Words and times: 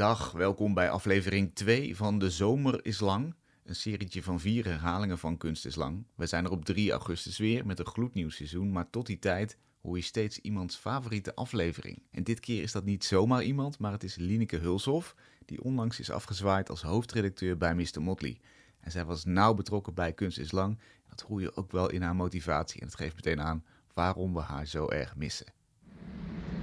Dag, 0.00 0.32
welkom 0.32 0.74
bij 0.74 0.90
aflevering 0.90 1.54
2 1.54 1.96
van 1.96 2.18
De 2.18 2.30
Zomer 2.30 2.84
is 2.84 3.00
Lang. 3.00 3.34
Een 3.64 3.74
serietje 3.74 4.22
van 4.22 4.40
vier 4.40 4.64
herhalingen 4.64 5.18
van 5.18 5.36
Kunst 5.36 5.66
is 5.66 5.74
Lang. 5.74 6.04
We 6.14 6.26
zijn 6.26 6.44
er 6.44 6.50
op 6.50 6.64
3 6.64 6.90
augustus 6.90 7.38
weer 7.38 7.66
met 7.66 7.78
een 7.78 7.86
gloednieuw 7.86 8.30
seizoen, 8.30 8.72
maar 8.72 8.90
tot 8.90 9.06
die 9.06 9.18
tijd 9.18 9.58
hoor 9.82 9.96
je 9.96 10.02
steeds 10.02 10.38
iemands 10.38 10.76
favoriete 10.76 11.34
aflevering. 11.34 12.02
En 12.10 12.24
dit 12.24 12.40
keer 12.40 12.62
is 12.62 12.72
dat 12.72 12.84
niet 12.84 13.04
zomaar 13.04 13.42
iemand, 13.42 13.78
maar 13.78 13.92
het 13.92 14.04
is 14.04 14.16
Lineke 14.16 14.56
Hulshoff, 14.56 15.14
die 15.44 15.62
onlangs 15.62 16.00
is 16.00 16.10
afgezwaaid 16.10 16.70
als 16.70 16.82
hoofdredacteur 16.82 17.56
bij 17.56 17.74
Mr. 17.74 18.02
Motley. 18.02 18.40
En 18.80 18.90
zij 18.90 19.04
was 19.04 19.24
nauw 19.24 19.54
betrokken 19.54 19.94
bij 19.94 20.12
Kunst 20.12 20.38
is 20.38 20.52
Lang. 20.52 20.78
Dat 21.08 21.20
hoor 21.20 21.40
je 21.40 21.56
ook 21.56 21.72
wel 21.72 21.90
in 21.90 22.02
haar 22.02 22.16
motivatie 22.16 22.80
en 22.80 22.86
het 22.86 22.96
geeft 22.96 23.14
meteen 23.14 23.40
aan 23.40 23.64
waarom 23.94 24.34
we 24.34 24.40
haar 24.40 24.66
zo 24.66 24.88
erg 24.88 25.16
missen. 25.16 25.59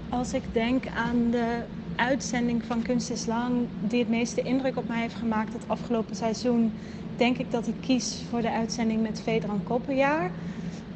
Als 0.10 0.34
ik 0.34 0.44
denk 0.52 0.88
aan 0.88 1.32
de 1.32 1.64
uitzending 1.96 2.66
van 2.66 2.82
Kunst 2.82 3.10
is 3.10 3.26
Lang 3.26 3.68
die 3.80 4.00
het 4.00 4.10
meeste 4.10 4.42
indruk 4.42 4.76
op 4.78 4.88
mij 4.88 5.00
heeft 5.02 5.16
gemaakt 5.16 5.54
het 5.54 5.68
afgelopen 5.68 6.16
seizoen, 6.16 6.78
denk 7.16 7.38
ik 7.38 7.52
dat 7.52 7.68
ik 7.68 7.76
kies 7.80 8.24
voor 8.30 8.42
de 8.42 8.52
uitzending 8.52 9.02
met 9.02 9.22
Vedran 9.22 9.64
Koppenjaar. 9.64 10.32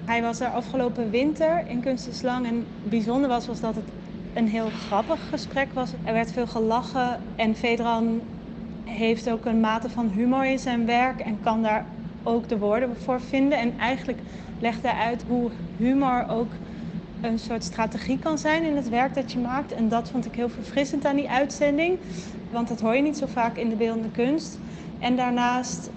Hij 0.06 0.22
was 0.22 0.40
er 0.40 0.50
afgelopen 0.50 1.10
winter 1.10 1.68
in 1.68 1.82
Kunst 1.82 2.08
is 2.08 2.22
Lang 2.22 2.46
en 2.46 2.68
bijzonder 2.82 3.30
was, 3.30 3.48
was 3.48 3.60
dat 3.60 3.76
het 3.76 3.92
een 4.34 4.48
heel 4.48 4.70
grappig 4.70 5.28
gesprek 5.30 5.74
was. 5.74 5.94
Er 6.04 6.14
werd 6.14 6.32
veel 6.32 6.48
gelachen 6.48 7.20
en 7.36 7.56
Vedran 7.56 8.24
heeft 8.84 9.30
ook 9.30 9.46
een 9.46 9.60
mate 9.60 9.90
van 9.90 10.10
humor 10.10 10.46
in 10.46 10.60
zijn 10.60 10.86
werk 10.86 11.20
en 11.20 11.40
kan 11.40 11.62
daar 11.62 11.86
ook 12.24 12.48
de 12.48 12.58
woorden 12.58 12.98
voor 12.98 13.22
vinden. 13.22 13.60
En 13.60 13.78
eigenlijk 13.78 14.22
legt 14.58 14.82
hij 14.82 14.94
uit 14.94 15.24
hoe 15.24 15.52
humor 15.76 16.28
ook 16.28 16.54
een 17.22 17.40
soort 17.40 17.64
strategie 17.64 18.20
kan 18.20 18.38
zijn 18.38 18.64
in 18.64 18.76
het 18.76 18.90
werk 18.90 19.14
dat 19.14 19.32
je 19.32 19.40
maakt. 19.40 19.72
En 19.72 19.90
dat 19.90 20.10
vond 20.10 20.26
ik 20.26 20.36
heel 20.36 20.50
verfrissend 20.50 21.06
aan 21.06 21.16
die 21.16 21.30
uitzending. 21.30 21.98
Want 22.52 22.68
dat 22.68 22.82
hoor 22.82 22.96
je 22.96 23.02
niet 23.02 23.18
zo 23.18 23.26
vaak 23.26 23.58
in 23.58 23.70
de 23.70 23.76
beeldende 23.76 24.12
kunst. 24.12 24.60
En 25.00 25.16
daarnaast 25.16 25.90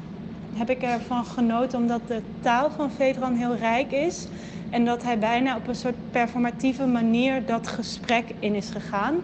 heb 0.54 0.70
ik 0.70 0.82
ervan 0.82 1.24
genoten 1.24 1.78
omdat 1.78 2.00
de 2.06 2.20
taal 2.40 2.70
van 2.70 2.90
Vedran 2.90 3.34
heel 3.34 3.56
rijk 3.56 3.92
is. 3.92 4.26
En 4.70 4.84
dat 4.84 5.02
hij 5.02 5.18
bijna 5.18 5.56
op 5.56 5.68
een 5.68 5.74
soort 5.74 6.10
performatieve 6.10 6.86
manier 6.86 7.46
dat 7.46 7.66
gesprek 7.66 8.24
in 8.38 8.54
is 8.54 8.70
gegaan. 8.70 9.14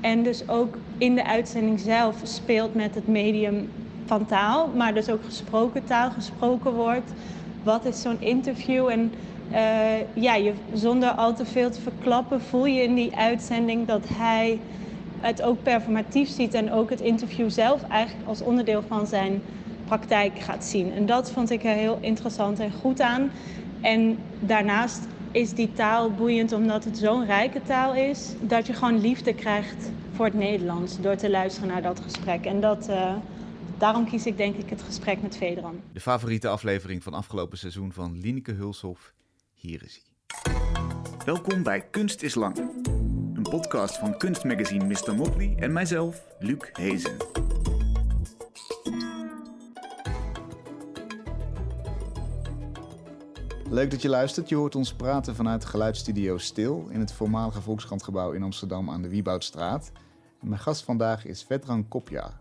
En 0.00 0.22
dus 0.22 0.48
ook 0.48 0.78
in 0.98 1.14
de 1.14 1.26
uitzending 1.26 1.80
zelf 1.80 2.16
speelt 2.22 2.74
met 2.74 2.94
het 2.94 3.08
medium 3.08 3.68
van 4.06 4.26
taal. 4.26 4.68
Maar 4.68 4.94
dus 4.94 5.08
ook 5.08 5.24
gesproken 5.24 5.84
taal, 5.84 6.10
gesproken 6.10 6.72
woord. 6.72 7.10
Wat 7.62 7.84
is 7.84 8.02
zo'n 8.02 8.20
interview? 8.20 8.88
En 8.88 9.12
ja, 10.14 10.34
je, 10.34 10.52
zonder 10.72 11.10
al 11.10 11.34
te 11.34 11.46
veel 11.46 11.70
te 11.70 11.80
verklappen 11.80 12.40
voel 12.40 12.66
je 12.66 12.82
in 12.82 12.94
die 12.94 13.16
uitzending 13.16 13.86
dat 13.86 14.04
hij 14.08 14.60
het 15.20 15.42
ook 15.42 15.62
performatief 15.62 16.28
ziet 16.28 16.54
en 16.54 16.72
ook 16.72 16.90
het 16.90 17.00
interview 17.00 17.50
zelf 17.50 17.82
eigenlijk 17.88 18.28
als 18.28 18.40
onderdeel 18.40 18.82
van 18.88 19.06
zijn 19.06 19.42
praktijk 19.84 20.38
gaat 20.38 20.64
zien. 20.64 20.92
En 20.92 21.06
dat 21.06 21.30
vond 21.30 21.50
ik 21.50 21.64
er 21.64 21.74
heel 21.74 21.98
interessant 22.00 22.58
en 22.58 22.72
goed 22.72 23.00
aan. 23.00 23.30
En 23.80 24.18
daarnaast 24.40 25.06
is 25.30 25.52
die 25.52 25.72
taal 25.72 26.10
boeiend 26.10 26.52
omdat 26.52 26.84
het 26.84 26.98
zo'n 26.98 27.26
rijke 27.26 27.62
taal 27.62 27.94
is, 27.94 28.34
dat 28.40 28.66
je 28.66 28.72
gewoon 28.72 29.00
liefde 29.00 29.34
krijgt 29.34 29.90
voor 30.12 30.24
het 30.24 30.34
Nederlands 30.34 31.00
door 31.00 31.16
te 31.16 31.30
luisteren 31.30 31.68
naar 31.68 31.82
dat 31.82 32.00
gesprek. 32.00 32.44
En 32.44 32.60
dat, 32.60 32.88
uh, 32.88 33.14
daarom 33.78 34.04
kies 34.04 34.26
ik 34.26 34.36
denk 34.36 34.56
ik 34.56 34.70
het 34.70 34.82
gesprek 34.82 35.22
met 35.22 35.36
Vedran. 35.36 35.80
De 35.92 36.00
favoriete 36.00 36.48
aflevering 36.48 37.02
van 37.02 37.14
afgelopen 37.14 37.58
seizoen 37.58 37.92
van 37.92 38.18
Lineke 38.20 38.52
Hulshoff 38.52 39.12
hier 39.60 39.82
is 39.82 40.02
hij. 40.02 40.54
Welkom 41.24 41.62
bij 41.62 41.88
Kunst 41.88 42.22
is 42.22 42.34
Lang. 42.34 42.56
Een 43.34 43.46
podcast 43.50 43.98
van 43.98 44.18
kunstmagazine 44.18 44.84
Mr. 44.84 45.14
Motley 45.14 45.56
en 45.58 45.72
mijzelf, 45.72 46.26
Luc 46.38 46.68
Hezen. 46.72 47.16
Leuk 53.68 53.90
dat 53.90 54.02
je 54.02 54.08
luistert. 54.08 54.48
Je 54.48 54.54
hoort 54.54 54.74
ons 54.74 54.94
praten 54.94 55.34
vanuit 55.34 55.64
geluidsstudio 55.64 56.38
Stil 56.38 56.86
in 56.90 57.00
het 57.00 57.12
voormalige 57.12 57.60
Volkskrantgebouw 57.60 58.32
in 58.32 58.42
Amsterdam 58.42 58.90
aan 58.90 59.02
de 59.02 59.08
Wieboudstraat. 59.08 59.92
Mijn 60.40 60.60
gast 60.60 60.82
vandaag 60.82 61.24
is 61.24 61.42
Vedran 61.42 61.88
Kopja. 61.88 62.40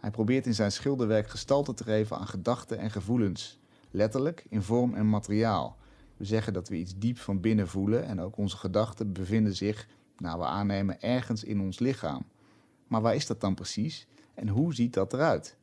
Hij 0.00 0.10
probeert 0.10 0.46
in 0.46 0.54
zijn 0.54 0.72
schilderwerk 0.72 1.28
gestalte 1.28 1.74
te 1.74 1.84
geven 1.84 2.16
aan 2.16 2.26
gedachten 2.26 2.78
en 2.78 2.90
gevoelens, 2.90 3.58
letterlijk 3.90 4.46
in 4.48 4.62
vorm 4.62 4.94
en 4.94 5.08
materiaal. 5.08 5.78
We 6.20 6.26
zeggen 6.26 6.52
dat 6.52 6.68
we 6.68 6.76
iets 6.76 6.98
diep 6.98 7.18
van 7.18 7.40
binnen 7.40 7.68
voelen 7.68 8.04
en 8.04 8.20
ook 8.20 8.36
onze 8.36 8.56
gedachten 8.56 9.12
bevinden 9.12 9.56
zich, 9.56 9.88
nou 10.18 10.38
we 10.38 10.44
aannemen, 10.44 11.02
ergens 11.02 11.44
in 11.44 11.60
ons 11.60 11.78
lichaam. 11.78 12.22
Maar 12.86 13.00
waar 13.00 13.14
is 13.14 13.26
dat 13.26 13.40
dan 13.40 13.54
precies 13.54 14.06
en 14.34 14.48
hoe 14.48 14.74
ziet 14.74 14.94
dat 14.94 15.12
eruit? 15.12 15.56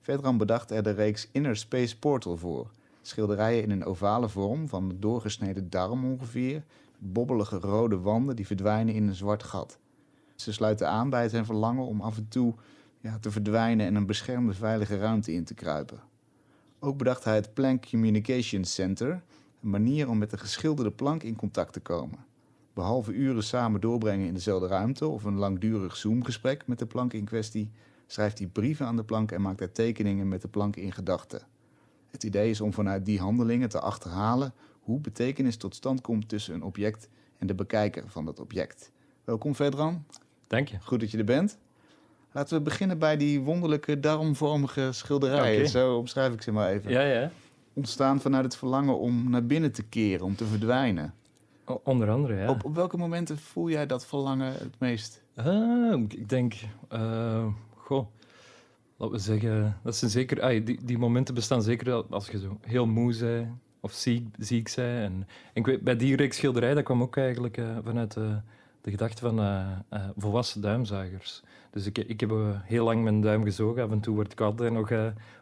Vedran 0.00 0.36
bedacht 0.36 0.70
er 0.70 0.82
de 0.82 0.90
reeks 0.90 1.28
Inner 1.30 1.56
Space 1.56 1.98
Portal 1.98 2.36
voor. 2.36 2.70
Schilderijen 3.02 3.62
in 3.62 3.70
een 3.70 3.84
ovale 3.84 4.28
vorm 4.28 4.68
van 4.68 4.88
de 4.88 4.98
doorgesneden 4.98 5.70
darm 5.70 6.04
ongeveer, 6.04 6.64
bobbelige 6.98 7.56
rode 7.56 7.98
wanden 7.98 8.36
die 8.36 8.46
verdwijnen 8.46 8.94
in 8.94 9.08
een 9.08 9.14
zwart 9.14 9.42
gat. 9.42 9.78
Ze 10.34 10.52
sluiten 10.52 10.88
aan 10.88 11.10
bij 11.10 11.28
zijn 11.28 11.44
verlangen 11.44 11.86
om 11.86 12.00
af 12.00 12.16
en 12.16 12.28
toe 12.28 12.54
ja, 13.00 13.18
te 13.18 13.30
verdwijnen 13.30 13.86
en 13.86 13.94
een 13.94 14.06
beschermde 14.06 14.54
veilige 14.54 14.98
ruimte 14.98 15.32
in 15.32 15.44
te 15.44 15.54
kruipen. 15.54 16.00
Ook 16.78 16.96
bedacht 16.96 17.24
hij 17.24 17.34
het 17.34 17.54
Planck 17.54 17.88
Communication 17.90 18.64
Center, 18.64 19.22
een 19.62 19.70
manier 19.70 20.08
om 20.08 20.18
met 20.18 20.30
de 20.30 20.38
geschilderde 20.38 20.90
plank 20.90 21.22
in 21.22 21.36
contact 21.36 21.72
te 21.72 21.80
komen. 21.80 22.18
Behalve 22.74 23.12
uren 23.12 23.42
samen 23.42 23.80
doorbrengen 23.80 24.26
in 24.26 24.34
dezelfde 24.34 24.66
ruimte 24.66 25.06
of 25.06 25.24
een 25.24 25.36
langdurig 25.36 25.96
Zoom-gesprek 25.96 26.66
met 26.66 26.78
de 26.78 26.86
plank 26.86 27.12
in 27.12 27.24
kwestie, 27.24 27.70
schrijft 28.06 28.38
hij 28.38 28.46
brieven 28.46 28.86
aan 28.86 28.96
de 28.96 29.04
plank 29.04 29.32
en 29.32 29.42
maakt 29.42 29.58
hij 29.58 29.68
tekeningen 29.68 30.28
met 30.28 30.42
de 30.42 30.48
plank 30.48 30.76
in 30.76 30.92
gedachten. 30.92 31.42
Het 32.10 32.22
idee 32.22 32.50
is 32.50 32.60
om 32.60 32.72
vanuit 32.72 33.04
die 33.04 33.20
handelingen 33.20 33.68
te 33.68 33.80
achterhalen 33.80 34.54
hoe 34.80 35.00
betekenis 35.00 35.56
tot 35.56 35.74
stand 35.74 36.00
komt 36.00 36.28
tussen 36.28 36.54
een 36.54 36.62
object 36.62 37.08
en 37.38 37.46
de 37.46 37.54
bekijker 37.54 38.04
van 38.06 38.24
dat 38.24 38.40
object. 38.40 38.92
Welkom 39.24 39.54
Vedran. 39.54 40.04
Dank 40.46 40.68
je. 40.68 40.76
Goed 40.80 41.00
dat 41.00 41.10
je 41.10 41.18
er 41.18 41.24
bent. 41.24 41.58
Laten 42.32 42.56
we 42.56 42.62
beginnen 42.62 42.98
bij 42.98 43.16
die 43.16 43.40
wonderlijke 43.40 44.00
darmvormige 44.00 44.92
schilderijen. 44.92 45.68
Zo 45.68 45.96
omschrijf 45.96 46.32
ik 46.32 46.42
ze 46.42 46.52
maar 46.52 46.70
even. 46.70 46.90
Ja, 46.90 47.02
ja 47.02 47.30
ontstaan 47.72 48.20
vanuit 48.20 48.44
het 48.44 48.56
verlangen 48.56 48.98
om 48.98 49.30
naar 49.30 49.46
binnen 49.46 49.72
te 49.72 49.82
keren, 49.82 50.26
om 50.26 50.36
te 50.36 50.44
verdwijnen. 50.44 51.14
onder 51.82 52.10
andere, 52.10 52.34
ja. 52.34 52.48
Op, 52.48 52.64
op 52.64 52.74
welke 52.74 52.96
momenten 52.96 53.38
voel 53.38 53.70
jij 53.70 53.86
dat 53.86 54.06
verlangen 54.06 54.52
het 54.52 54.78
meest? 54.78 55.22
Uh, 55.36 55.94
ik 56.08 56.28
denk, 56.28 56.54
uh, 56.92 57.46
goh, 57.74 58.06
laten 58.96 59.16
we 59.16 59.22
zeggen, 59.22 59.78
dat 59.82 59.96
zijn 59.96 60.10
zeker, 60.10 60.40
ah, 60.40 60.66
die, 60.66 60.84
die 60.84 60.98
momenten 60.98 61.34
bestaan 61.34 61.62
zeker 61.62 62.04
als 62.10 62.28
je 62.28 62.38
zo 62.38 62.58
heel 62.60 62.86
moe 62.86 63.16
bent 63.18 63.48
of 63.80 63.92
ziek, 63.92 64.26
ziek 64.38 64.72
bent. 64.76 65.12
En, 65.12 65.26
en 65.52 65.64
weet, 65.64 65.80
bij 65.80 65.96
die 65.96 66.16
reeks 66.16 66.36
schilderij, 66.36 66.74
dat 66.74 66.84
kwam 66.84 67.02
ook 67.02 67.16
eigenlijk 67.16 67.56
uh, 67.56 67.78
vanuit 67.84 68.16
de 68.82 68.90
gedachte 68.90 69.22
van 69.22 69.40
volwassen 70.16 70.60
duimzagers. 70.60 71.42
Dus 71.70 71.86
ik, 71.86 71.98
ik 71.98 72.20
heb 72.20 72.30
uh, 72.30 72.48
heel 72.62 72.84
lang 72.84 73.02
mijn 73.02 73.20
duim 73.20 73.44
gezogen. 73.44 73.82
Af 73.82 73.90
en 73.90 74.00
toe 74.00 74.14
word 74.14 74.32
ik 74.32 74.40
altijd 74.40 74.72
nog 74.72 74.90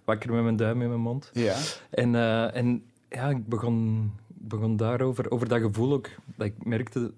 wakker 0.05 0.33
met 0.33 0.43
mijn 0.43 0.57
duim 0.57 0.83
in 0.83 0.89
mijn 0.89 1.01
mond. 1.01 1.31
Ja. 1.33 1.57
En, 1.91 2.15
en 2.55 2.85
ja, 3.09 3.29
ik 3.29 3.47
begon, 3.47 4.11
begon 4.27 4.77
daarover, 4.77 5.31
over 5.31 5.49
dat 5.49 5.61
gevoel 5.61 5.93
ook. 5.93 6.09
Dat 6.37 6.47
ik 6.47 6.65
merkte, 6.65 7.13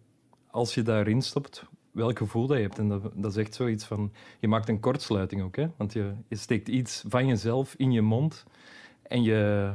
als 0.51 0.75
je 0.75 0.83
daarin 0.83 1.23
stopt, 1.23 1.65
welk 1.91 2.19
gevoel 2.19 2.47
dat 2.47 2.57
je 2.57 2.63
hebt. 2.63 2.79
En 2.79 2.89
dat, 2.89 3.03
dat 3.15 3.31
is 3.31 3.37
echt 3.37 3.55
zoiets 3.55 3.85
van... 3.85 4.13
Je 4.41 4.49
maakt 4.49 4.69
een 4.69 4.81
kortsluiting 4.81 5.43
ook, 5.43 5.57
hè. 5.57 5.67
Want 5.77 5.93
je, 5.93 6.13
je 6.29 6.37
steekt 6.37 6.69
iets 6.69 7.05
van 7.09 7.27
jezelf 7.27 7.75
in 7.77 7.93
je 7.93 8.03
mond. 8.03 8.45
En 9.03 9.23
je, 9.23 9.73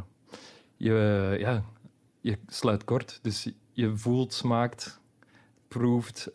je, 0.77 1.35
ja, 1.39 1.63
je 2.21 2.37
sluit 2.47 2.83
kort. 2.83 3.19
Dus 3.21 3.51
je 3.71 3.97
voelt, 3.97 4.33
smaakt, 4.33 4.99
proeft, 5.67 6.29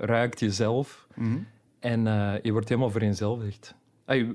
ruikt 0.00 0.40
jezelf... 0.40 1.06
Mm 1.14 1.46
en 1.86 2.06
uh, 2.06 2.32
je 2.42 2.52
wordt 2.52 2.68
helemaal 2.68 2.90
vereenzelvigd. 2.90 3.74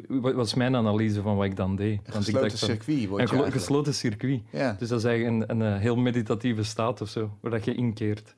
Wat 0.08 0.34
was 0.34 0.54
mijn 0.54 0.76
analyse 0.76 1.22
van 1.22 1.36
wat 1.36 1.46
ik 1.46 1.56
dan 1.56 1.76
deed? 1.76 2.00
Een 2.04 2.14
gesloten 2.14 2.58
circuit 2.58 3.08
wordt 3.08 3.32
Een 3.32 3.52
gesloten 3.52 3.94
circuit. 3.94 4.42
Ja. 4.50 4.76
Dus 4.80 4.90
dat 4.90 5.00
is 5.00 5.06
eigenlijk 5.06 5.52
een, 5.52 5.62
een, 5.62 5.80
heel 5.80 5.96
meditatieve 5.96 6.64
staat 6.64 7.02
of 7.02 7.10
zo, 7.10 7.38
waar 7.40 7.52
dat 7.52 7.66
je 7.66 7.74
inkeert. 7.74 8.34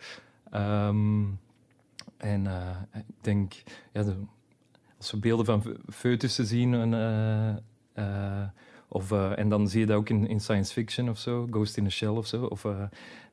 Um, 0.54 1.40
en 2.18 2.46
uh, 2.46 2.70
ik 2.94 3.04
denk, 3.22 3.54
ja, 3.94 4.04
de, 4.04 4.16
als 4.98 5.12
we 5.12 5.18
beelden 5.18 5.46
van 5.46 5.64
foetussen 5.90 6.46
zien, 6.46 6.74
en, 6.74 6.92
uh, 7.96 8.44
of, 8.94 9.12
uh, 9.12 9.38
en 9.38 9.50
dan 9.50 9.68
zie 9.68 9.80
je 9.80 9.86
dat 9.86 9.98
ook 9.98 10.10
in, 10.10 10.28
in 10.28 10.40
science 10.40 10.74
fiction 10.74 11.10
of 11.10 11.18
zo, 11.18 11.48
Ghost 11.52 11.78
in 11.78 11.86
a 11.86 11.90
Shell 11.90 12.08
of 12.08 12.28
zo. 12.28 12.46
Of 12.46 12.64
uh, 12.64 12.84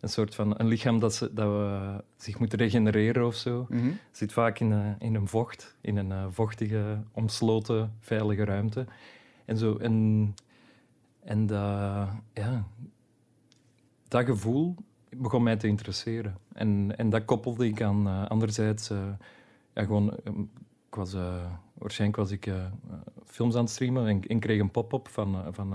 een 0.00 0.08
soort 0.08 0.34
van 0.34 0.54
een 0.56 0.66
lichaam 0.66 0.98
dat, 0.98 1.14
ze, 1.14 1.34
dat 1.34 1.46
we, 1.46 2.04
zich 2.16 2.38
moet 2.38 2.54
regenereren 2.54 3.26
of 3.26 3.34
zo. 3.34 3.66
Mm 3.68 3.78
-hmm. 3.78 3.98
Zit 4.10 4.32
vaak 4.32 4.58
in, 4.58 4.70
uh, 4.70 4.90
in 4.98 5.14
een 5.14 5.28
vocht, 5.28 5.76
in 5.80 5.96
een 5.96 6.32
vochtige, 6.32 7.02
omsloten, 7.12 7.92
veilige 8.00 8.44
ruimte. 8.44 8.86
En, 9.44 9.56
zo, 9.56 9.76
en, 9.76 10.34
en 11.24 11.46
dat, 11.46 12.08
ja, 12.32 12.64
dat 14.08 14.24
gevoel 14.24 14.74
begon 15.16 15.42
mij 15.42 15.56
te 15.56 15.66
interesseren. 15.66 16.36
En, 16.52 16.96
en 16.96 17.10
dat 17.10 17.24
koppelde 17.24 17.66
ik 17.66 17.82
aan 17.82 18.28
anderzijds 18.28 18.88
ja, 19.74 19.84
gewoon 19.84 20.16
ik 20.90 20.94
was 20.94 21.14
waarschijnlijk 21.80 22.20
was 22.20 22.30
ik 22.30 22.50
films 23.24 23.54
aan 23.54 23.62
het 23.62 23.70
streamen 23.70 24.06
en, 24.06 24.26
en 24.26 24.38
kreeg 24.38 24.60
een 24.60 24.70
pop-up 24.70 25.08
van, 25.08 25.54
van 25.54 25.74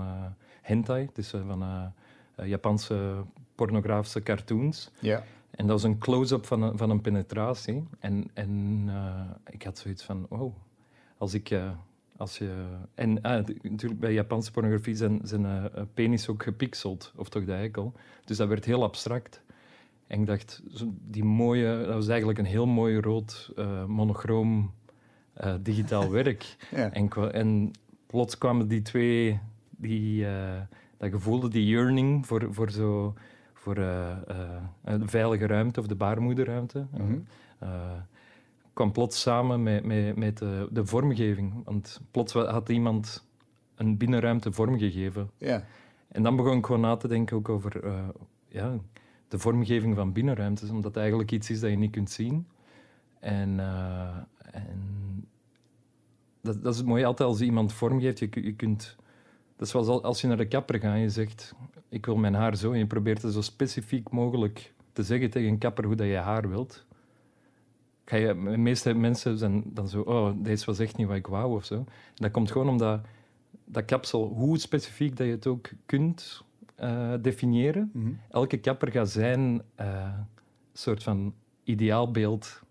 hentai, 0.62 1.08
dus 1.12 1.30
van 1.46 1.92
Japanse 2.36 3.24
pornografische 3.54 4.22
cartoons. 4.22 4.90
Ja. 5.00 5.22
En 5.50 5.66
dat 5.66 5.80
was 5.80 5.82
een 5.82 5.98
close-up 5.98 6.46
van 6.46 6.62
een, 6.62 6.78
van 6.78 6.90
een 6.90 7.00
penetratie. 7.00 7.84
En, 7.98 8.30
en 8.34 8.88
ik 9.50 9.62
had 9.62 9.78
zoiets 9.78 10.02
van, 10.04 10.26
oh, 10.28 10.54
als 11.18 11.34
ik 11.34 11.52
als 12.16 12.38
je, 12.38 12.50
en 12.94 13.22
ah, 13.22 13.46
natuurlijk 13.62 14.00
bij 14.00 14.12
Japanse 14.12 14.50
pornografie 14.50 14.94
zijn, 14.94 15.20
zijn 15.22 15.42
uh, 15.44 15.64
penis 15.94 16.28
ook 16.28 16.42
gepixeld, 16.42 17.12
of 17.16 17.28
toch 17.28 17.44
de 17.44 17.52
eikel. 17.52 17.92
Dus 18.24 18.36
dat 18.36 18.48
werd 18.48 18.64
heel 18.64 18.82
abstract. 18.82 19.42
En 20.06 20.20
ik 20.20 20.26
dacht, 20.26 20.62
die 21.08 21.24
mooie, 21.24 21.84
dat 21.84 21.94
was 21.94 22.08
eigenlijk 22.08 22.38
een 22.38 22.44
heel 22.44 22.66
mooi 22.66 23.00
rood 23.00 23.52
uh, 23.56 23.84
monochroom 23.84 24.72
uh, 25.44 25.54
digitaal 25.60 26.10
werk. 26.20 26.56
ja. 26.70 26.92
en, 26.92 27.32
en, 27.32 27.70
plots 28.06 28.38
kwamen 28.38 28.68
die 28.68 28.82
twee, 28.82 29.40
die, 29.70 30.26
dat 30.96 31.10
gevoelde, 31.10 31.48
die 31.48 31.66
yearning 31.66 32.26
voor, 32.26 32.46
voor 32.50 32.70
zo 32.70 33.14
voor 33.54 33.76
een 33.76 35.08
veilige 35.08 35.46
ruimte 35.46 35.80
of 35.80 35.86
de 35.86 35.94
baarmoederruimte. 35.94 36.86
Mm 36.90 37.06
-hmm 37.06 37.24
kwam 38.76 38.92
plots 38.92 39.20
samen 39.20 39.62
met, 39.62 39.84
met, 39.84 40.16
met 40.16 40.38
de, 40.38 40.68
de, 40.70 40.86
vormgeving. 40.86 41.52
Want 41.64 42.00
plots 42.10 42.32
had 42.32 42.68
iemand 42.68 43.26
een 43.74 43.96
binnenruimte 43.96 44.52
vormgegeven. 44.52 45.30
Ja. 45.38 45.64
En 46.08 46.22
dan 46.22 46.36
begon 46.36 46.58
ik 46.58 46.66
gewoon 46.66 46.80
na 46.80 46.96
te 46.96 47.08
denken 47.08 47.36
ook 47.36 47.48
over 47.48 47.80
ja, 48.48 48.74
de 49.28 49.38
vormgeving 49.38 49.96
van 49.96 50.12
binnenruimtes. 50.12 50.70
Omdat 50.70 50.84
het 50.84 50.96
eigenlijk 50.96 51.32
iets 51.32 51.50
is 51.50 51.60
dat 51.60 51.70
je 51.70 51.76
niet 51.76 51.90
kunt 51.90 52.10
zien. 52.10 52.46
En, 53.20 53.58
uh, 53.58 54.16
en 54.50 55.28
dat, 56.40 56.62
dat, 56.62 56.74
is 56.74 56.82
mooi 56.82 57.04
altijd 57.04 57.28
als 57.28 57.40
iemand 57.40 57.72
vormgeeft. 57.72 58.18
Je, 58.18 58.28
je 58.32 58.54
kunt, 58.54 58.96
dat 59.56 59.66
is 59.66 59.70
zoals 59.70 60.02
als 60.02 60.20
je 60.20 60.26
naar 60.26 60.36
de 60.36 60.48
kapper 60.48 60.80
gaat 60.80 60.94
en 60.94 61.00
je 61.00 61.10
zegt... 61.10 61.54
Ik 61.88 62.06
wil 62.06 62.16
mijn 62.16 62.34
haar 62.34 62.56
zo. 62.56 62.72
En 62.72 62.78
je 62.78 62.86
probeert 62.86 63.22
het 63.22 63.32
zo 63.32 63.40
specifiek 63.40 64.10
mogelijk 64.10 64.74
te 64.92 65.02
zeggen 65.02 65.30
tegen 65.30 65.48
een 65.48 65.58
kapper 65.58 65.84
hoe 65.84 65.94
dat 65.94 66.06
je 66.06 66.16
haar 66.16 66.48
wilt 66.48 66.86
ga 68.06 68.16
je, 68.16 68.26
de 68.26 68.56
meeste 68.56 68.94
mensen 68.94 69.38
zijn 69.38 69.62
dan 69.66 69.88
zo, 69.88 70.00
oh, 70.00 70.32
deze 70.36 70.64
was 70.64 70.78
echt 70.78 70.96
niet 70.96 71.06
wat 71.06 71.16
ik 71.16 71.26
wou 71.26 71.54
of 71.54 71.64
zo. 71.64 71.84
dat 72.14 72.30
komt 72.30 72.50
gewoon 72.50 72.68
omdat 72.68 73.00
dat 73.64 73.84
kapsel, 73.84 74.28
hoe 74.28 74.58
specifiek 74.58 75.16
dat 75.16 75.26
je 75.26 75.32
het 75.32 75.46
ook 75.46 75.70
kunt 75.86 76.42
uh, 76.80 77.14
definiëren, 77.20 77.90
mhm. 77.92 78.12
elke 78.30 78.56
kapper 78.56 78.90
gaat 78.90 79.10
zijn 79.10 79.62
uh, 79.80 80.18
soort 80.72 81.02
van 81.02 81.34
ideaalbeeld 81.64 82.62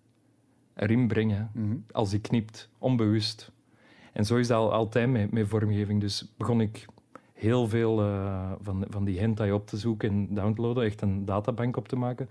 erin 0.75 1.07
brengen 1.07 1.51
mhm. 1.53 1.75
als 1.91 2.11
hij 2.11 2.19
knipt, 2.19 2.69
onbewust. 2.77 3.51
En 4.13 4.25
zo 4.25 4.35
is 4.35 4.47
dat 4.47 4.57
al, 4.57 4.73
altijd 4.73 5.09
met, 5.09 5.31
met 5.31 5.47
vormgeving. 5.47 6.01
Dus 6.01 6.33
begon 6.37 6.61
ik 6.61 6.85
heel 7.33 7.67
veel 7.67 8.03
uh, 8.03 8.51
van, 8.61 8.85
van 8.89 9.03
die 9.03 9.19
hentai 9.19 9.51
op 9.51 9.67
te 9.67 9.77
zoeken 9.77 10.09
en 10.09 10.33
downloaden, 10.33 10.83
echt 10.83 11.01
een 11.01 11.25
databank 11.25 11.77
op 11.77 11.87
te 11.87 11.95
maken 11.95 12.29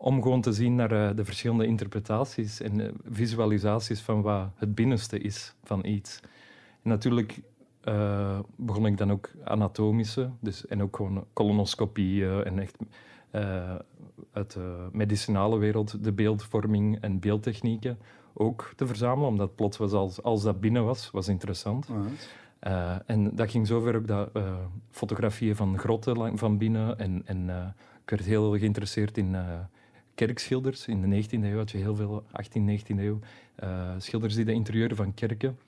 om 0.00 0.22
gewoon 0.22 0.40
te 0.40 0.52
zien 0.52 0.74
naar 0.74 0.92
uh, 0.92 1.16
de 1.16 1.24
verschillende 1.24 1.66
interpretaties 1.66 2.60
en 2.60 2.80
uh, 2.80 2.88
visualisaties 3.10 4.00
van 4.00 4.22
wat 4.22 4.48
het 4.56 4.74
binnenste 4.74 5.18
is 5.18 5.54
van 5.62 5.84
iets. 5.84 6.20
En 6.82 6.90
natuurlijk 6.90 7.40
begon 8.56 8.86
ik 8.86 8.96
dan 8.96 9.12
ook 9.12 9.30
anatomische, 9.44 10.30
dus, 10.40 10.66
en 10.66 10.82
ook 10.82 10.96
gewoon 10.96 11.24
colonoscopie 11.32 12.42
en 12.42 12.58
echt 12.58 12.76
uit 14.32 14.52
de 14.52 14.88
medicinale 14.92 15.58
wereld 15.58 16.04
de 16.04 16.12
beeldvorming 16.12 17.00
en 17.00 17.18
beeldtechnieken 17.18 17.98
ook 18.34 18.72
te 18.76 18.86
verzamelen, 18.86 19.28
omdat 19.28 19.54
plots 19.54 19.76
was 19.76 19.92
als, 19.92 20.22
als 20.22 20.42
dat 20.42 20.60
binnen 20.60 20.84
was, 20.84 21.10
was 21.10 21.28
interessant. 21.28 21.88
en 23.06 23.36
dat 23.36 23.50
ging 23.50 23.66
zover 23.66 23.96
ook 23.96 24.06
dat 24.06 24.30
fotografieën 24.90 25.56
van 25.56 25.78
grotten 25.78 26.38
van 26.38 26.58
binnen 26.58 26.98
en, 26.98 27.22
en 27.24 27.74
ik 28.02 28.10
werd 28.10 28.24
heel 28.24 28.58
geïnteresseerd 28.58 29.18
in 29.18 29.36
kerkschilders. 30.18 30.86
In 30.86 31.10
de 31.10 31.22
19e 31.22 31.42
eeuw 31.42 31.56
had 31.56 31.70
je 31.70 31.78
heel 31.78 31.96
veel, 31.96 32.22
18e, 32.22 32.80
19e 32.80 32.98
eeuw, 32.98 33.18
uh, 33.64 33.90
schilders 33.98 34.34
die 34.34 34.44
de 34.44 34.52
interieuren 34.52 34.96
van 34.96 35.14
kerken 35.14 35.58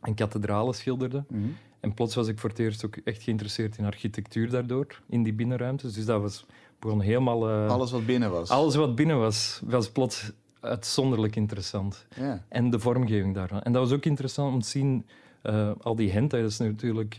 en 0.00 0.14
kathedralen 0.14 0.74
schilderden. 0.74 1.26
Mhm. 1.28 1.42
En 1.80 1.94
plots 1.94 2.14
was 2.14 2.28
ik 2.28 2.38
voor 2.38 2.50
het 2.50 2.58
eerst 2.58 2.84
ook 2.84 2.96
echt 2.96 3.22
geïnteresseerd 3.22 3.78
in 3.78 3.84
architectuur 3.84 4.50
daardoor, 4.50 5.02
in 5.08 5.22
die 5.22 5.32
binnenruimtes. 5.32 5.92
Dus 5.94 6.04
dat 6.04 6.20
was 6.20 6.46
begon 6.80 7.00
helemaal... 7.00 7.50
Uh, 7.50 7.68
alles 7.68 7.90
wat 7.90 8.06
binnen 8.06 8.30
was? 8.30 8.48
Alles 8.48 8.74
wat 8.74 8.94
binnen 8.94 9.18
was, 9.18 9.60
was 9.64 9.90
plots 9.90 10.32
uitzonderlijk 10.60 11.36
interessant. 11.36 12.06
Ja. 12.16 12.44
En 12.48 12.70
de 12.70 12.78
vormgeving 12.78 13.34
daarvan. 13.34 13.62
En 13.62 13.72
dat 13.72 13.82
was 13.82 13.92
ook 13.92 14.04
interessant 14.04 14.52
om 14.52 14.60
te 14.60 14.68
zien, 14.68 15.06
uh, 15.42 15.70
al 15.80 15.96
die 15.96 16.10
hentai, 16.10 16.42
dat 16.42 16.50
is 16.50 16.58
natuurlijk 16.58 17.16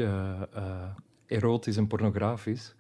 erotisch 1.26 1.78
en 1.78 1.88
pornografisch. 1.88 2.76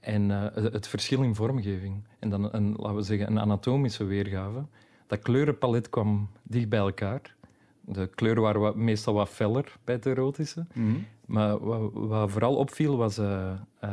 En 0.00 0.28
het 0.72 0.86
verschil 0.86 1.22
in 1.22 1.34
vormgeving. 1.34 2.02
En 2.18 2.30
dan 2.30 2.48
een, 2.52 2.74
laten 2.76 2.96
we 2.96 3.02
zeggen, 3.02 3.26
een 3.26 3.40
anatomische 3.40 4.04
weergave. 4.04 4.64
Dat 5.06 5.18
kleurenpalet 5.22 5.88
kwam 5.88 6.28
dicht 6.42 6.68
bij 6.68 6.78
elkaar. 6.78 7.34
De 7.80 8.06
kleuren 8.14 8.42
waren 8.42 8.60
wat, 8.60 8.76
meestal 8.76 9.14
wat 9.14 9.28
feller 9.28 9.72
bij 9.84 9.94
het 9.94 10.06
erotische. 10.06 10.66
Mm 10.72 11.06
Maar 11.26 11.58
wat, 11.58 11.90
wat, 11.92 12.30
vooral 12.30 12.56
opviel 12.56 12.96
was 12.96 13.18
uh, 13.18 13.52
uh, 13.84 13.90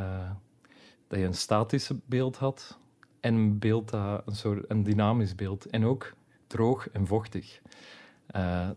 dat 1.10 1.20
je 1.20 1.26
een 1.26 1.34
statisch 1.34 1.92
beeld 2.06 2.38
had 2.38 2.78
en 3.20 3.34
een 3.34 3.60
beeld 3.60 3.90
dat 3.90 4.22
een 4.26 4.36
soort 4.36 4.66
een 4.68 4.84
dynamisch 4.84 5.36
beeld. 5.36 5.66
En 5.66 5.86
ook 5.86 6.14
droog 6.48 6.90
en 6.90 7.08
vochtig. 7.08 7.62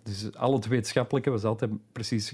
dus 0.02 0.36
al 0.36 0.52
het 0.52 0.66
wetenschappelijke 0.66 1.30
was 1.30 1.44
altijd 1.44 1.70
precies 1.92 2.32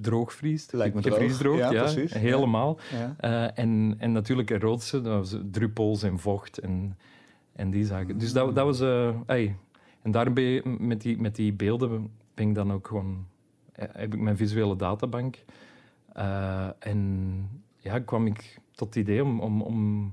droogvriest. 0.00 0.72
Lijkt 0.72 0.94
me 0.94 1.56
ja, 1.56 1.70
ja, 1.70 1.82
precies. 1.82 2.12
helemaal. 2.12 2.78
Ja. 2.92 3.16
Uh, 3.20 3.58
en, 3.58 3.94
en 3.98 4.12
natuurlijk 4.12 4.48
dat 5.02 5.02
was 5.02 5.36
druppels 5.50 6.02
en 6.02 6.18
vocht 6.18 6.58
en, 6.58 6.98
en 7.52 7.70
die 7.70 7.84
zaken. 7.84 8.18
Dus 8.18 8.32
dat, 8.32 8.54
dat 8.54 8.64
was... 8.64 8.80
Uh, 8.80 9.10
hey. 9.26 9.56
En 10.02 10.10
daarbij, 10.10 10.62
met 10.64 11.00
die, 11.00 11.20
met 11.20 11.36
die 11.36 11.52
beelden, 11.52 12.10
ben 12.34 12.48
ik 12.48 12.54
dan 12.54 12.72
ook 12.72 12.86
gewoon... 12.86 13.26
Eh, 13.72 13.88
heb 13.92 14.14
ik 14.14 14.20
mijn 14.20 14.36
visuele 14.36 14.76
databank. 14.76 15.44
En 16.78 17.48
ja, 17.78 17.98
kwam 17.98 18.26
ik 18.26 18.58
tot 18.76 18.94
het 18.94 18.96
idee 18.96 19.24
om, 19.24 19.40
om, 19.40 19.62
om, 19.62 20.12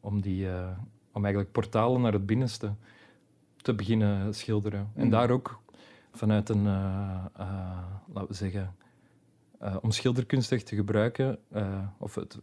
om, 0.00 0.20
die, 0.20 0.46
om 1.12 1.24
eigenlijk 1.24 1.52
portalen 1.52 2.00
naar 2.00 2.12
het 2.12 2.26
binnenste 2.26 2.74
te 3.56 3.74
beginnen 3.74 4.34
schilderen. 4.34 4.90
En 4.94 5.04
mm. 5.04 5.10
daar 5.10 5.30
ook 5.30 5.60
vanuit 6.12 6.48
een, 6.48 6.62
laten 8.12 8.28
we 8.28 8.34
zeggen 8.34 8.74
om 9.80 9.90
schilderkunst 9.90 10.52
echt 10.52 10.66
te 10.66 10.74
gebruiken, 10.74 11.38
of 11.98 12.14
het 12.14 12.38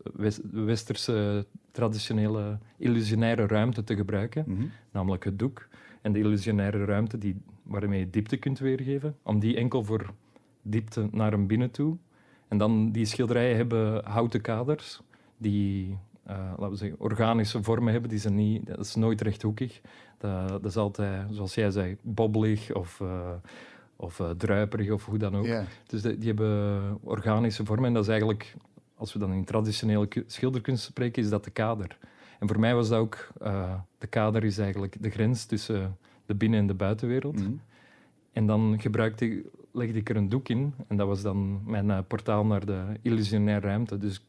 westerse 0.52 1.46
traditionele 1.72 2.58
illusionaire 2.78 3.48
ruimte 3.48 3.84
te 3.84 3.96
gebruiken, 3.96 4.44
mm 4.48 4.56
-hmm. 4.58 4.72
namelijk 4.92 5.24
het 5.24 5.40
doek. 5.40 5.68
En 6.02 6.12
de 6.12 6.20
illusionaire 6.20 6.86
ruimte 6.86 7.18
die, 7.18 7.42
waarmee 7.64 8.00
je 8.00 8.10
diepte 8.10 8.38
kunt 8.38 8.60
weergeven, 8.60 9.16
om 9.24 9.40
die 9.40 9.56
enkel 9.56 9.84
voor 9.84 10.14
diepte 10.62 11.08
naar 11.12 11.34
een 11.34 11.48
binnen 11.48 11.72
toe. 11.72 11.98
En 12.48 12.58
dan 12.58 12.92
die 12.92 13.06
schilderijen 13.06 13.56
hebben 13.56 14.06
houten 14.06 14.42
kaders 14.42 15.02
die 15.38 15.98
uh, 16.28 16.38
laten 16.50 16.70
we 16.70 16.76
zeggen, 16.76 17.00
organische 17.00 17.64
vormen 17.64 17.92
hebben. 17.92 18.10
Die 18.10 18.20
zijn 18.20 18.36
niet, 18.36 18.66
dat 18.66 18.80
is 18.80 18.96
nooit 18.96 19.22
rechthoekig. 19.22 19.82
Dat, 20.18 20.50
dat 20.50 20.66
is 20.66 20.78
altijd, 20.78 21.28
zoals 21.32 21.56
jij 21.56 21.72
zei, 21.72 21.98
bobbelig 22.02 22.74
of 22.74 23.02
of 23.96 24.20
uh, 24.20 24.30
druiperig 24.30 24.92
of 24.92 25.06
hoe 25.06 25.18
dan 25.18 25.36
ook. 25.36 25.48
Dus 25.88 26.02
die 26.02 26.28
hebben 26.28 26.98
organische 27.02 27.66
vormen 27.66 27.86
en 27.86 27.94
dat 27.94 28.04
is 28.04 28.10
eigenlijk, 28.10 28.56
als 28.96 29.14
we 29.14 29.20
dan 29.20 29.34
in 29.34 29.46
traditionele 29.46 30.08
schilderkunst 30.28 30.84
spreken, 30.84 31.24
is 31.24 31.30
dat 31.30 31.44
de 31.44 31.52
kader. 31.52 31.98
En 32.40 32.48
voor 32.48 32.60
mij 32.60 32.76
was 32.76 32.90
dat 32.90 33.00
ook, 33.00 33.28
uh, 33.42 33.74
de 33.98 34.08
kader 34.08 34.44
is 34.44 34.58
eigenlijk 34.58 34.96
de 35.00 35.10
grens 35.10 35.46
tussen 35.46 35.98
de 36.26 36.36
binnen- 36.36 36.60
en 36.60 36.68
de 36.68 36.74
buitenwereld. 36.74 37.40
Mhm. 37.40 37.52
En 38.32 38.46
dan 38.46 38.76
gebruikte, 38.80 39.44
legde 39.72 40.00
ik 40.00 40.10
er 40.10 40.16
een 40.16 40.30
doek 40.30 40.50
in 40.50 40.74
en 40.88 40.98
dat 40.98 41.08
was 41.08 41.22
dan 41.22 41.62
mijn 41.66 41.86
uh, 41.86 42.00
portaal 42.08 42.46
naar 42.46 42.66
de 42.66 42.84
illusionaire 43.02 43.68
ruimte. 43.68 43.98
Dus 43.98 44.26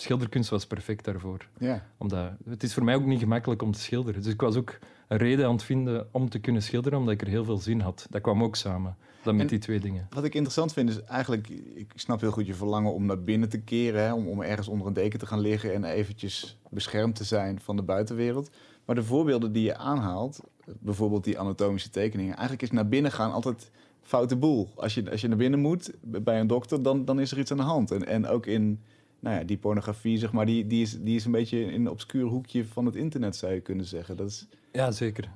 schilderkunst 0.00 0.50
was 0.50 0.66
perfect 0.66 1.04
daarvoor. 1.04 1.48
Ja. 1.58 1.86
Omdat, 1.96 2.30
het 2.48 2.62
is 2.62 2.74
voor 2.74 2.84
mij 2.84 2.94
ook 2.94 3.04
niet 3.04 3.18
gemakkelijk 3.18 3.62
om 3.62 3.72
te 3.72 3.80
schilderen. 3.80 4.22
Dus 4.22 4.32
ik 4.32 4.40
was 4.40 4.56
ook 4.56 4.78
een 5.08 5.18
reden 5.18 5.46
aan 5.46 5.52
het 5.52 5.62
vinden 5.62 6.08
om 6.10 6.28
te 6.28 6.38
kunnen 6.38 6.62
schilderen, 6.62 6.98
omdat 6.98 7.14
ik 7.14 7.20
er 7.20 7.28
heel 7.28 7.44
veel 7.44 7.58
zin 7.58 7.80
had. 7.80 8.06
Dat 8.10 8.20
kwam 8.20 8.42
ook 8.42 8.56
samen, 8.56 8.96
dan 9.22 9.36
met 9.36 9.48
die 9.48 9.58
twee 9.58 9.80
dingen. 9.80 10.06
Wat 10.10 10.24
ik 10.24 10.34
interessant 10.34 10.72
vind 10.72 10.88
is 10.88 11.02
eigenlijk, 11.02 11.48
ik 11.74 11.92
snap 11.94 12.20
heel 12.20 12.30
goed 12.30 12.46
je 12.46 12.54
verlangen 12.54 12.92
om 12.92 13.06
naar 13.06 13.22
binnen 13.22 13.48
te 13.48 13.60
keren, 13.60 14.02
hè, 14.02 14.12
om, 14.12 14.28
om 14.28 14.42
ergens 14.42 14.68
onder 14.68 14.86
een 14.86 14.92
deken 14.92 15.18
te 15.18 15.26
gaan 15.26 15.40
liggen 15.40 15.74
en 15.74 15.84
eventjes 15.84 16.58
beschermd 16.70 17.16
te 17.16 17.24
zijn 17.24 17.60
van 17.60 17.76
de 17.76 17.82
buitenwereld. 17.82 18.50
Maar 18.84 18.94
de 18.94 19.04
voorbeelden 19.04 19.52
die 19.52 19.62
je 19.62 19.76
aanhaalt, 19.76 20.40
bijvoorbeeld 20.78 21.24
die 21.24 21.38
anatomische 21.38 21.90
tekeningen, 21.90 22.32
eigenlijk 22.32 22.62
is 22.62 22.70
naar 22.70 22.88
binnen 22.88 23.12
gaan 23.12 23.32
altijd 23.32 23.70
foute 24.02 24.36
boel. 24.36 24.68
Als 24.76 24.94
je, 24.94 25.10
als 25.10 25.20
je 25.20 25.28
naar 25.28 25.36
binnen 25.36 25.60
moet 25.60 25.90
bij 26.00 26.40
een 26.40 26.46
dokter, 26.46 26.82
dan, 26.82 27.04
dan 27.04 27.20
is 27.20 27.32
er 27.32 27.38
iets 27.38 27.50
aan 27.50 27.56
de 27.56 27.62
hand. 27.62 27.90
En, 27.90 28.06
en 28.06 28.26
ook 28.26 28.46
in 28.46 28.80
nou 29.20 29.36
ja, 29.36 29.44
die 29.44 29.56
pornografie, 29.56 30.18
zeg 30.18 30.32
maar, 30.32 30.46
die, 30.46 30.66
die, 30.66 30.82
is, 30.82 31.00
die 31.00 31.16
is 31.16 31.24
een 31.24 31.32
beetje 31.32 31.64
in 31.64 31.80
een 31.80 31.90
obscuur 31.90 32.24
hoekje 32.24 32.64
van 32.64 32.86
het 32.86 32.94
internet, 32.94 33.36
zou 33.36 33.52
je 33.52 33.60
kunnen 33.60 33.84
zeggen. 33.84 34.16
Dat 34.16 34.28
is... 34.28 34.46
Ja, 34.72 34.90
zeker. 34.90 35.30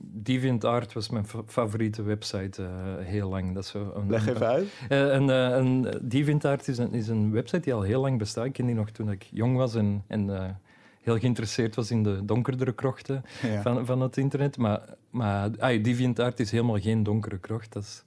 DeviantArt 0.00 0.92
was 0.92 1.10
mijn 1.10 1.26
favoriete 1.46 2.02
website 2.02 2.62
uh, 2.62 2.68
heel 2.98 3.28
lang. 3.28 3.54
Dat 3.54 3.64
is 3.64 3.70
zo 3.70 3.92
een, 3.94 4.10
Leg 4.10 4.28
even 4.28 4.46
uit. 4.46 4.66
Uh, 4.88 5.12
een, 5.12 5.28
uh, 5.28 5.56
een, 5.56 5.98
DeviantArt 6.02 6.68
is 6.68 6.78
een, 6.78 6.92
is 6.92 7.08
een 7.08 7.30
website 7.32 7.60
die 7.60 7.74
al 7.74 7.82
heel 7.82 8.00
lang 8.00 8.18
bestaat. 8.18 8.44
Ik 8.44 8.52
ken 8.52 8.66
die 8.66 8.74
nog 8.74 8.90
toen 8.90 9.10
ik 9.10 9.28
jong 9.30 9.56
was 9.56 9.74
en, 9.74 10.04
en 10.06 10.56
heel 11.00 11.18
geïnteresseerd 11.18 11.74
was 11.74 11.90
in 11.90 12.02
de 12.02 12.24
donkerdere 12.24 12.72
krochten 12.72 13.22
van, 13.62 13.86
van 13.86 14.00
het 14.00 14.16
internet. 14.16 14.56
Maar, 14.56 14.80
maar 15.10 15.50
ah, 15.58 15.84
DeviantArt 15.84 16.40
is 16.40 16.50
helemaal 16.50 16.80
geen 16.80 17.02
donkere 17.02 17.38
krocht. 17.38 17.72
Dat 17.72 17.82
is, 17.82 18.04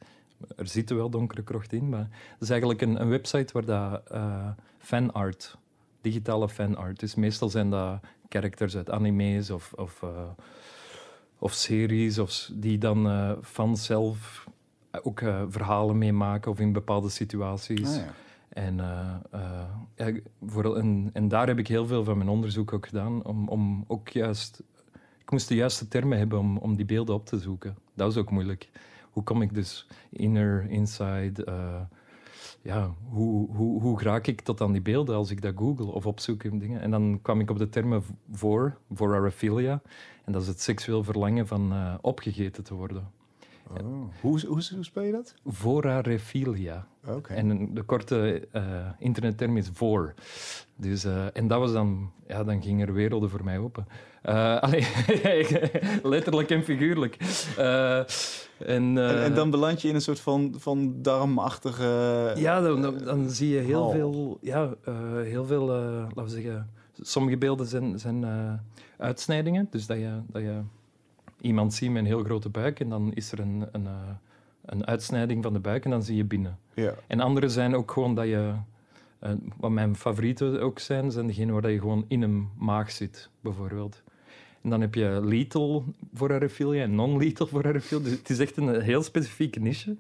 er 0.56 0.68
zitten 0.68 0.96
wel 0.96 1.10
donkere 1.10 1.44
krochten 1.44 1.78
in, 1.78 1.90
maar 1.90 2.08
het 2.10 2.42
is 2.42 2.50
eigenlijk 2.50 2.82
een, 2.82 3.02
een 3.02 3.10
website 3.10 3.54
waar 3.54 3.66
dat 3.66 4.02
fanart, 4.78 5.58
digitale 6.02 6.50
fanart. 6.50 7.00
Dus 7.00 7.16
meestal 7.16 7.50
zijn 7.50 7.70
dat 7.70 8.00
characters 8.30 8.76
uit 8.76 8.90
anime's 8.90 9.50
of, 9.50 9.74
of, 9.74 10.02
uh, 10.04 10.10
of 11.40 11.54
series 11.54 12.20
of 12.20 12.50
die 12.54 12.78
dan 12.78 13.08
uh, 13.08 13.32
fans 13.42 13.86
zelf 13.86 14.48
ook 15.02 15.20
verhalen 15.50 15.98
meemaken 15.98 16.52
of 16.52 16.60
in 16.60 16.74
bepaalde 16.74 17.10
situaties. 17.10 17.90
Ah, 17.90 17.96
ja. 17.96 18.14
En, 18.50 18.76
ja, 19.96 20.12
voor, 20.46 20.78
en, 20.78 21.10
en, 21.14 21.28
daar 21.28 21.48
heb 21.48 21.58
ik 21.58 21.68
heel 21.68 21.88
veel 21.88 22.04
van 22.04 22.18
mijn 22.18 22.30
onderzoek 22.30 22.74
ook 22.74 22.88
gedaan, 22.88 23.26
om, 23.26 23.48
om 23.48 23.84
ook 23.88 24.10
juist... 24.10 24.64
Ik 25.20 25.32
moest 25.32 25.48
de 25.48 25.56
juiste 25.56 25.88
termen 25.88 26.18
hebben 26.18 26.40
om, 26.40 26.58
om 26.58 26.76
die 26.76 26.86
beelden 26.86 27.16
op 27.16 27.26
te 27.26 27.40
zoeken. 27.40 27.78
Dat 27.96 28.14
was 28.14 28.18
ook 28.18 28.32
moeilijk. 28.32 28.70
Hoe 29.14 29.24
kom 29.24 29.42
ik 29.42 29.54
dus 29.54 29.88
inner, 30.10 30.70
inside 30.70 31.46
ja, 32.64 32.94
hoe, 33.10 33.56
hoe, 33.56 33.82
hoe 33.82 34.02
raak 34.02 34.28
ik 34.28 34.42
tot 34.42 34.62
aan 34.62 34.72
die 34.72 34.82
beelden 34.82 35.16
als 35.16 35.32
ik 35.32 35.42
dat 35.42 35.54
google 35.56 35.86
of 35.86 36.06
opzoek 36.06 36.44
en 36.44 36.60
dingen. 36.60 36.82
En 36.82 36.92
dan 36.92 37.20
kwam 37.22 37.40
ik 37.40 37.50
op 37.50 37.58
de 37.58 37.70
termen 37.70 38.04
voor, 38.32 38.78
vorarephilia. 38.92 39.82
En 40.26 40.32
dat 40.32 40.42
is 40.42 40.48
het 40.48 40.62
seksueel 40.62 41.04
verlangen 41.04 41.48
van 41.48 41.74
uh, 41.74 41.94
opgegeten 42.02 42.64
te 42.64 42.74
worden. 42.74 43.12
Oh. 43.82 44.04
Hoe, 44.22 44.40
hoe, 44.40 44.64
hoe, 44.74 44.84
speel 44.84 45.04
je 45.04 45.12
dat? 45.12 45.34
Vorarephilia. 45.46 46.88
Okay. 47.08 47.38
En 47.38 47.74
de 47.74 47.82
korte 47.82 48.48
uh, 48.54 48.62
internetterm 49.00 49.58
is 49.58 49.70
voor. 49.74 50.14
Dus, 50.76 51.06
uh, 51.06 51.26
en 51.34 51.48
dat 51.48 51.60
was 51.60 51.74
dan, 51.74 52.12
ja, 52.28 52.44
dan 52.44 52.62
ging 52.62 52.82
er 52.82 52.94
werelden 52.94 53.30
voor 53.30 53.44
mij 53.44 53.58
open. 53.58 53.88
Uh, 54.26 54.60
allee, 54.64 54.86
letterlijk 56.04 56.50
en 56.50 56.64
figuurlijk. 56.64 57.18
En, 57.58 58.06
en, 58.68 58.98
en, 59.24 59.34
dan 59.34 59.50
beland 59.50 59.82
je 59.82 59.88
in 59.88 59.96
een 59.96 60.02
soort 60.02 60.20
van, 60.20 60.56
van 60.58 61.02
darmachtige. 61.02 62.32
Ja, 62.36 62.62
dan, 62.62 62.98
dan, 62.98 63.30
zie 63.30 63.50
je 63.50 63.60
heel 63.60 63.90
veel. 63.90 64.38
Ja, 64.42 64.74
heel 65.24 65.46
veel 65.46 65.66
laten 65.66 66.24
we 66.24 66.30
zeggen. 66.30 66.70
Sommige 67.02 67.38
beelden 67.38 67.66
zijn, 67.66 68.00
zijn 68.00 68.26
uitsnijdingen. 68.98 69.68
Dus 69.70 69.86
dat 69.86 69.98
je, 69.98 70.22
dat 70.28 70.42
je 70.42 70.62
iemand 71.44 71.74
ziet 71.74 71.90
met 71.90 72.02
een 72.02 72.08
heel 72.08 72.24
grote 72.24 72.50
buik 72.50 72.80
en 72.80 72.90
dan 72.90 73.14
is 73.14 73.32
er 73.32 73.40
een, 73.40 73.66
een, 73.72 73.88
een 74.66 74.86
uitsnijding 74.86 75.44
van 75.44 75.54
de 75.54 75.60
buik 75.60 75.86
en 75.86 75.92
dan 75.92 76.04
zie 76.04 76.16
je 76.16 76.24
binnen. 76.24 76.58
Ja. 76.74 76.94
En 77.08 77.20
andere 77.20 77.50
zijn 77.50 77.76
ook 77.76 77.92
gewoon 77.92 78.16
dat 78.16 78.26
je 78.26 78.54
uh, 79.24 79.32
wat 79.58 79.72
mijn 79.72 79.96
favorieten 79.96 80.62
ook 80.62 80.80
zijn, 80.80 81.12
zijn 81.12 81.28
degenen 81.28 81.54
waar 81.62 81.72
je 81.72 81.80
gewoon 81.80 82.06
in 82.08 82.22
een 82.22 82.50
maag 82.58 82.92
zit, 82.92 83.30
bijvoorbeeld. 83.42 84.03
En 84.64 84.70
dan 84.70 84.82
heb 84.82 84.96
je 84.96 85.20
lethal 85.24 85.84
voor 86.14 86.32
aerophilia 86.32 86.84
en 86.84 86.96
non-lethal 86.96 87.48
voor 87.48 87.66
aerophilia. 87.66 88.04
Dus 88.04 88.14
het 88.14 88.30
is 88.30 88.40
echt 88.40 88.58
een 88.58 88.82
heel 88.82 89.04
specifieke 89.04 89.60
niche 89.60 89.96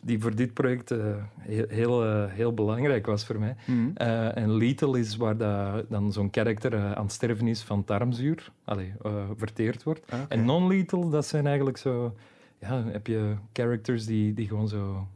die 0.00 0.20
voor 0.20 0.34
dit 0.34 0.54
project 0.54 0.90
uh, 0.90 1.14
heel, 1.38 1.66
heel, 1.68 2.06
uh, 2.06 2.24
heel, 2.28 2.54
belangrijk 2.54 3.06
was 3.06 3.24
voor 3.24 3.38
mij. 3.38 3.56
Mm 3.66 3.92
-hmm. 3.96 3.96
en 4.34 4.54
lethal 4.56 4.94
is 4.94 5.16
waar 5.16 5.36
dat, 5.36 5.84
dan 5.88 6.12
zo'n 6.12 6.30
karakter 6.30 6.94
aan 6.94 7.04
het 7.04 7.12
sterven 7.12 7.46
is 7.46 7.62
van 7.62 7.84
tarmzuur, 7.84 8.52
allee, 8.64 8.92
verteerd 9.36 9.82
wordt. 9.82 10.00
Ah, 10.10 10.20
en 10.28 10.44
non-lethal, 10.44 11.08
dat 11.08 11.26
zijn 11.26 11.46
eigenlijk 11.46 11.76
zo... 11.76 12.14
Ja, 12.58 12.84
heb 12.84 13.06
je 13.06 13.34
characters 13.52 14.06
die, 14.06 14.34
die 14.34 14.46
gewoon 14.46 14.68
zo 14.68 15.06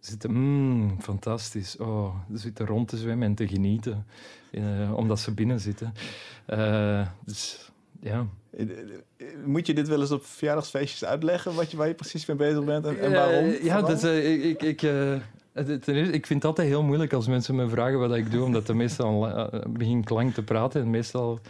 zitten, 0.00 0.32
mm, 0.32 1.00
fantastisch. 1.00 1.76
Oh, 1.76 2.14
ze 2.32 2.38
zitten 2.38 2.66
rond 2.66 2.88
te 2.88 2.96
zwemmen 2.96 3.28
en 3.28 3.34
te 3.34 3.48
genieten, 3.48 4.06
uh, 4.50 4.94
omdat 4.94 5.20
ze 5.20 5.34
binnen 5.34 5.60
zitten. 5.60 5.92
Uh, 6.46 7.06
dus 7.24 7.70
ja. 8.00 8.26
Moet 9.44 9.66
je 9.66 9.74
dit 9.74 9.88
wel 9.88 10.00
eens 10.00 10.10
op 10.10 10.24
verjaardagsfeestjes 10.24 11.04
uitleggen, 11.04 11.54
wat 11.54 11.70
je, 11.70 11.76
waar 11.76 11.88
je 11.88 11.94
precies 11.94 12.26
mee 12.26 12.36
bezig 12.36 12.64
bent 12.64 12.86
en, 12.86 13.00
en 13.00 13.12
waarom? 13.12 13.44
Uh, 13.44 13.64
ja, 13.64 13.82
dat, 13.82 14.04
ik, 14.04 14.62
ik, 14.62 14.82
ik 16.12 16.26
vind 16.26 16.28
het 16.28 16.44
altijd 16.44 16.68
heel 16.68 16.82
moeilijk 16.82 17.12
als 17.12 17.26
mensen 17.26 17.54
me 17.54 17.68
vragen 17.68 17.98
wat 17.98 18.14
ik 18.14 18.30
doe, 18.30 18.44
omdat 18.44 18.68
er 18.68 18.76
meestal 18.76 19.28
begin 19.68 20.04
klank 20.04 20.34
te 20.34 20.42
praten 20.42 20.80
en 20.80 20.90
meestal 20.90 21.40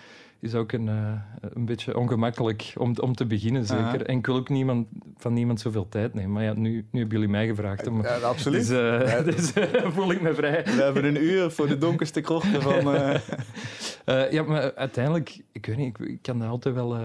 is 0.40 0.54
ook 0.54 0.72
een, 0.72 0.86
uh, 0.86 1.12
een 1.40 1.64
beetje 1.64 1.96
ongemakkelijk 1.96 2.72
om, 2.76 2.94
om 3.00 3.14
te 3.14 3.26
beginnen, 3.26 3.66
zeker. 3.66 4.06
En 4.06 4.16
ik 4.16 4.26
wil 4.26 4.36
ook 4.36 4.48
niemand, 4.48 4.86
van 5.16 5.32
niemand 5.32 5.60
zoveel 5.60 5.88
tijd 5.88 6.14
nemen. 6.14 6.32
Maar 6.32 6.42
ja, 6.42 6.52
nu, 6.52 6.70
nu 6.90 7.00
hebben 7.00 7.18
jullie 7.18 7.28
mij 7.28 7.46
gevraagd. 7.46 7.86
Om, 7.86 8.02
ja, 8.02 8.16
absoluut. 8.16 8.68
Dus, 8.68 8.70
uh, 8.70 9.08
ja. 9.08 9.22
dus 9.32 9.56
uh, 9.56 9.90
voel 9.90 10.10
ik 10.10 10.20
me 10.20 10.34
vrij. 10.34 10.64
We 10.64 10.82
hebben 10.82 11.04
een 11.04 11.22
uur 11.22 11.50
voor 11.50 11.66
de 11.66 11.78
donkerste 11.78 12.20
krochten 12.20 12.62
van... 12.62 12.74
ja, 14.36 14.42
maar 14.42 14.74
uiteindelijk, 14.74 15.40
ik 15.52 15.66
weet 15.66 15.76
niet, 15.76 15.98
ik, 15.98 16.08
ik 16.08 16.22
kan 16.22 16.38
dat 16.38 16.48
altijd 16.48 16.74
wel... 16.74 16.96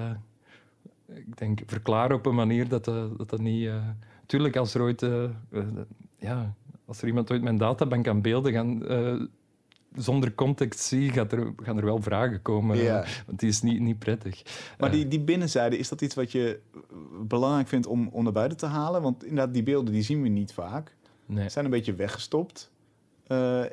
ik 1.08 1.38
denk, 1.38 1.60
verklaren 1.66 2.16
op 2.16 2.25
een 2.25 2.36
manier 2.36 2.68
dat 2.68 2.86
dat, 2.86 3.30
dat, 3.30 3.40
niet... 3.40 3.70
tuurlijk, 4.25 4.56
als 4.56 4.74
er 4.74 4.82
ooit... 4.82 5.06
ja, 6.18 6.54
als 6.86 7.02
er 7.02 7.08
iemand 7.08 7.32
ooit 7.32 7.42
mijn 7.42 7.58
databank 7.58 8.08
aan 8.08 8.22
beelden 8.22 8.52
gaan 8.52 8.84
zonder 9.96 10.36
context 10.36 10.80
zie, 10.80 11.12
gaat 11.12 11.32
er, 11.32 11.54
gaan 11.58 11.78
er 11.78 11.86
wel 11.86 12.02
vragen 12.02 12.42
komen. 12.42 12.78
Ja. 12.78 13.06
Want 13.26 13.40
die 13.40 13.50
is 13.50 13.62
niet, 13.62 13.80
niet 13.80 14.00
prettig. 14.00 14.44
Maar 14.78 14.92
die, 14.92 15.04
eh. 15.04 15.10
die 15.10 15.20
binnenzijde, 15.20 15.78
is 15.78 15.90
dat 15.90 16.02
iets 16.02 16.16
wat 16.16 16.32
je 16.32 16.60
belangrijk 17.22 17.68
vindt 17.68 17.88
om, 17.88 18.08
om 18.08 18.24
naar 18.24 18.34
buiten 18.34 18.58
te 18.58 18.66
halen? 18.66 19.02
Want 19.02 19.24
inderdaad, 19.24 19.54
die 19.54 19.64
beelden 19.64 19.94
die 19.94 20.04
zien 20.04 20.22
we 20.22 20.28
niet 20.28 20.54
vaak. 20.54 20.96
Nee. 21.26 21.50
Zijn 21.50 21.66
een 21.66 21.72
beetje 21.72 21.94
weggestopt. 21.94 22.72
Uh, 23.28 23.64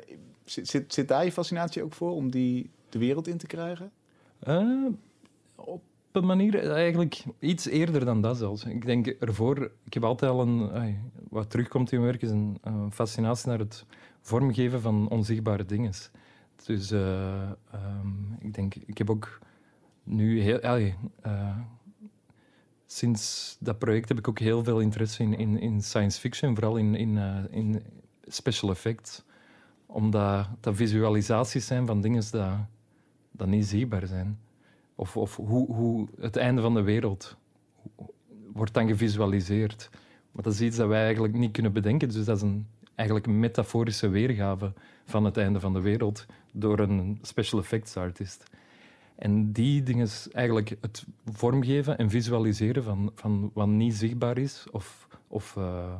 zit, 0.43 0.67
zit, 0.67 0.93
zit 0.93 1.07
daar 1.07 1.25
je 1.25 1.31
fascinatie 1.31 1.83
ook 1.83 1.93
voor 1.93 2.11
om 2.11 2.31
die 2.31 2.69
de 2.89 2.99
wereld 2.99 3.27
in 3.27 3.37
te 3.37 3.47
krijgen? 3.47 3.91
Uh, 4.47 4.87
op 5.55 5.81
een 6.11 6.25
manier 6.25 6.71
eigenlijk 6.71 7.23
iets 7.39 7.65
eerder 7.65 8.05
dan 8.05 8.21
dat 8.21 8.37
zelfs. 8.37 8.63
Ik 8.63 8.85
denk 8.85 9.07
ervoor, 9.07 9.71
ik 9.85 9.93
heb 9.93 10.03
altijd 10.03 10.31
al 10.31 10.41
een, 10.41 10.69
wat 11.29 11.49
terugkomt 11.49 11.91
in 11.91 11.99
mijn 11.99 12.11
werk, 12.11 12.23
is 12.23 12.29
een, 12.29 12.57
een 12.61 12.91
fascinatie 12.91 13.49
naar 13.49 13.59
het 13.59 13.85
vormgeven 14.21 14.81
van 14.81 15.09
onzichtbare 15.09 15.65
dingen. 15.65 15.91
Dus 16.65 16.91
uh, 16.91 17.49
um, 17.73 18.35
ik 18.39 18.53
denk, 18.53 18.75
ik 18.75 18.97
heb 18.97 19.09
ook 19.09 19.39
nu 20.03 20.41
heel. 20.41 20.59
Uh, 21.25 21.57
sinds 22.85 23.57
dat 23.59 23.79
project 23.79 24.09
heb 24.09 24.17
ik 24.17 24.27
ook 24.27 24.39
heel 24.39 24.63
veel 24.63 24.79
interesse 24.79 25.23
in, 25.23 25.37
in, 25.37 25.59
in 25.59 25.81
science 25.81 26.19
fiction, 26.19 26.55
vooral 26.55 26.77
in, 26.77 26.95
in, 26.95 27.15
uh, 27.15 27.37
in 27.49 27.83
special 28.23 28.69
effects. 28.69 29.23
Omdat 29.85 30.47
dat 30.59 30.75
visualisaties 30.75 31.65
zijn 31.65 31.85
van 31.85 32.01
dingen 32.01 32.23
dat, 32.31 32.53
dat 33.31 33.47
niet 33.47 33.65
zichtbaar 33.65 34.07
zijn. 34.07 34.39
Of, 34.95 35.17
of 35.17 35.35
hoe, 35.35 35.73
hoe 35.73 36.07
het 36.19 36.35
einde 36.35 36.61
van 36.61 36.73
de 36.73 36.81
wereld 36.81 37.37
wordt 38.53 38.73
dan 38.73 38.87
gevisualiseerd. 38.87 39.89
Maar 40.31 40.43
dat 40.43 40.53
is 40.53 40.61
iets 40.61 40.77
dat 40.77 40.87
wij 40.87 41.03
eigenlijk 41.03 41.33
niet 41.33 41.51
kunnen 41.51 41.73
bedenken. 41.73 42.09
Dus 42.09 42.25
dat 42.25 42.35
is 42.35 42.41
een 42.41 42.67
eigenlijk 43.01 43.27
metaforische 43.27 44.09
weergave 44.09 44.73
van 45.05 45.25
het 45.25 45.37
einde 45.37 45.59
van 45.59 45.73
de 45.73 45.81
wereld 45.81 46.25
door 46.51 46.79
een 46.79 47.19
special 47.21 47.59
effects 47.59 47.97
artist. 47.97 48.43
En 49.15 49.51
die 49.51 49.83
dingen 49.83 50.05
is 50.05 50.27
eigenlijk 50.31 50.77
het 50.81 51.05
vormgeven 51.25 51.97
en 51.97 52.09
visualiseren 52.09 52.83
van, 52.83 53.11
van 53.15 53.51
wat 53.53 53.67
niet 53.67 53.93
zichtbaar 53.93 54.37
is 54.37 54.67
of, 54.71 55.07
of, 55.27 55.55
uh, 55.57 55.93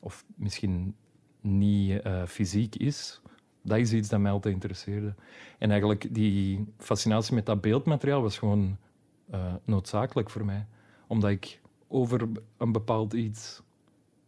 of 0.00 0.24
misschien 0.34 0.94
niet 1.40 2.06
uh, 2.06 2.24
fysiek 2.26 2.76
is. 2.76 3.20
Dat 3.62 3.78
is 3.78 3.92
iets 3.92 4.08
dat 4.08 4.20
mij 4.20 4.30
altijd 4.30 4.54
interesseerde. 4.54 5.14
En 5.58 5.70
eigenlijk 5.70 6.14
die 6.14 6.64
fascinatie 6.78 7.34
met 7.34 7.46
dat 7.46 7.60
beeldmateriaal 7.60 8.22
was 8.22 8.38
gewoon 8.38 8.76
uh, 9.32 9.54
noodzakelijk 9.64 10.30
voor 10.30 10.44
mij. 10.44 10.66
Omdat 11.06 11.30
ik 11.30 11.60
over 11.88 12.28
een 12.56 12.72
bepaald 12.72 13.12
iets 13.12 13.62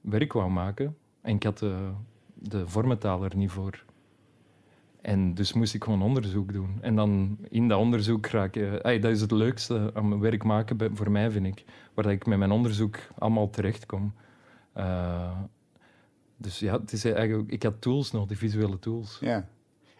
werk 0.00 0.32
wou 0.32 0.50
maken. 0.50 0.96
En 1.20 1.34
ik 1.34 1.42
had 1.42 1.58
de 1.58 1.90
vormentaal 2.64 3.24
er 3.24 3.36
niet 3.36 3.50
voor. 3.50 3.84
En 5.00 5.34
dus 5.34 5.52
moest 5.52 5.74
ik 5.74 5.84
gewoon 5.84 6.02
onderzoek 6.02 6.52
doen. 6.52 6.78
En 6.80 6.96
dan 6.96 7.38
in 7.48 7.68
dat 7.68 7.78
onderzoek 7.78 8.26
raak 8.26 8.54
je... 8.54 8.82
Ay, 8.82 8.98
dat 8.98 9.10
is 9.10 9.20
het 9.20 9.30
leukste 9.30 9.90
aan 9.94 10.20
werk 10.20 10.44
maken 10.44 10.96
voor 10.96 11.10
mij, 11.10 11.30
vind 11.30 11.46
ik. 11.46 11.64
Waar 11.94 12.10
ik 12.10 12.26
met 12.26 12.38
mijn 12.38 12.50
onderzoek 12.50 12.98
allemaal 13.18 13.50
terechtkom. 13.50 14.14
Uh, 14.76 15.38
dus 16.36 16.58
ja, 16.58 16.80
het 16.80 16.92
is 16.92 17.04
eigenlijk, 17.04 17.50
ik 17.50 17.62
had 17.62 17.80
tools 17.80 18.10
nog, 18.10 18.26
die 18.26 18.36
visuele 18.36 18.78
tools. 18.78 19.18
Ja. 19.20 19.48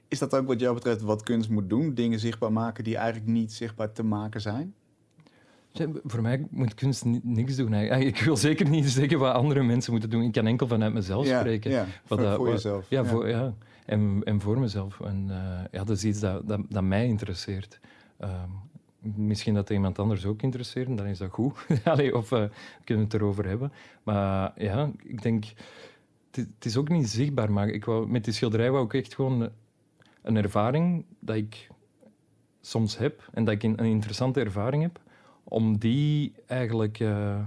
Is 0.08 0.18
dat 0.18 0.34
ook 0.34 0.46
wat 0.46 0.60
jou 0.60 0.74
betreft 0.74 1.00
wat 1.00 1.22
kunst 1.22 1.50
moet 1.50 1.68
doen? 1.68 1.94
Dingen 1.94 2.18
zichtbaar 2.18 2.52
maken 2.52 2.84
die 2.84 2.96
eigenlijk 2.96 3.30
niet 3.30 3.52
zichtbaar 3.52 3.92
te 3.92 4.02
maken 4.02 4.40
zijn? 4.40 4.74
Voor 6.04 6.22
mij 6.22 6.46
moet 6.50 6.74
kunst 6.74 7.04
niks 7.22 7.56
doen. 7.56 7.74
Ik 7.74 8.18
wil 8.18 8.36
zeker 8.36 8.68
niet 8.68 8.90
zeggen 8.90 9.18
wat 9.18 9.34
andere 9.34 9.62
mensen 9.62 9.92
moeten 9.92 10.10
doen. 10.10 10.22
Ik 10.22 10.32
kan 10.32 10.46
enkel 10.46 10.66
vanuit 10.66 10.92
mezelf 10.92 11.26
spreken. 11.26 11.70
Ja, 11.70 11.86
wat 12.06 12.20
voor, 12.20 12.34
voor 12.34 12.48
jezelf. 12.48 12.86
Ja, 12.88 13.04
Voor, 13.04 13.28
ja. 13.28 13.54
En, 13.86 14.20
en 14.24 14.40
voor 14.40 14.60
mezelf. 14.60 15.00
En 15.00 15.26
uh, 15.28 15.36
ja, 15.70 15.84
dat 15.84 15.96
is 15.96 16.04
iets 16.04 16.20
dat, 16.20 16.48
dat, 16.48 16.60
dat 16.68 16.82
mij 16.82 17.06
interesseert. 17.06 17.80
Um, 18.20 18.30
misschien 19.16 19.54
dat 19.54 19.70
iemand 19.70 19.98
anders 19.98 20.26
ook 20.26 20.42
interesseert, 20.42 20.96
dan 20.96 21.06
is 21.06 21.18
dat 21.18 21.30
goed. 21.30 21.66
Allee, 21.84 22.16
of 22.16 22.30
uh, 22.30 22.44
kunnen 22.84 23.04
we 23.04 23.10
het 23.10 23.14
erover 23.14 23.48
hebben. 23.48 23.72
Maar 24.02 24.52
ja, 24.56 24.90
ik 25.02 25.22
denk... 25.22 25.44
Het 26.30 26.64
is 26.64 26.76
ook 26.76 26.88
niet 26.88 27.08
zichtbaar, 27.08 27.52
maar 27.52 27.68
ik 27.68 27.84
wou, 27.84 28.08
met 28.08 28.24
die 28.24 28.32
schilderij 28.32 28.70
wou 28.70 28.84
ik 28.84 28.94
echt 28.94 29.14
gewoon 29.14 29.50
een 30.22 30.36
ervaring 30.36 31.04
dat 31.18 31.36
ik 31.36 31.68
soms 32.60 32.98
heb 32.98 33.28
en 33.32 33.44
dat 33.44 33.54
ik 33.54 33.62
een 33.62 33.78
interessante 33.78 34.40
ervaring 34.40 34.82
heb, 34.82 35.00
om 35.52 35.78
die 35.78 36.32
eigenlijk, 36.46 36.98
uh, 36.98 37.38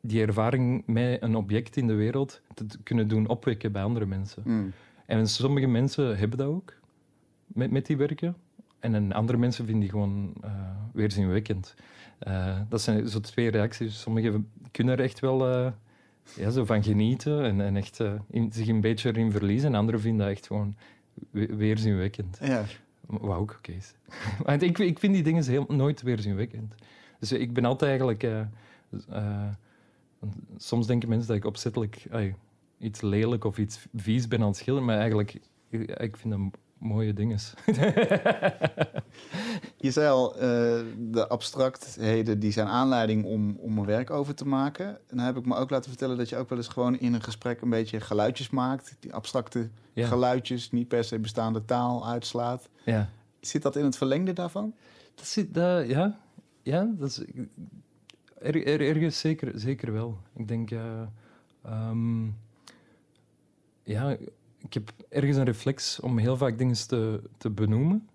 die 0.00 0.22
ervaring 0.22 0.82
met 0.86 1.22
een 1.22 1.36
object 1.36 1.76
in 1.76 1.86
de 1.86 1.94
wereld 1.94 2.40
te 2.54 2.66
kunnen 2.82 3.08
doen 3.08 3.28
opwekken 3.28 3.72
bij 3.72 3.82
andere 3.82 4.06
mensen. 4.06 4.42
Mm. 4.46 4.72
En 5.06 5.28
sommige 5.28 5.66
mensen 5.66 6.18
hebben 6.18 6.38
dat 6.38 6.46
ook 6.46 6.74
met, 7.46 7.70
met 7.70 7.86
die 7.86 7.96
werken. 7.96 8.36
En 8.78 9.12
andere 9.12 9.38
mensen 9.38 9.64
vinden 9.64 9.82
die 9.82 9.90
gewoon 9.90 10.32
uh, 10.44 10.50
weerzinwekkend. 10.92 11.74
Uh, 12.28 12.60
dat 12.68 12.80
zijn 12.80 13.08
zo 13.08 13.20
twee 13.20 13.50
reacties. 13.50 14.00
Sommigen 14.00 14.48
kunnen 14.70 14.98
er 14.98 15.04
echt 15.04 15.20
wel 15.20 15.72
ja, 16.36 16.50
zo 16.50 16.64
van 16.64 16.82
genieten 16.82 17.44
en, 17.44 17.60
en 17.60 17.76
echt 17.76 18.00
in, 18.30 18.52
zich 18.52 18.68
een 18.68 18.80
beetje 18.80 19.08
erin 19.08 19.30
verliezen. 19.30 19.68
En 19.68 19.78
anderen 19.78 20.00
vinden 20.00 20.26
dat 20.26 20.36
echt 20.36 20.46
gewoon 20.46 20.76
weerzinwekkend. 21.30 22.38
Ja. 22.42 22.64
Wat 23.06 23.36
ook 23.36 23.54
oké 23.58 23.72
is. 23.72 23.94
Want 24.44 24.62
ik, 24.62 24.78
ik 24.78 24.98
vind 24.98 25.14
die 25.14 25.22
dingen 25.22 25.44
heel, 25.44 25.66
nooit 25.68 26.02
weerzinwekkend. 26.02 26.74
Dus 27.18 27.32
ik 27.32 27.52
ben 27.52 27.64
altijd 27.64 27.90
eigenlijk... 27.90 28.22
Uh, 28.22 28.40
uh, 29.10 29.42
soms 30.56 30.86
denken 30.86 31.08
mensen 31.08 31.28
dat 31.28 31.36
ik 31.36 31.44
opzettelijk 31.44 32.06
uh, 32.12 32.32
iets 32.78 33.00
lelijk 33.00 33.44
of 33.44 33.58
iets 33.58 33.86
vies 33.94 34.28
ben 34.28 34.40
aan 34.40 34.46
het 34.46 34.56
schilderen, 34.56 34.88
maar 34.88 34.98
eigenlijk, 34.98 35.40
ik 35.70 36.16
vind 36.16 36.30
dat 36.30 36.40
mooie 36.78 37.12
dingen. 37.12 37.38
Je 39.76 39.90
zei 39.90 40.08
al, 40.08 40.34
uh, 40.34 40.40
de 40.98 41.28
abstractheden 41.28 42.38
die 42.38 42.52
zijn 42.52 42.66
aanleiding 42.66 43.24
om, 43.24 43.56
om 43.60 43.78
een 43.78 43.86
werk 43.86 44.10
over 44.10 44.34
te 44.34 44.46
maken. 44.46 44.86
En 44.86 45.16
dan 45.16 45.26
heb 45.26 45.36
ik 45.36 45.46
me 45.46 45.56
ook 45.56 45.70
laten 45.70 45.90
vertellen 45.90 46.16
dat 46.16 46.28
je 46.28 46.36
ook 46.36 46.48
wel 46.48 46.58
eens 46.58 46.68
gewoon 46.68 46.98
in 46.98 47.14
een 47.14 47.22
gesprek 47.22 47.60
een 47.60 47.70
beetje 47.70 48.00
geluidjes 48.00 48.50
maakt. 48.50 48.96
Die 49.00 49.14
abstracte 49.14 49.68
geluidjes, 49.94 50.70
niet 50.70 50.88
per 50.88 51.04
se 51.04 51.18
bestaande 51.18 51.64
taal 51.64 52.08
uitslaat. 52.08 52.68
Ja. 52.84 53.08
Zit 53.40 53.62
dat 53.62 53.76
in 53.76 53.84
het 53.84 53.96
verlengde 53.96 54.32
daarvan? 54.32 54.74
Dat 55.14 55.26
zit, 55.26 55.54
dat, 55.54 55.86
ja. 55.88 56.18
Ja, 56.68 56.94
dat 56.98 57.08
is 57.08 57.22
er, 58.38 58.66
er, 58.66 58.80
ergens 58.80 59.18
zeker, 59.18 59.52
zeker 59.54 59.92
wel. 59.92 60.18
Ik 60.34 60.48
denk, 60.48 60.70
uh, 60.70 61.00
um, 61.66 62.36
ja, 63.82 64.16
ik 64.58 64.74
heb 64.74 64.92
ergens 65.08 65.36
een 65.36 65.44
reflex 65.44 66.00
om 66.00 66.18
heel 66.18 66.36
vaak 66.36 66.58
dingen 66.58 66.86
te, 66.88 67.22
te 67.36 67.50
benoemen 67.50 68.08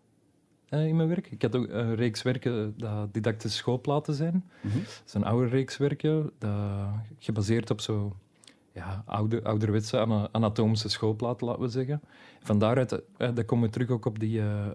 uh, 0.70 0.88
in 0.88 0.96
mijn 0.96 1.08
werk. 1.08 1.32
Ik 1.32 1.42
had 1.42 1.56
ook 1.56 1.70
een 1.70 1.96
reeks 1.96 2.22
werken 2.22 2.74
dat 2.78 3.14
didactische 3.14 3.58
schoolplaten 3.58 4.14
zijn. 4.14 4.34
Mm 4.34 4.72
-hmm. 4.72 4.80
Dat 4.84 5.04
is 5.06 5.14
een 5.14 5.24
oude 5.24 5.48
reeks 5.48 5.78
werken, 5.78 6.32
dat, 6.38 6.90
gebaseerd 7.20 7.70
op 7.70 7.82
zo 7.82 8.16
ja, 8.72 9.04
oude, 9.06 9.44
ouderwetse 9.44 10.28
anatomische 10.32 10.90
schoolplaten, 10.90 11.48
laten 11.48 11.62
we 11.62 11.70
zeggen. 11.70 12.02
Van 12.40 12.60
daaruit 12.60 12.92
uh, 12.92 13.00
dat 13.18 13.46
komen 13.46 13.66
we 13.66 13.74
terug 13.74 13.90
ook 13.90 14.06
op 14.06 14.20
die 14.20 14.40
uh, 14.40 14.68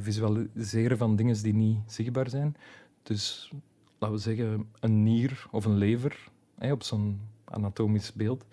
visualiseren 0.00 0.98
van 0.98 1.16
dingen 1.16 1.42
die 1.42 1.54
niet 1.54 1.78
zichtbaar 1.86 2.30
zijn. 2.30 2.56
Dus 3.02 3.52
laten 3.98 4.16
we 4.16 4.22
zeggen, 4.22 4.68
een 4.80 5.02
nier 5.02 5.46
of 5.50 5.64
een 5.64 5.76
lever 5.76 6.28
op 6.58 6.82
zo'n 6.82 7.20
anatomisch 7.44 8.12
beeld 8.12 8.44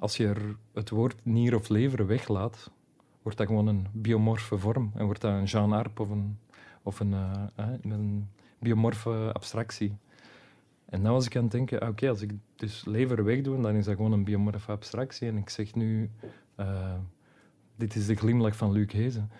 als 0.00 0.16
je 0.16 0.26
er 0.26 0.56
het 0.72 0.90
woord 0.90 1.24
nier 1.24 1.54
of 1.54 1.68
lever 1.68 2.06
weglaat, 2.06 2.70
wordt 3.22 3.38
dat 3.38 3.46
gewoon 3.46 3.66
een 3.66 3.86
biomorfe 3.92 4.58
vorm. 4.58 4.90
En 4.94 5.04
wordt 5.04 5.20
dat 5.20 5.32
een 5.32 5.44
Jean 5.44 5.72
Arp 5.72 6.00
of 6.00 6.10
een, 6.10 6.38
of 6.82 7.00
een, 7.00 7.10
uh, 7.10 7.44
een 7.82 8.28
biomorfe 8.58 9.30
abstractie. 9.32 9.96
En 10.84 11.02
dan 11.02 11.12
was 11.12 11.26
ik 11.26 11.36
aan 11.36 11.42
het 11.42 11.52
denken, 11.52 11.88
oké, 11.88 12.08
als 12.08 12.22
ik 12.22 12.32
dus 12.56 12.84
lever 12.84 13.24
wegdoe, 13.24 13.60
dan 13.60 13.74
is 13.74 13.84
dat 13.84 13.96
gewoon 13.96 14.12
een 14.12 14.24
biomorfe 14.24 14.72
abstractie. 14.72 15.28
En 15.28 15.36
ik 15.36 15.50
zeg 15.50 15.74
nu, 15.74 16.10
uh, 16.56 16.94
dit 17.76 17.94
is 17.94 18.06
de 18.06 18.14
glimlach 18.14 18.56
van 18.56 18.72
Luc 18.72 18.92
Hezen. 18.92 19.30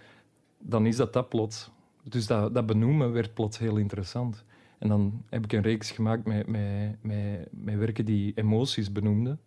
Dan 0.63 0.87
is 0.87 0.97
dat 0.97 1.13
dat 1.13 1.29
plots. 1.29 1.71
Dus 2.03 2.27
dat, 2.27 2.55
dat 2.55 2.67
benoemen 2.67 3.13
werd 3.13 3.35
plots 3.35 3.59
heel 3.59 3.77
interessant. 3.77 4.45
En 4.79 4.89
dan 4.89 5.23
heb 5.29 5.45
ik 5.45 5.53
een 5.53 5.63
reeks 5.63 5.91
gemaakt 5.91 6.25
met, 6.25 6.47
met, 6.47 6.97
met, 7.01 7.49
met 7.51 7.77
werken 7.77 8.05
die 8.05 8.33
emoties 8.35 8.93
benoemden 8.93 9.41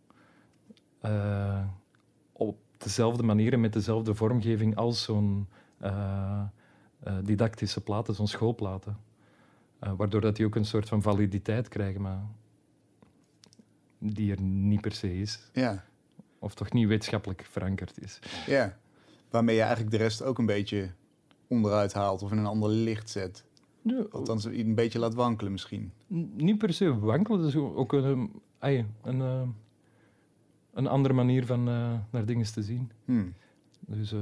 uh, 1.05 1.65
op 2.31 2.57
dezelfde 2.77 3.23
manier 3.23 3.53
en 3.53 3.61
met 3.61 3.73
dezelfde 3.73 4.15
vormgeving 4.15 4.75
als 4.75 5.03
zo'n 5.03 5.47
uh, 5.83 6.41
uh, 7.07 7.13
didactische 7.23 7.81
platen, 7.81 8.15
zo'n 8.15 8.27
schoolplaten. 8.27 8.97
waardoor 9.79 10.21
dat 10.21 10.35
die 10.35 10.45
ook 10.45 10.55
een 10.55 10.65
soort 10.65 10.87
van 10.87 11.01
validiteit 11.01 11.67
krijgen, 11.67 12.01
maar 12.01 12.21
die 13.97 14.31
er 14.31 14.41
niet 14.41 14.81
per 14.81 14.91
se 14.91 15.19
is. 15.19 15.49
Ja. 15.53 15.83
Of 16.39 16.53
toch 16.53 16.71
niet 16.71 16.87
wetenschappelijk 16.87 17.45
verankerd 17.51 18.01
is. 18.01 18.19
Ja, 18.45 18.77
waarmee 19.29 19.55
je 19.55 19.61
eigenlijk 19.61 19.91
de 19.91 19.97
rest 19.97 20.23
ook 20.23 20.37
een 20.37 20.45
beetje 20.45 20.91
onderuit 21.53 21.93
haalt 21.93 22.21
of 22.21 22.31
in 22.31 22.37
een 22.37 22.45
ander 22.45 22.69
licht 22.69 23.09
zet. 23.09 23.45
Ja. 23.81 24.05
Althans, 24.11 24.45
een 24.45 24.75
beetje 24.75 24.99
laat 24.99 25.13
wankelen 25.13 25.51
misschien. 25.51 25.91
niet 26.35 26.57
per 26.57 26.73
se 26.73 26.99
wankelen, 26.99 27.39
dat 27.39 27.47
is 27.47 27.55
ook 27.55 27.93
een, 27.93 28.31
een, 28.59 28.87
een 29.01 29.53
een 30.73 30.87
andere 30.87 31.13
manier 31.13 31.45
van 31.45 31.69
uh, 31.69 31.93
naar 32.09 32.25
dingen 32.25 32.53
te 32.53 32.61
zien. 32.61 32.91
Hmm. 33.05 33.33
Dus 33.79 34.13
uh, 34.13 34.19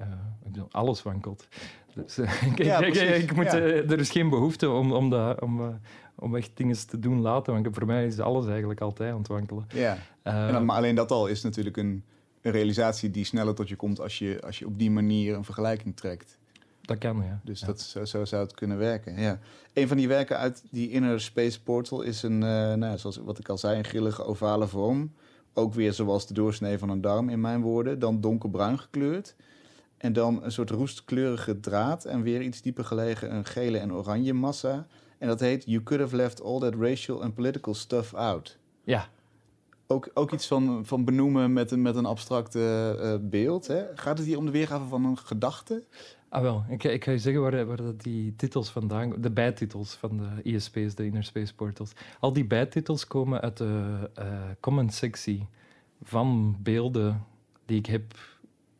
uh, 0.00 0.62
alles 0.70 1.02
wankelt. 1.02 1.48
Dus, 1.94 2.18
ik, 2.18 2.62
ja, 2.64 2.78
ik, 2.78 2.94
ik, 2.94 3.34
moet, 3.34 3.44
ja. 3.44 3.58
er 3.58 3.98
is 3.98 4.10
geen 4.10 4.28
behoefte 4.28 4.70
om, 4.70 4.92
om, 4.92 5.10
dat, 5.10 5.40
om, 5.40 5.80
om 6.14 6.36
echt 6.36 6.50
dingen 6.54 6.86
te 6.86 6.98
doen 6.98 7.20
laten. 7.20 7.52
Want 7.52 7.68
voor 7.70 7.86
mij 7.86 8.06
is 8.06 8.20
alles 8.20 8.46
eigenlijk 8.46 8.80
altijd 8.80 9.12
aan 9.12 9.18
het 9.18 9.28
wankelen. 9.28 9.66
Ja. 9.74 9.98
Dan, 10.22 10.64
maar 10.64 10.76
alleen 10.76 10.94
dat 10.94 11.10
al 11.10 11.26
is 11.26 11.42
natuurlijk 11.42 11.76
een, 11.76 12.04
een 12.42 12.52
realisatie 12.52 13.10
die 13.10 13.24
sneller 13.24 13.54
tot 13.54 13.68
je 13.68 13.76
komt 13.76 14.00
als 14.00 14.18
je, 14.18 14.40
als 14.44 14.58
je 14.58 14.66
op 14.66 14.78
die 14.78 14.90
manier 14.90 15.34
een 15.34 15.44
vergelijking 15.44 15.96
trekt. 15.96 16.38
Dat 16.86 16.98
kan, 16.98 17.22
ja. 17.24 17.40
Dus 17.44 17.60
Dat, 17.60 17.80
zo, 17.80 18.04
zo, 18.04 18.24
zou 18.24 18.42
het 18.42 18.54
kunnen 18.54 18.78
werken, 18.78 19.20
ja. 19.20 19.38
Een 19.72 19.88
van 19.88 19.96
die 19.96 20.08
werken 20.08 20.38
uit 20.38 20.62
die 20.70 20.90
Inner 20.90 21.20
Space 21.20 21.62
Portal 21.62 22.02
is 22.02 22.22
een, 22.22 22.38
nou, 22.38 22.98
zoals 22.98 23.16
wat 23.16 23.38
ik 23.38 23.48
al 23.48 23.58
zei, 23.58 23.78
een 23.78 23.84
grillige 23.84 24.24
ovale 24.24 24.66
vorm 24.66 25.10
ook 25.56 25.74
weer 25.74 25.92
zoals 25.92 26.26
de 26.26 26.34
doorsnee 26.34 26.78
van 26.78 26.88
een 26.88 27.00
darm 27.00 27.28
in 27.28 27.40
mijn 27.40 27.62
woorden, 27.62 27.98
dan 27.98 28.20
donkerbruin 28.20 28.78
gekleurd. 28.78 29.34
En 29.96 30.12
dan 30.12 30.42
een 30.42 30.52
soort 30.52 30.70
roestkleurige 30.70 31.60
draad 31.60 32.04
en 32.04 32.22
weer 32.22 32.42
iets 32.42 32.62
dieper 32.62 32.84
gelegen 32.84 33.34
een 33.34 33.44
gele 33.44 33.78
en 33.78 33.92
oranje 33.92 34.34
massa. 34.34 34.86
En 35.18 35.28
dat 35.28 35.40
heet 35.40 35.64
You 35.66 35.82
could 35.82 36.02
have 36.02 36.16
left 36.16 36.42
all 36.42 36.60
that 36.60 36.74
racial 36.74 37.22
and 37.22 37.34
political 37.34 37.74
stuff 37.74 38.14
out. 38.14 38.58
Ja. 38.84 39.08
Ook, 39.86 40.10
ook 40.14 40.32
iets 40.32 40.46
van, 40.46 40.86
van 40.86 41.04
benoemen 41.04 41.52
met 41.52 41.70
een, 41.70 41.82
met 41.82 41.96
een 41.96 42.06
abstracte 42.06 42.96
uh, 43.00 43.28
beeld. 43.30 43.66
Hè? 43.66 43.84
Gaat 43.94 44.18
het 44.18 44.26
hier 44.26 44.38
om 44.38 44.44
de 44.44 44.50
weergave 44.50 44.84
van 44.84 45.04
een 45.04 45.18
gedachte? 45.18 45.84
Ah 46.28 46.42
wel, 46.42 46.64
ik, 46.68 46.84
ik 46.84 47.04
ga 47.04 47.10
je 47.10 47.18
zeggen 47.18 47.42
waar, 47.42 47.66
waar 47.66 47.76
dat 47.76 48.02
die 48.02 48.36
titels 48.36 48.70
vandaan 48.70 49.14
de 49.20 49.30
bijtitels 49.30 49.94
van 49.94 50.16
de 50.16 50.42
ISP's, 50.42 50.94
de 50.94 51.04
Inner 51.04 51.24
Space 51.24 51.54
Portals. 51.54 51.92
Al 52.20 52.32
die 52.32 52.44
bijtitels 52.44 53.06
komen 53.06 53.40
uit 53.40 53.56
de 53.56 54.10
uh, 54.18 54.42
comment-sectie 54.60 55.46
van 56.02 56.56
beelden 56.62 57.24
die 57.64 57.78
ik 57.78 57.86
heb 57.86 58.14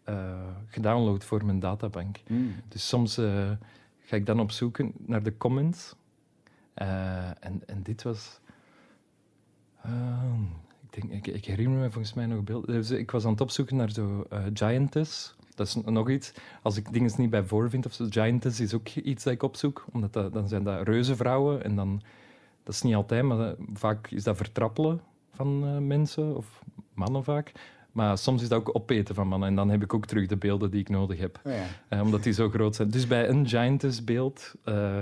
uh, 0.08 0.40
gedownload 0.66 1.24
voor 1.24 1.44
mijn 1.44 1.60
databank. 1.60 2.16
Mm. 2.26 2.54
Dus 2.68 2.88
soms 2.88 3.18
uh, 3.18 3.50
ga 3.98 4.16
ik 4.16 4.26
dan 4.26 4.40
op 4.40 4.50
zoek 4.50 4.78
naar 4.98 5.22
de 5.22 5.36
comments. 5.36 5.94
en, 6.74 7.62
en 7.66 7.82
dit 7.82 8.02
was... 8.02 8.40
ik, 10.90 11.02
denk, 11.02 11.12
ik, 11.12 11.26
ik, 11.26 11.44
herinner 11.44 11.78
me 11.78 11.90
volgens 11.90 12.14
mij 12.14 12.26
nog 12.26 12.44
beelden. 12.44 12.74
Dus 12.74 12.90
ik 12.90 13.10
was 13.10 13.24
aan 13.24 13.30
het 13.30 13.40
opzoeken 13.40 13.76
naar 13.76 13.90
zo 13.90 14.26
Giantess 14.52 15.35
dat 15.56 15.66
is 15.66 15.74
nog 15.74 16.10
iets. 16.10 16.32
Als 16.62 16.76
ik 16.76 16.92
dingen 16.92 17.12
niet 17.16 17.30
bij 17.30 17.44
voorvind 17.44 17.86
of 17.86 17.92
zo, 17.92 18.06
Giantess 18.10 18.60
is 18.60 18.74
ook 18.74 18.88
iets 18.88 19.24
dat 19.24 19.32
ik 19.32 19.42
opzoek. 19.42 19.84
Omdat 19.92 20.12
dat, 20.12 20.32
dan 20.32 20.48
zijn 20.48 20.62
dat 20.62 20.88
reuzenvrouwen. 20.88 21.64
En 21.64 21.76
dan, 21.76 22.02
dat 22.62 22.74
is 22.74 22.82
niet 22.82 22.94
altijd, 22.94 23.22
maar 23.22 23.54
vaak 23.72 24.10
is 24.10 24.24
dat 24.24 24.36
vertrappelen 24.36 25.00
van 25.30 25.64
uh, 25.64 25.78
mensen. 25.78 26.36
Of 26.36 26.62
mannen 26.94 27.24
vaak. 27.24 27.52
Maar 27.92 28.18
soms 28.18 28.42
is 28.42 28.48
dat 28.48 28.58
ook 28.58 28.76
opeten 28.76 29.14
van 29.14 29.28
mannen. 29.28 29.48
En 29.48 29.54
dan 29.54 29.70
heb 29.70 29.82
ik 29.82 29.94
ook 29.94 30.06
terug 30.06 30.26
de 30.26 30.36
beelden 30.36 30.70
die 30.70 30.80
ik 30.80 30.88
nodig 30.88 31.18
heb. 31.18 31.40
Oh 31.44 31.52
ja. 31.52 31.96
uh, 31.96 32.04
omdat 32.04 32.22
die 32.22 32.32
zo 32.32 32.48
groot 32.48 32.74
zijn. 32.74 32.90
Dus 32.90 33.06
bij 33.06 33.28
een 33.28 33.48
Giantess 33.48 34.04
beeld... 34.04 34.54
Uh, 34.64 35.00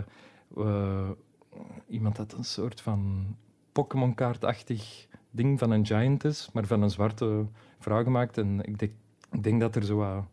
iemand 1.88 2.16
had 2.16 2.32
een 2.32 2.44
soort 2.44 2.80
van 2.80 3.26
Pokémon-kaartachtig 3.72 5.06
ding 5.30 5.58
van 5.58 5.70
een 5.70 5.86
Giantess, 5.86 6.52
maar 6.52 6.66
van 6.66 6.82
een 6.82 6.90
zwarte 6.90 7.46
vrouw 7.78 8.02
gemaakt. 8.02 8.38
En 8.38 8.60
ik 8.64 8.78
denk, 8.78 8.92
ik 9.30 9.42
denk 9.42 9.60
dat 9.60 9.76
er 9.76 9.84
zo 9.84 10.24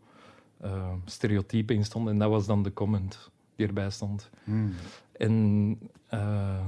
uh, 0.64 0.94
stereotypen 1.06 1.76
in 1.76 1.86
stonden. 1.86 2.14
En 2.14 2.20
dat 2.20 2.30
was 2.30 2.46
dan 2.46 2.64
de 2.64 2.74
comment 2.74 3.30
die 3.56 3.68
erbij 3.68 3.90
stond. 3.90 4.30
Hmm. 4.44 4.74
En, 5.12 5.80
uh, 6.14 6.66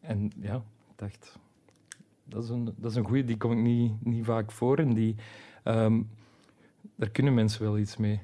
en 0.00 0.32
ja, 0.40 0.54
ik 0.56 0.96
dacht, 0.96 1.38
dat 2.24 2.44
is 2.44 2.48
een, 2.48 2.64
dat 2.64 2.90
is 2.90 2.96
een 2.96 3.06
goeie, 3.06 3.24
die 3.24 3.36
kom 3.36 3.52
ik 3.52 3.58
niet, 3.58 4.04
niet 4.04 4.24
vaak 4.24 4.52
voor. 4.52 4.78
En 4.78 4.94
die, 4.94 5.14
um, 5.64 6.08
daar 6.94 7.10
kunnen 7.10 7.34
mensen 7.34 7.62
wel 7.62 7.78
iets 7.78 7.96
mee. 7.96 8.20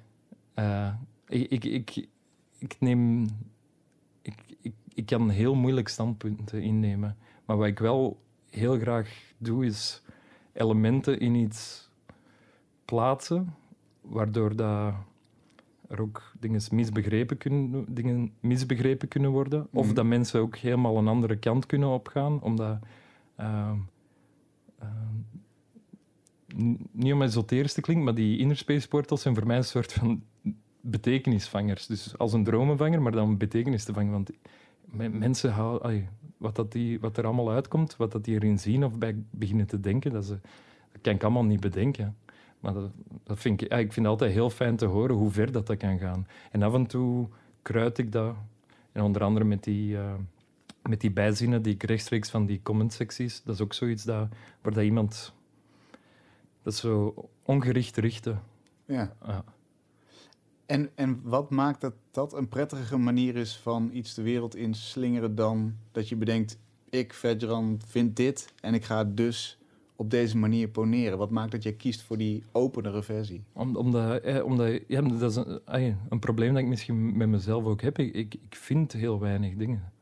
Uh, 0.55 0.94
ik, 1.29 1.51
ik, 1.51 1.64
ik, 1.64 2.09
ik 2.59 2.77
neem... 2.79 3.27
Ik, 4.22 4.35
ik, 4.61 4.75
ik 4.94 5.07
kan 5.07 5.31
heel 5.31 5.55
moeilijk 5.55 5.88
standpunten 5.88 6.62
innemen. 6.62 7.16
Maar 7.44 7.57
wat 7.57 7.66
ik 7.66 7.79
wel 7.79 8.20
heel 8.51 8.79
graag 8.79 9.33
doe, 9.38 9.66
is 9.66 10.03
elementen 10.53 11.20
in 11.20 11.35
iets 11.35 11.88
plaatsen, 12.85 13.55
waardoor 14.02 14.56
dat 14.56 14.94
er 15.88 16.00
ook 16.00 16.32
dingen 16.40 16.60
misbegrepen 16.70 17.36
kunnen, 17.36 17.84
dingen 17.88 18.32
misbegrepen 18.40 19.08
kunnen 19.08 19.30
worden. 19.30 19.68
Of 19.72 19.86
mhm. 19.86 19.94
dat 19.94 20.04
mensen 20.04 20.40
ook 20.40 20.56
helemaal 20.56 20.96
een 20.96 21.08
andere 21.08 21.36
kant 21.36 21.66
kunnen 21.66 21.88
opgaan, 21.88 22.42
omdat... 22.42 22.78
Uh, 23.40 23.72
uh, 24.82 24.88
niet 26.92 27.12
om 27.12 27.22
esoterisch 27.22 27.72
te 27.72 27.80
klinken, 27.80 28.04
maar 28.04 28.14
die 28.14 28.38
inner 28.38 28.56
space 28.56 28.88
portals 28.88 29.22
zijn 29.22 29.34
voor 29.34 29.46
mij 29.46 29.56
een 29.56 29.64
soort 29.64 29.92
van 29.92 30.22
betekenisvangers. 30.80 31.86
Dus 31.86 32.18
als 32.18 32.32
een 32.32 32.44
dromenvanger, 32.44 33.02
maar 33.02 33.12
dan 33.12 33.36
betekenis 33.36 33.84
te 33.84 33.92
vangen. 33.92 34.12
Want 34.12 34.30
mensen 35.18 35.52
houden, 35.52 36.08
wat, 36.36 36.56
dat 36.56 36.72
die, 36.72 37.00
wat 37.00 37.16
er 37.16 37.24
allemaal 37.24 37.50
uitkomt, 37.50 37.96
wat 37.96 38.12
dat 38.12 38.24
die 38.24 38.34
erin 38.34 38.58
zien 38.58 38.84
of 38.84 38.98
bij 38.98 39.16
beginnen 39.30 39.66
te 39.66 39.80
denken, 39.80 40.12
dat, 40.12 40.24
ze, 40.24 40.38
dat 40.92 41.00
kan 41.00 41.14
ik 41.14 41.22
allemaal 41.22 41.44
niet 41.44 41.60
bedenken. 41.60 42.16
Maar 42.62 42.72
dat, 42.72 42.90
dat 43.22 43.38
vind 43.38 43.62
ik, 43.62 43.68
ja, 43.68 43.77
ik 43.77 43.92
vind 43.92 44.07
het 44.07 44.14
altijd 44.14 44.33
heel 44.33 44.51
fijn 44.51 44.77
te 44.77 44.87
horen 44.87 45.16
hoe 45.16 45.31
ver 45.31 45.53
dat, 45.53 45.66
dat 45.66 45.77
kan 45.77 45.98
gaan. 45.98 46.27
En 46.51 46.62
af 46.62 46.75
en 46.75 46.87
toe 46.87 47.29
kruid 47.62 47.98
ik 47.98 48.12
dat. 48.12 48.35
En 48.92 49.03
onder 49.03 49.22
andere 49.22 49.44
met 49.44 49.64
die, 49.64 49.94
uh, 49.94 50.14
met 50.83 51.01
die 51.01 51.11
bijzinnen 51.11 51.62
die 51.62 51.75
ik 51.75 51.83
rechtstreeks 51.83 52.31
van 52.31 52.46
die 52.46 52.61
comment-secties. 52.62 53.42
Dat 53.42 53.55
is 53.55 53.61
ook 53.61 53.72
zoiets 53.72 54.05
dat, 54.05 54.29
waar 54.61 54.72
dat 54.72 54.85
iemand... 54.85 55.33
Dat 56.62 56.72
is 56.72 56.79
zo 56.79 57.14
ongericht 57.42 57.96
richten. 57.96 58.42
Ja. 58.85 59.16
ja. 59.27 59.44
En, 60.66 60.90
en 60.94 61.20
wat 61.22 61.51
maakt 61.51 61.81
dat 61.81 61.94
dat 62.11 62.33
een 62.33 62.48
prettige 62.48 62.96
manier 62.96 63.37
is 63.37 63.57
van 63.57 63.90
iets 63.92 64.14
de 64.14 64.22
wereld 64.22 64.57
in 64.57 64.75
slingeren 64.75 65.35
dan 65.35 65.77
dat 65.92 66.09
je 66.09 66.16
bedenkt, 66.16 66.59
ik, 66.90 67.12
Vedran, 67.12 67.81
vind 67.87 68.16
dit 68.16 68.53
en 68.61 68.75
ik 68.75 68.85
ga 68.85 69.05
dus 69.05 69.59
op 70.02 70.10
deze 70.10 70.36
manier 70.36 70.68
poneren? 70.68 71.18
Wat 71.18 71.30
maakt 71.30 71.50
dat 71.50 71.62
jij 71.62 71.72
kiest 71.72 72.02
voor 72.02 72.18
die 72.18 72.42
openere 72.52 73.02
versie? 73.02 73.44
Om, 73.52 73.76
omdat, 73.76 74.20
eh, 74.20 74.44
omdat 74.44 74.80
ja, 74.86 75.00
dat 75.00 75.30
is 75.30 75.36
een, 75.36 75.96
een, 76.08 76.18
probleem 76.18 76.52
dat 76.52 76.62
ik 76.62 76.68
misschien 76.68 77.16
met 77.16 77.28
mezelf 77.28 77.64
ook 77.64 77.80
heb. 77.80 77.98
Ik, 77.98 78.14
ik, 78.14 78.36
vind 78.50 78.92
heel 78.92 79.20
weinig 79.20 79.54
dingen. 79.54 79.92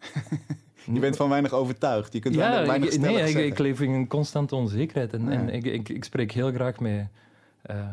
je 0.92 1.00
bent 1.00 1.16
van 1.16 1.28
weinig 1.28 1.52
overtuigd. 1.52 2.12
Je 2.12 2.18
kunt 2.18 2.34
ja, 2.34 2.66
weinig 2.66 2.94
ik, 2.94 3.00
nee, 3.00 3.28
ik, 3.28 3.36
ik, 3.36 3.58
leef 3.58 3.80
in 3.80 3.90
een 3.90 4.08
constante 4.08 4.54
onzekerheid. 4.54 5.12
En, 5.12 5.28
en 5.28 5.48
ik, 5.48 5.64
ik, 5.64 5.88
ik, 5.88 6.04
spreek 6.04 6.32
heel 6.32 6.52
graag 6.52 6.80
met 6.80 7.08
uh, 7.70 7.88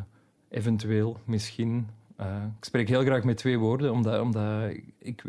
eventueel, 0.49 1.17
misschien. 1.25 1.87
Uh, 2.19 2.43
ik 2.59 2.65
spreek 2.65 2.87
heel 2.87 3.03
graag 3.03 3.23
met 3.23 3.37
twee 3.37 3.59
woorden, 3.59 3.91
omdat, 3.91 4.21
omdat 4.21 4.69
ik, 4.69 4.83
ik, 4.99 5.23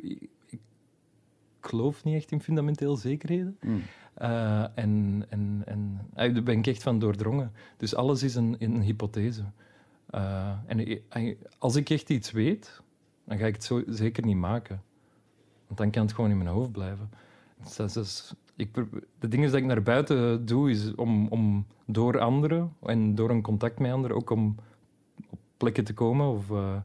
geloof 1.66 2.04
niet 2.04 2.14
echt 2.14 2.30
in 2.30 2.40
fundamenteel 2.40 2.96
zekerheden. 2.96 3.58
Mm. 3.60 3.82
Uh, 4.22 4.62
en 4.74 5.24
en, 5.28 5.62
en 5.64 6.00
daar 6.14 6.42
ben 6.42 6.58
ik 6.58 6.66
echt 6.66 6.82
van 6.82 6.98
doordrongen. 6.98 7.52
Dus 7.76 7.94
alles 7.94 8.22
is 8.22 8.34
een, 8.34 8.56
een 8.58 8.82
hypothese. 8.82 9.44
Uh, 10.10 10.50
en 10.66 10.98
als 11.58 11.76
ik 11.76 11.90
echt 11.90 12.10
iets 12.10 12.30
weet, 12.30 12.80
dan 13.24 13.38
ga 13.38 13.46
ik 13.46 13.54
het 13.54 13.64
zo 13.64 13.82
zeker 13.86 14.24
niet 14.24 14.36
maken. 14.36 14.82
Want 15.66 15.78
dan 15.78 15.90
kan 15.90 16.02
het 16.02 16.14
gewoon 16.14 16.30
in 16.30 16.38
mijn 16.38 16.50
hoofd 16.50 16.72
blijven. 16.72 17.10
Dus 17.62 17.92
dus 17.92 18.34
ik, 18.56 18.74
de 19.18 19.28
dingen 19.28 19.50
die 19.50 19.58
ik 19.58 19.64
naar 19.64 19.82
buiten 19.82 20.46
doe, 20.46 20.70
is 20.70 20.94
om, 20.94 21.28
om 21.28 21.66
door 21.86 22.18
anderen 22.18 22.72
en 22.82 23.14
door 23.14 23.30
een 23.30 23.42
contact 23.42 23.78
met 23.78 23.92
anderen 23.92 24.16
ook 24.16 24.30
om 24.30 24.56
op 25.30 25.38
plekken 25.56 25.84
te 25.84 25.94
komen 25.94 26.28
of 26.28 26.50
uh, 26.50 26.76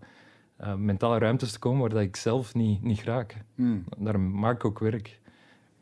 mentale 0.77 1.17
ruimtes 1.17 1.51
te 1.51 1.59
komen 1.59 1.79
waar 1.79 1.89
dat 1.89 2.01
ik 2.01 2.15
zelf 2.15 2.53
niet, 2.53 2.83
niet 2.83 3.03
raak. 3.03 3.43
Mm. 3.55 3.83
Daar 3.97 4.19
maak 4.19 4.55
ik 4.55 4.65
ook 4.65 4.79
werk. 4.79 5.19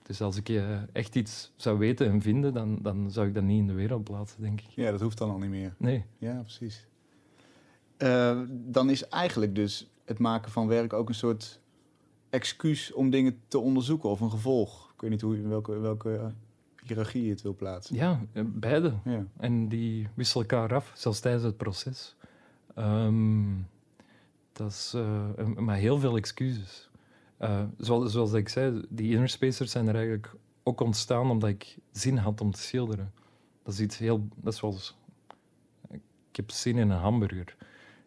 Dus 0.04 0.22
als 0.22 0.38
ik 0.38 0.50
uh, 0.50 0.78
echt 0.92 1.16
iets 1.16 1.52
zou 1.56 1.78
weten 1.78 2.10
en 2.10 2.22
vinden, 2.22 2.54
dan, 2.54 2.80
dan 2.82 3.12
zou 3.12 3.28
ik 3.28 3.34
dat 3.34 3.44
niet 3.44 3.60
in 3.60 3.68
de 3.68 3.74
wereld 3.74 4.04
plaatsen, 4.04 4.42
denk 4.42 4.62
ik. 4.62 4.70
Ja, 4.70 4.92
dat 4.92 5.02
hoeft 5.02 5.18
dan 5.18 5.30
al 5.30 5.38
niet 5.38 5.50
meer. 5.50 5.76
Nee. 5.78 6.06
Ja, 6.18 6.42
precies. 6.42 6.88
Uh, 7.98 8.42
dan 8.50 8.90
is 8.90 9.08
eigenlijk 9.08 9.56
dus 9.56 9.90
het 10.06 10.20
maken 10.20 10.52
van 10.52 10.68
werk 10.68 10.94
ook 10.94 11.10
een 11.10 11.16
soort 11.16 11.60
excuus 12.30 12.94
om 12.94 13.10
dingen 13.10 13.40
te 13.48 13.60
onderzoeken 13.60 14.10
of 14.10 14.20
een 14.20 14.32
gevolg. 14.32 14.92
Ik 14.94 15.02
weet 15.02 15.10
niet 15.10 15.22
hoe, 15.22 15.42
welke, 15.42 15.80
welke 15.80 16.34
hiërarchie 16.84 17.24
je 17.24 17.30
het 17.30 17.42
wil 17.42 17.56
plaatsen. 17.56 17.96
Ja, 17.96 18.22
eh, 18.32 18.44
beide. 18.46 18.94
Ja. 19.04 19.26
En 19.38 19.70
die 19.70 20.08
wisselen 20.14 20.48
elkaar 20.48 20.76
af, 20.76 20.92
zelfs 20.96 21.20
tijdens 21.20 21.44
het 21.44 21.58
proces. 21.58 22.16
Um, 22.78 23.68
dat 24.58 24.72
is 24.72 24.94
uh, 24.96 25.56
maar 25.56 25.76
heel 25.76 26.00
veel 26.00 26.18
excuses. 26.18 26.90
Uh, 27.42 27.64
zoals, 27.78 28.12
zoals 28.12 28.34
ik 28.34 28.50
zei, 28.50 28.86
die 28.90 29.12
inner 29.12 29.30
spacers 29.30 29.72
zijn 29.72 29.88
er 29.88 29.96
eigenlijk 29.96 30.34
ook 30.64 30.82
ontstaan 30.82 31.30
omdat 31.30 31.50
ik 31.50 31.78
zin 31.92 32.18
had 32.18 32.42
om 32.42 32.52
te 32.52 32.62
schilderen. 32.62 33.12
Dat 33.64 33.74
is 33.74 33.80
iets 33.80 33.98
heel... 33.98 34.28
Dat 34.36 34.54
is 34.54 34.60
zoals... 34.60 34.98
Ik 35.90 36.36
heb 36.36 36.52
zin 36.52 36.78
in 36.78 36.90
een 36.90 37.00
hamburger. 37.00 37.56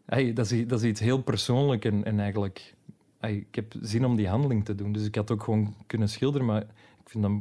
Hey, 0.05 0.33
dat, 0.33 0.51
is, 0.51 0.67
dat 0.67 0.83
is 0.83 0.89
iets 0.89 1.01
heel 1.01 1.23
persoonlijk 1.23 1.85
en, 1.85 2.05
en 2.05 2.21
eigenlijk... 2.21 2.75
Hey, 3.19 3.35
ik 3.35 3.55
heb 3.55 3.75
zin 3.81 4.05
om 4.05 4.17
die 4.17 4.29
handeling 4.29 4.65
te 4.65 4.75
doen. 4.75 4.93
Dus 4.93 5.05
ik 5.05 5.15
had 5.15 5.31
ook 5.31 5.43
gewoon 5.43 5.75
kunnen 5.87 6.09
schilderen, 6.09 6.47
maar 6.47 6.63
ik 7.03 7.09
vind 7.09 7.23
dat, 7.23 7.33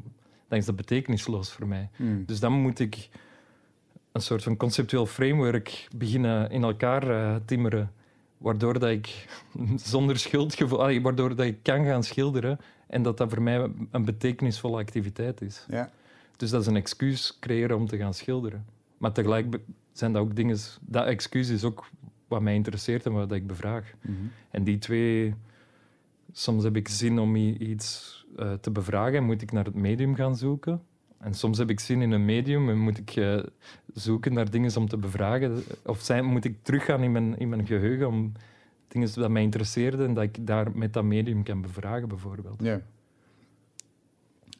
dan 0.47 0.57
is 0.57 0.65
dat 0.65 0.75
betekenisloos 0.75 1.51
voor 1.51 1.67
mij. 1.67 1.89
Hmm. 1.95 2.25
Dus 2.25 2.39
dan 2.39 2.53
moet 2.53 2.79
ik 2.79 3.09
een 4.11 4.21
soort 4.21 4.43
van 4.43 4.57
conceptueel 4.57 5.05
framework 5.05 5.87
beginnen 5.95 6.49
in 6.49 6.63
elkaar 6.63 7.09
uh, 7.09 7.35
timmeren 7.45 7.91
waardoor 8.39 8.79
dat 8.79 8.89
ik 8.89 9.27
zonder 9.91 10.17
schuldgevoel, 10.17 11.01
waardoor 11.01 11.35
dat 11.35 11.45
ik 11.45 11.63
kan 11.63 11.85
gaan 11.85 12.03
schilderen 12.03 12.59
en 12.87 13.03
dat 13.03 13.17
dat 13.17 13.29
voor 13.29 13.41
mij 13.41 13.71
een 13.91 14.05
betekenisvolle 14.05 14.77
activiteit 14.77 15.41
is. 15.41 15.65
Ja. 15.69 15.89
Dus 16.37 16.49
dat 16.49 16.61
is 16.61 16.67
een 16.67 16.75
excuus 16.75 17.37
creëren 17.39 17.77
om 17.77 17.87
te 17.87 17.97
gaan 17.97 18.13
schilderen. 18.13 18.65
Maar 18.97 19.11
tegelijk 19.11 19.59
zijn 19.91 20.13
dat 20.13 20.21
ook 20.21 20.35
dingen, 20.35 20.57
dat 20.81 21.05
excuus 21.05 21.49
is 21.49 21.63
ook 21.63 21.89
wat 22.27 22.41
mij 22.41 22.53
interesseert 22.53 23.05
en 23.05 23.11
wat 23.11 23.31
ik 23.31 23.47
bevraag. 23.47 23.93
Mhm. 24.01 24.13
En 24.51 24.63
die 24.63 24.77
twee, 24.77 25.33
soms 26.31 26.63
heb 26.63 26.75
ik 26.75 26.87
zin 26.87 27.19
om 27.19 27.35
iets 27.35 28.17
uh, 28.37 28.53
te 28.53 28.71
bevragen 28.71 29.17
en 29.17 29.23
moet 29.23 29.41
ik 29.41 29.51
naar 29.51 29.65
het 29.65 29.75
medium 29.75 30.15
gaan 30.15 30.35
zoeken. 30.35 30.81
En 31.17 31.33
soms 31.33 31.57
heb 31.57 31.69
ik 31.69 31.79
zin 31.79 32.01
in 32.01 32.11
een 32.11 32.25
medium 32.25 32.69
en 32.69 32.77
moet 32.77 32.97
ik 32.97 33.15
uh, 33.15 33.43
zoeken 33.99 34.33
naar 34.33 34.49
dingen 34.49 34.77
om 34.77 34.87
te 34.87 34.97
bevragen. 34.97 35.63
Of 35.85 36.01
zijn, 36.01 36.25
moet 36.25 36.45
ik 36.45 36.55
teruggaan 36.61 37.03
in 37.03 37.11
mijn, 37.11 37.37
in 37.37 37.49
mijn 37.49 37.65
geheugen 37.65 38.07
om 38.07 38.31
dingen 38.87 39.13
die 39.13 39.29
mij 39.29 39.41
interesseerden 39.41 40.07
en 40.07 40.13
dat 40.13 40.23
ik 40.23 40.47
daar 40.47 40.71
met 40.73 40.93
dat 40.93 41.03
medium 41.03 41.43
kan 41.43 41.61
bevragen, 41.61 42.07
bijvoorbeeld. 42.07 42.61
Ja. 42.63 42.81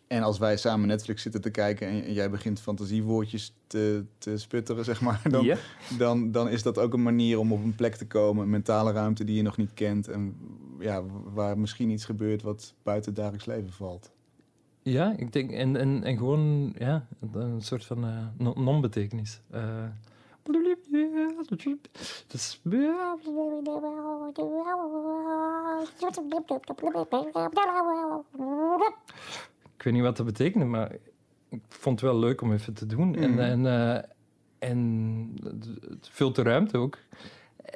En 0.08 0.23
als 0.23 0.38
wij 0.38 0.58
samen 0.58 0.88
Netflix 0.88 1.21
zitten 1.21 1.41
te 1.41 1.49
kijken 1.49 1.88
en 1.88 2.13
jij 2.13 2.30
begint 2.30 2.62
fantasiewoordjes 2.62 3.54
te, 3.67 4.06
te 4.17 4.38
sputteren, 4.38 4.86
zeg 4.86 5.02
maar, 5.02 5.21
dan, 5.30 5.56
dan, 5.97 6.32
dan 6.32 6.49
is 6.49 6.63
dat 6.63 6.78
ook 6.78 6.93
een 6.93 7.04
manier 7.04 7.39
om 7.39 7.54
op 7.54 7.63
een 7.63 7.75
plek 7.75 7.95
te 7.95 8.08
komen, 8.08 8.43
een 8.43 8.49
mentale 8.49 8.91
ruimte 8.91 9.23
die 9.23 9.36
je 9.36 9.41
nog 9.41 9.58
niet 9.58 9.73
kent 9.73 10.08
en 10.08 10.36
ja, 10.80 11.04
waar 11.23 11.58
misschien 11.58 11.89
iets 11.89 12.06
gebeurt 12.06 12.41
wat 12.41 12.73
buiten 12.84 13.12
het 13.12 13.19
dagelijks 13.19 13.45
leven 13.45 13.71
valt. 13.71 14.12
Ja, 14.89 15.13
ik 15.17 15.34
denk, 15.34 15.52
en, 15.52 15.75
en, 15.75 16.04
en 16.04 16.17
gewoon 16.17 16.73
ja, 16.78 17.06
een 17.34 17.62
soort 17.62 17.86
van 17.86 18.06
uh, 18.06 18.56
non-betekenis. 18.56 19.41
Uh, 19.54 19.84
dus, 22.28 22.60
ik 29.75 29.84
weet 29.84 29.93
niet 29.93 30.02
wat 30.04 30.17
dat 30.17 30.25
betekent, 30.25 30.65
maar 30.65 30.91
ik 31.49 31.62
vond 31.67 32.02
het 32.02 32.10
wel 32.12 32.19
leuk 32.19 32.41
om 32.41 32.54
even 32.54 32.73
te 32.73 32.86
doen. 32.86 33.15
En, 33.15 33.32
mhm. 33.32 33.39
en, 33.39 33.65
uh, 33.65 33.99
en 34.60 35.32
het 35.89 36.10
vult 36.12 36.36
de 36.36 36.41
ruimte 36.41 36.78
ook. 36.78 36.97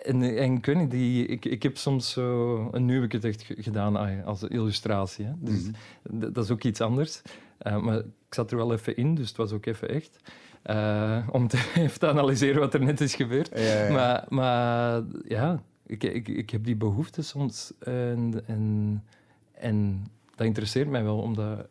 En, 0.04 0.38
en 0.38 0.54
ik 0.54 0.66
weet 0.66 0.78
niet, 0.78 0.92
die, 0.92 1.26
ik, 1.26 1.46
ik 1.46 1.64
heb 1.64 1.78
soms 1.78 2.12
zo... 2.12 2.70
En 2.72 2.86
nu 2.86 2.94
heb 2.94 3.04
ik 3.04 3.12
het 3.12 3.24
echt 3.24 3.46
gedaan 3.58 3.96
ah, 3.96 4.26
als 4.26 4.44
illustratie. 4.44 5.26
Hè. 5.26 5.32
Dus 5.38 5.64
mhm. 6.04 6.32
dat 6.32 6.44
is 6.44 6.52
ook 6.52 6.64
iets 6.64 6.82
anders. 6.82 7.22
Uh, 7.68 7.82
maar 7.82 7.98
ik 7.98 8.34
zat 8.34 8.52
er 8.52 8.58
wel 8.58 8.74
even 8.74 8.96
in, 8.96 9.16
dus 9.16 9.28
het 9.28 9.38
was 9.38 9.52
ook 9.52 9.66
even 9.66 9.90
echt. 9.90 10.20
Uh, 10.66 11.28
om 11.32 11.48
te, 11.48 11.72
even 11.76 12.00
te 12.00 12.08
analyseren 12.08 12.60
wat 12.60 12.74
er 12.74 12.84
net 12.84 13.02
is 13.02 13.16
gebeurd. 13.16 13.50
Ja, 13.56 13.86
ja. 13.86 13.92
Maar, 13.92 14.26
maar 14.30 15.04
ja, 15.28 15.64
ik, 15.86 16.04
ik, 16.04 16.28
ik 16.28 16.50
heb 16.50 16.64
die 16.64 16.76
behoefte 16.76 17.22
soms. 17.22 17.74
En, 17.80 18.44
en, 18.46 19.04
en 19.52 20.06
dat 20.36 20.46
interesseert 20.46 20.90
mij 20.90 21.04
wel, 21.04 21.18
omdat 21.18 21.68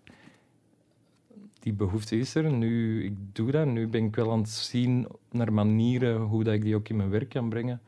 die 1.60 1.72
behoefte 1.72 2.18
is 2.18 2.34
er. 2.34 2.52
Nu, 2.52 3.04
ik 3.04 3.14
doe 3.32 3.50
dat. 3.50 3.66
Nu 3.66 3.88
ben 3.88 4.04
ik 4.04 4.16
wel 4.16 4.32
aan 4.32 4.40
het 4.40 4.48
zien 4.48 5.06
naar 5.30 5.52
manieren 5.52 6.20
hoe 6.20 6.44
dat 6.44 6.54
ik 6.54 6.62
die 6.62 6.74
ook 6.74 6.88
in 6.88 6.96
mijn 6.96 7.10
werk 7.10 7.28
kan 7.28 7.48
brengen 7.48 7.80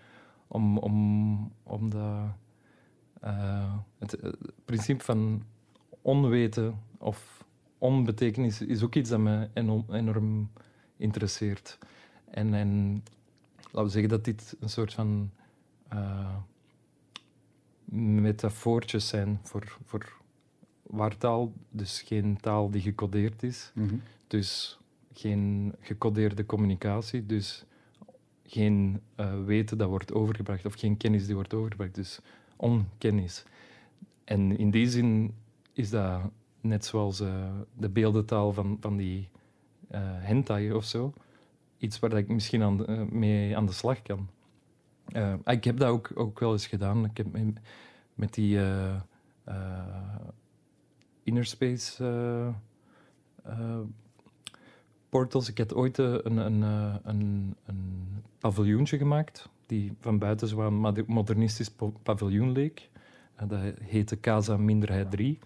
om, 0.47 0.79
om, 0.79 1.53
om 1.63 1.91
dat 1.91 2.35
het, 3.99 4.19
principe 4.65 5.05
van 5.05 5.43
onweten 6.03 6.79
of 6.99 7.45
onbetekenis 7.79 8.61
is 8.61 8.83
ook 8.83 8.95
iets 8.95 9.11
dat 9.11 9.19
me 9.19 9.49
enorm, 9.91 10.51
interesseert. 10.97 11.79
En, 12.31 12.55
en 12.55 13.03
laten 13.65 13.85
we 13.85 13.89
zeggen 13.89 14.11
dat 14.11 14.25
dit 14.25 14.57
een 14.61 14.69
soort 14.69 14.95
van 14.95 15.31
uh, 15.93 16.37
metafoortjes 17.85 19.09
zijn 19.09 19.41
voor, 19.43 19.79
voor 19.85 20.17
waartaal, 20.83 21.53
dus 21.71 22.03
geen 22.03 22.37
taal 22.41 22.71
die 22.71 22.81
gecodeerd 22.81 23.43
is. 23.43 23.71
Mhm. 23.75 23.95
Dus 24.27 24.79
geen 25.13 25.75
gecodeerde 25.81 26.47
communicatie, 26.47 27.27
dus 27.27 27.65
geen 28.47 29.01
uh, 29.17 29.45
weten 29.45 29.79
dat 29.79 29.89
wordt 29.89 30.13
overgebracht 30.13 30.67
of 30.67 30.75
geen 30.75 30.97
kennis 30.97 31.27
die 31.27 31.35
wordt 31.35 31.55
overgebracht, 31.55 31.95
dus 31.95 32.21
onkennis. 32.57 33.45
En 34.25 34.59
in 34.59 34.71
die 34.71 34.89
zin 34.89 35.35
is 35.73 35.91
dat 35.91 36.21
net 36.61 36.85
zoals 36.85 37.21
uh, 37.21 37.45
de 37.77 37.89
beeldentaal 37.89 38.53
van, 38.53 38.77
van 38.81 38.97
die 38.97 39.29
uh, 39.91 39.99
hentai 40.03 40.73
of 40.73 40.85
zo, 40.85 41.13
iets 41.79 41.99
waar 41.99 42.13
ik 42.13 42.29
misschien 42.29 42.63
aan, 42.63 43.09
mee 43.19 43.57
aan 43.57 43.67
de 43.67 43.73
slag 43.73 44.03
kan. 44.03 44.29
ik 45.45 45.65
heb 45.65 45.79
dat 45.79 45.89
ook, 45.89 46.11
ook 46.15 46.41
wel 46.41 46.53
eens 46.53 46.67
gedaan. 46.67 47.05
Ik 47.05 47.17
heb 47.17 47.27
met, 48.15 48.35
die 48.35 48.59
Inner 51.23 51.45
Space 51.45 52.05
portals. 55.19 55.49
Ik 55.49 55.59
had 55.59 55.75
ooit 55.75 55.99
een, 55.99 56.37
een, 56.37 56.63
een, 57.05 57.55
een 57.67 58.07
paviljoentje 58.39 58.99
gemaakt, 58.99 59.49
die 59.67 59.93
van 60.01 60.19
buiten 60.19 60.49
zo'n 60.49 61.05
modernistisch 61.07 61.71
paviljoen 62.03 62.53
leek. 62.53 62.89
dat 63.47 63.61
heette 63.81 64.21
Casa 64.21 64.57
Minderheid 64.57 65.11
3 65.11 65.39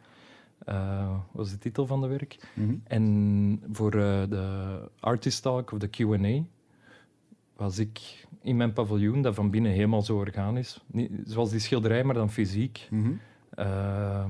uh, 0.69 1.17
was 1.33 1.51
de 1.51 1.59
titel 1.59 1.87
van 1.87 2.01
de 2.01 2.07
werk. 2.07 2.37
Mhm. 2.55 2.75
En 2.85 3.63
voor 3.73 3.95
uh, 3.95 4.23
de 4.29 4.79
Artist 5.01 5.43
Talk 5.43 5.73
of 5.73 5.79
de 5.79 5.89
Q&A 5.89 6.45
was 7.57 7.79
ik 7.79 8.27
in 8.43 8.57
mijn 8.57 8.73
paviljoen, 8.73 9.23
dat 9.23 9.35
van 9.35 9.51
binnen 9.51 9.73
helemaal 9.73 10.03
zo 10.03 10.17
organisch, 10.17 10.85
niet, 10.87 11.11
zoals 11.25 11.51
die 11.51 11.61
schilderij, 11.61 12.05
maar 12.05 12.15
dan 12.15 12.31
fysiek, 12.31 12.87
mm 12.91 13.03
-hmm. 13.03 13.21
uh, 13.59 14.25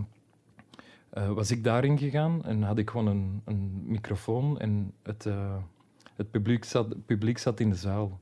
was 1.10 1.50
ik 1.50 1.64
daarin 1.64 1.98
gegaan 1.98 2.44
en 2.44 2.62
had 2.62 2.78
ik 2.78 2.90
gewoon 2.90 3.06
een, 3.06 3.42
een 3.44 3.82
microfoon 3.84 4.58
en 4.58 4.92
het, 5.02 5.26
het 6.16 6.30
publiek, 6.30 6.64
zat, 6.64 7.06
publiek 7.06 7.38
zat 7.38 7.60
in 7.60 7.70
de 7.70 7.76
zaal, 7.76 8.20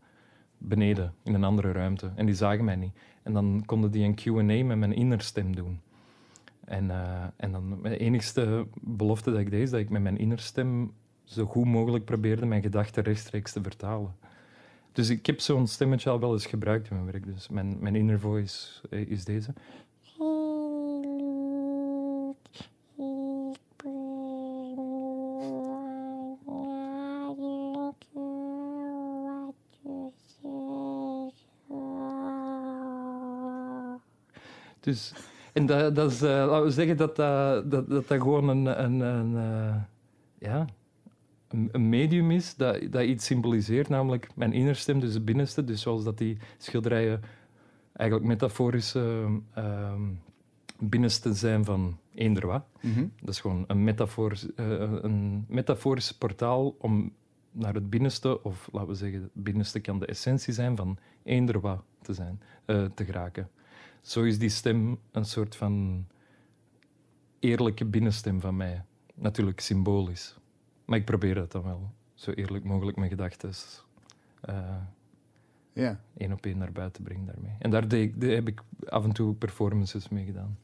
beneden, 0.58 1.14
in 1.22 1.34
een 1.34 1.44
andere 1.44 1.72
ruimte. 1.72 2.10
En 2.14 2.26
die 2.26 2.34
zagen 2.34 2.64
mij 2.64 2.76
niet. 2.76 2.92
En 3.22 3.32
dan 3.32 3.62
konden 3.66 3.90
die 3.90 4.04
een 4.04 4.14
Q&A 4.14 4.64
met 4.64 4.76
mijn 4.76 4.94
innerstem 4.94 5.56
doen. 5.56 5.80
En, 6.64 6.84
uh, 6.84 7.24
en 7.36 7.52
dan 7.52 7.82
de 7.82 7.98
enigste 7.98 8.66
belofte 8.80 9.30
dat 9.30 9.40
ik 9.40 9.50
deed, 9.50 9.62
is 9.62 9.70
dat 9.70 9.80
ik 9.80 9.90
met 9.90 10.02
mijn 10.02 10.18
innerstem 10.18 10.92
zo 11.24 11.44
goed 11.44 11.64
mogelijk 11.64 12.04
probeerde 12.04 12.46
mijn 12.46 12.62
gedachten 12.62 13.02
rechtstreeks 13.02 13.52
te 13.52 13.62
vertalen. 13.62 14.14
Dus 14.92 15.08
ik 15.08 15.26
heb 15.26 15.40
zo'n 15.40 15.66
stemmetje 15.66 16.10
al 16.10 16.20
wel 16.20 16.32
eens 16.32 16.46
gebruikt 16.46 16.90
in 16.90 16.94
mijn 16.96 17.12
werk. 17.12 17.24
Dus 17.24 17.48
mijn, 17.48 17.76
mijn 17.80 17.96
inner 17.96 18.20
voice 18.20 18.88
eh, 18.90 19.10
is 19.10 19.24
deze. 19.24 19.52
Dus 34.86 35.12
en 35.52 35.66
dat, 35.66 35.94
dat 35.94 36.10
is, 36.10 36.22
uh, 36.22 36.28
laten 36.28 36.62
we 36.62 36.70
zeggen 36.70 36.96
dat 36.96 37.16
dat, 37.16 37.70
dat, 37.70 37.90
dat, 37.90 38.08
dat 38.08 38.20
gewoon 38.20 38.48
een, 38.48 38.84
een, 38.84 39.00
een 39.00 39.32
uh, 39.32 39.76
ja, 40.38 40.66
een, 41.48 41.88
medium 41.88 42.30
is 42.30 42.54
dat, 42.54 42.92
dat 42.92 43.02
iets 43.02 43.24
symboliseert, 43.24 43.88
namelijk 43.88 44.28
mijn 44.34 44.52
innerstem, 44.52 45.00
dus 45.00 45.14
het 45.14 45.24
binnenste. 45.24 45.64
Dus 45.64 45.80
zoals 45.80 46.04
dat 46.04 46.18
die 46.18 46.38
schilderijen 46.58 47.20
eigenlijk 47.92 48.28
metaforische 48.28 49.26
uh, 49.58 49.92
binnenste 50.78 51.34
zijn 51.34 51.64
van 51.64 51.98
eender 52.14 52.46
wat. 52.46 52.64
Mm 52.80 53.12
Dat 53.20 53.34
is 53.34 53.40
gewoon 53.40 53.64
een, 53.66 53.84
metaforisch, 53.84 54.46
uh, 54.56 54.80
een 55.02 55.44
metaforisch 55.48 56.12
portaal 56.12 56.76
om 56.78 57.12
naar 57.50 57.74
het 57.74 57.90
binnenste, 57.90 58.42
of 58.42 58.68
laten 58.72 58.88
we 58.88 58.94
zeggen, 58.94 59.22
het 59.22 59.30
binnenste 59.32 59.80
kan 59.80 59.98
de 59.98 60.06
essentie 60.06 60.52
zijn 60.52 60.76
van 60.76 60.98
eender 61.22 61.60
wat 61.60 61.82
te, 62.02 62.14
zijn, 62.14 62.40
te 62.94 63.04
geraken 63.04 63.48
zo 64.06 64.22
is 64.22 64.38
die 64.38 64.48
stem 64.48 64.98
een 65.10 65.24
soort 65.24 65.56
van 65.56 66.06
eerlijke 67.38 67.84
binnenstem 67.84 68.40
van 68.40 68.56
mij. 68.56 68.82
Natuurlijk 69.14 69.60
symbolisch. 69.60 70.38
Maar 70.84 70.98
ik 70.98 71.04
probeer 71.04 71.34
dat 71.34 71.52
dan 71.52 71.62
wel. 71.62 71.90
Zo 72.14 72.30
eerlijk 72.30 72.64
mogelijk 72.64 72.96
mijn 72.96 73.10
gedachten 73.10 73.50
uh, 74.48 74.76
ja. 75.72 76.00
één 76.16 76.32
op 76.32 76.46
één 76.46 76.58
naar 76.58 76.72
buiten 76.72 77.02
brengen 77.02 77.26
daarmee. 77.26 77.56
En 77.58 77.70
daar, 77.70 77.82
heb 78.18 78.48
ik 78.48 78.62
af 78.88 79.04
en 79.04 79.12
toe 79.12 79.34
performances 79.34 80.08
mee 80.08 80.24
gedaan. 80.24 80.58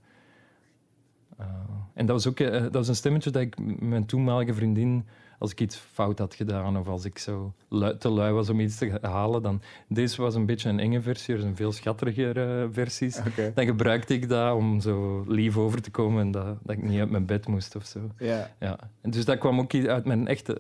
Uh, 1.41 1.47
en 1.95 2.07
dat 2.07 2.23
was 2.23 2.27
ook 2.27 2.41
uh, 2.41 2.51
dat 2.51 2.75
was 2.75 2.89
een 2.89 2.97
stemmetje 2.97 3.31
dat 3.31 3.43
ik 3.43 3.81
mijn 3.81 4.07
toenmalige 4.07 4.55
vriendin 4.55 5.05
als 5.43 5.51
ik 5.51 5.61
iets 5.61 5.77
fout 5.77 6.19
had 6.19 6.35
gedaan 6.35 6.77
of 6.77 6.89
als 6.89 7.05
ik 7.05 7.19
zo 7.19 7.53
te 7.99 8.09
lui 8.09 8.33
was 8.33 8.49
om 8.49 8.61
iets 8.61 8.79
te 8.79 8.99
halen, 9.01 9.43
dan... 9.43 9.63
Deze 9.89 10.23
was 10.23 10.35
een 10.35 10.47
beetje 10.47 10.69
een 10.69 10.81
enge 10.81 11.01
versie, 11.01 11.35
er 11.35 11.41
zijn 11.41 11.57
veel 11.57 11.73
schattigere 11.73 12.69
versies. 12.73 13.21
Dan 13.55 13.65
gebruikte 13.65 14.15
ik 14.15 14.29
dat 14.29 14.55
om 14.55 14.81
zo 14.81 15.25
lief 15.29 15.57
over 15.57 15.83
te 15.83 15.91
komen 15.91 16.21
en 16.21 16.31
dat, 16.31 16.59
dat 16.63 16.77
ik 16.77 16.83
niet 16.83 17.01
uit 17.01 17.11
mijn 17.11 17.27
bed 17.27 17.47
moest 17.47 17.77
of 17.77 17.87
zo. 17.87 18.11
Ja. 18.19 18.51
ja. 18.61 18.79
En 19.01 19.11
dus 19.11 19.25
dat 19.25 19.39
kwam 19.39 19.61
ook 19.61 19.75
uit 19.75 20.05
mijn 20.05 20.27
echte... 20.27 20.59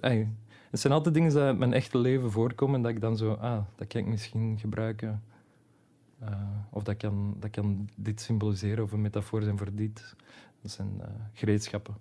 het 0.71 0.81
zijn 0.81 0.92
altijd 0.92 1.14
dingen 1.14 1.31
die 1.31 1.40
uit 1.40 1.59
mijn 1.59 1.73
echte 1.73 1.99
leven 1.99 2.31
voorkomen 2.31 2.77
en 2.77 2.83
dat 2.83 2.90
ik 2.90 3.01
dan 3.01 3.16
zo... 3.16 3.33
Ah, 3.33 3.59
dat 3.77 3.87
kan 3.87 4.01
ik 4.01 4.07
misschien 4.07 4.59
gebruiken. 4.59 5.23
Uh, 6.23 6.29
of 6.71 6.83
dat 6.83 6.97
kan, 6.97 7.37
dat 7.38 7.51
kan 7.51 7.88
dit 7.95 8.21
symboliseren 8.21 8.85
of 8.85 8.92
een 8.92 9.01
metafoor 9.01 9.42
zijn 9.42 9.59
voor 9.59 9.75
dit. 9.75 10.14
Dat 10.62 10.71
zijn 10.71 10.92
uh, 11.01 11.07
gereedschappen. 11.33 11.95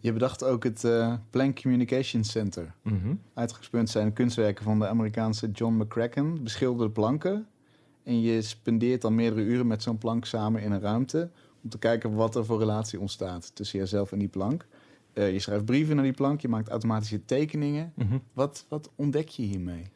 Je 0.00 0.12
bedacht 0.12 0.44
ook 0.44 0.64
het 0.64 0.84
uh, 0.84 1.14
Planck 1.30 1.62
Communication 1.62 2.24
Center. 2.24 2.74
Mm 2.82 3.20
Uitgangspunt 3.34 3.90
zijn 3.90 4.12
kunstwerken 4.12 4.64
van 4.64 4.78
de 4.78 4.88
Amerikaanse 4.88 5.50
John 5.50 5.74
McCracken, 5.74 6.42
beschilderde 6.42 6.92
planken. 6.92 7.46
En 8.02 8.20
je 8.20 8.42
spendeert 8.42 9.02
dan 9.02 9.14
meerdere 9.14 9.42
uren 9.42 9.66
met 9.66 9.82
zo'n 9.82 9.98
plank 9.98 10.24
samen 10.24 10.62
in 10.62 10.72
een 10.72 10.80
ruimte 10.80 11.30
om 11.62 11.70
te 11.70 11.78
kijken 11.78 12.14
wat 12.14 12.36
er 12.36 12.44
voor 12.44 12.58
relatie 12.58 13.00
ontstaat 13.00 13.54
tussen 13.54 13.78
jezelf 13.78 14.12
en 14.12 14.18
die 14.18 14.28
plank. 14.28 14.66
Uh, 15.14 15.32
je 15.32 15.38
schrijft 15.38 15.64
brieven 15.64 15.94
naar 15.94 16.04
die 16.04 16.12
plank, 16.12 16.40
je 16.40 16.48
maakt 16.48 16.68
automatische 16.68 17.24
tekeningen. 17.24 17.92
Mhm. 17.94 18.18
wat, 18.32 18.66
wat 18.68 18.90
ontdek 18.94 19.28
je 19.28 19.42
hiermee? 19.42 19.90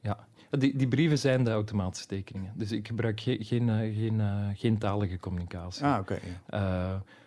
Ja, 0.00 0.26
die, 0.50 0.76
die 0.76 0.88
brieven 0.88 1.18
zijn 1.18 1.44
de 1.44 1.50
automatische 1.50 2.06
tekeningen. 2.06 2.52
Dus 2.54 2.72
ik 2.72 2.86
gebruik 2.86 3.20
geen, 3.20 3.44
geen, 3.44 3.68
uh, 3.68 3.96
geen, 3.96 4.22
geen 4.54 4.78
talige 4.78 5.18
communicatie. 5.18 5.84
Ah, 5.84 5.98
oké. 6.00 6.18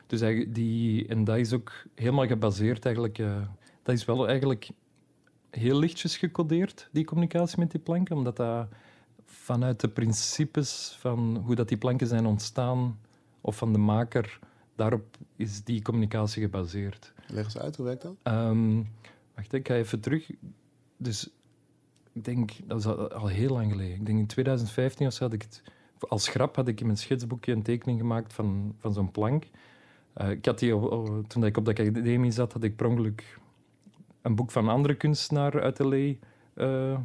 Dus 0.10 0.46
die, 0.48 1.08
en 1.08 1.24
dat 1.24 1.38
is 1.38 1.54
ook 1.54 1.72
helemaal 1.96 2.28
gebaseerd 2.28 2.86
eigenlijk... 2.86 3.18
Uh, 3.18 3.42
dat 3.84 3.96
is 3.96 4.06
wel 4.06 4.28
eigenlijk 4.28 4.70
heel 5.50 5.80
lichtjes 5.80 6.18
gecodeerd, 6.18 6.90
die 6.92 7.06
communicatie 7.06 7.60
met 7.60 7.72
die 7.72 7.80
planken, 7.80 8.16
omdat 8.16 8.36
dat 8.36 8.68
vanuit 9.26 9.80
de 9.80 9.88
principes 9.88 10.96
van 11.00 11.42
hoe 11.46 11.56
dat 11.56 11.68
die 11.68 11.78
planken 11.78 12.08
zijn 12.08 12.26
ontstaan, 12.26 13.00
of 13.42 13.58
van 13.58 13.74
de 13.74 13.80
maker, 13.80 14.40
daarop 14.76 15.18
is 15.36 15.64
die 15.64 15.82
communicatie 15.82 16.42
gebaseerd. 16.42 17.14
Leg 17.28 17.46
eens 17.46 17.58
uit, 17.58 17.76
hoe 17.76 17.86
werkt 17.86 18.02
dat? 18.02 18.16
Um, 18.24 18.88
wacht, 19.36 19.54
ik 19.54 19.68
ga 19.68 19.74
even 19.74 20.00
terug. 20.00 20.32
Dus 20.98 21.30
ik 22.14 22.24
denk, 22.24 22.52
dat 22.66 22.80
is 22.80 22.86
al, 22.86 23.28
heel 23.28 23.54
lang 23.54 23.72
geleden. 23.72 23.96
Ik 23.96 24.06
denk 24.06 24.20
in 24.20 24.28
2015 24.28 25.08
of 25.08 25.14
zo 25.14 25.24
had 25.24 25.34
ik 25.34 25.42
het... 25.42 25.62
Als 26.00 26.28
grap 26.28 26.56
had 26.56 26.68
ik 26.68 26.80
in 26.80 26.86
mijn 26.86 26.98
schetsboekje 26.98 27.52
een 27.52 27.64
tekening 27.64 28.00
gemaakt 28.00 28.34
van, 28.34 28.76
van 28.80 28.94
zo'n 28.94 29.12
plank. 29.12 29.46
Uh, 30.22 30.30
ik 30.30 30.46
had 30.46 30.60
die, 30.60 30.70
toen 31.28 31.46
ik 31.46 31.58
op 31.58 31.66
de 31.66 31.72
academie 31.72 32.32
zat, 32.32 32.54
had 32.54 32.64
ik 32.64 32.76
per 32.76 32.88
ongeluk 32.88 33.40
een 34.22 34.36
boek 34.36 34.52
van 34.52 34.68
andere 34.68 34.96
kunstenaar 34.96 35.62
uit 35.62 35.80
L.A. 35.80 35.96
Uh, 35.96 36.16
eh, 36.54 37.00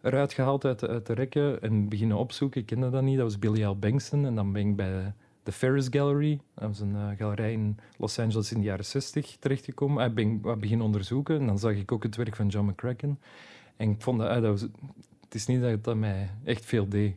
eruit 0.00 0.32
gehaald 0.32 0.64
uit, 0.64 0.88
uit 0.88 1.06
de 1.06 1.12
rekken 1.12 1.62
en 1.62 1.88
beginnen 1.88 2.16
opzoeken. 2.16 2.60
Ik 2.60 2.66
kende 2.66 2.90
dat 2.90 3.02
niet, 3.02 3.16
dat 3.16 3.24
was 3.24 3.38
Billy 3.38 3.64
L. 3.64 3.78
Bankston. 3.78 4.26
En 4.26 4.34
dan 4.34 4.52
ben 4.52 4.68
ik 4.68 4.76
bij 4.76 5.12
de 5.42 5.52
Ferris 5.52 5.86
Gallery, 5.90 6.40
dat 6.54 6.68
was 6.68 6.80
een 6.80 6.94
uh, 6.94 7.08
galerij 7.16 7.52
in 7.52 7.78
Los 7.96 8.18
Angeles 8.18 8.52
in 8.52 8.58
de 8.58 8.64
jaren 8.64 8.84
60, 8.84 9.36
terechtgekomen. 9.38 10.06
Ik 10.06 10.14
ben 10.14 10.40
wat 10.40 10.60
beginnen 10.60 10.86
onderzoeken 10.86 11.40
en 11.40 11.46
dan 11.46 11.58
zag 11.58 11.72
ik 11.72 11.92
ook 11.92 12.02
het 12.02 12.16
werk 12.16 12.36
van 12.36 12.48
John 12.48 12.68
McCracken. 12.68 13.18
En 13.76 13.90
ik 13.90 14.02
vond 14.02 14.18
dat, 14.18 14.42
dat 14.42 14.50
was, 14.50 14.60
het 15.20 15.34
is 15.34 15.46
niet 15.46 15.60
dat 15.60 15.84
dat 15.84 15.96
mij 15.96 16.30
echt 16.44 16.64
veel 16.64 16.88
deed, 16.88 17.16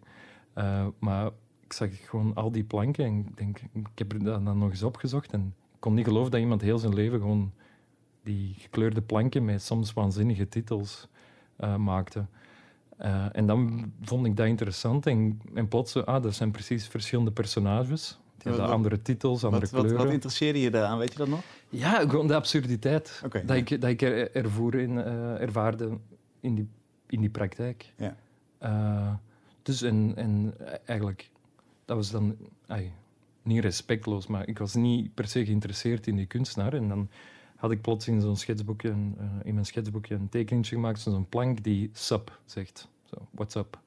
maar 0.99 1.29
ik 1.71 1.77
zag 1.77 2.09
gewoon 2.09 2.33
al 2.33 2.51
die 2.51 2.63
planken 2.63 3.05
en 3.05 3.19
ik, 3.19 3.37
denk, 3.37 3.59
ik 3.73 3.87
heb 3.95 4.23
dat 4.23 4.45
dan 4.45 4.57
nog 4.57 4.69
eens 4.69 4.83
opgezocht 4.83 5.31
en 5.31 5.55
ik 5.73 5.79
kon 5.79 5.93
niet 5.93 6.05
geloven 6.05 6.31
dat 6.31 6.39
iemand 6.39 6.61
heel 6.61 6.77
zijn 6.77 6.93
leven 6.93 7.19
gewoon 7.19 7.51
die 8.23 8.55
gekleurde 8.57 9.01
planken 9.01 9.45
met 9.45 9.61
soms 9.61 9.93
waanzinnige 9.93 10.47
titels 10.47 11.07
uh, 11.59 11.75
maakte. 11.75 12.25
Uh, 13.01 13.25
en 13.31 13.45
dan 13.45 13.91
vond 14.01 14.25
ik 14.25 14.37
dat 14.37 14.47
interessant 14.47 15.05
en, 15.05 15.41
en 15.53 15.67
plots, 15.67 16.05
ah, 16.05 16.23
dat 16.23 16.35
zijn 16.35 16.51
precies 16.51 16.87
verschillende 16.87 17.31
personages. 17.31 18.19
Die 18.37 18.51
andere 18.51 19.01
titels, 19.01 19.43
andere 19.43 19.61
wat, 19.61 19.69
kleuren. 19.69 19.93
Wat, 19.93 20.03
wat 20.03 20.13
interesseerde 20.13 20.59
je 20.59 20.71
daaraan, 20.71 20.97
weet 20.97 21.11
je 21.11 21.17
dat 21.17 21.27
nog? 21.27 21.43
Ja, 21.69 21.99
gewoon 21.99 22.27
de 22.27 22.35
absurditeit 22.35 23.21
okay, 23.25 23.45
dat, 23.45 23.57
ik, 23.57 23.81
dat 23.81 23.89
ik 23.89 24.01
er, 24.01 24.35
ervoer 24.35 24.75
in, 24.75 24.91
uh, 24.91 25.41
ervaarde 25.41 25.97
in 26.39 26.55
die, 26.55 26.67
in 27.07 27.19
die 27.19 27.29
praktijk. 27.29 27.93
Ja. 27.97 29.19
Dus 29.61 29.81
en, 29.81 30.13
en 30.15 30.53
eigenlijk, 30.85 31.29
dat 31.91 31.99
was 31.99 32.11
dan 32.11 32.37
ay, 32.67 32.93
niet 33.41 33.59
respectloos, 33.59 34.27
maar 34.27 34.47
ik 34.47 34.57
was 34.57 34.73
niet 34.73 35.13
per 35.13 35.27
se 35.27 35.45
geïnteresseerd 35.45 36.07
in 36.07 36.15
die 36.15 36.25
kunstenaar. 36.25 36.73
En 36.73 36.87
dan 36.87 37.09
had 37.55 37.71
ik 37.71 37.81
plots 37.81 38.07
in 38.07 38.21
zo'n 38.21 38.35
schetsboekje, 38.35 38.89
uh, 38.89 39.25
in 39.43 39.53
mijn 39.53 39.65
schetsboekje 39.65 40.15
een 40.15 40.29
tekeningetje 40.29 40.75
gemaakt, 40.75 40.99
zo'n 40.99 41.29
plank 41.29 41.63
die 41.63 41.89
sub 41.93 42.39
zegt. 42.45 42.89
Zo, 43.03 43.27
what's 43.31 43.55
up? 43.55 43.79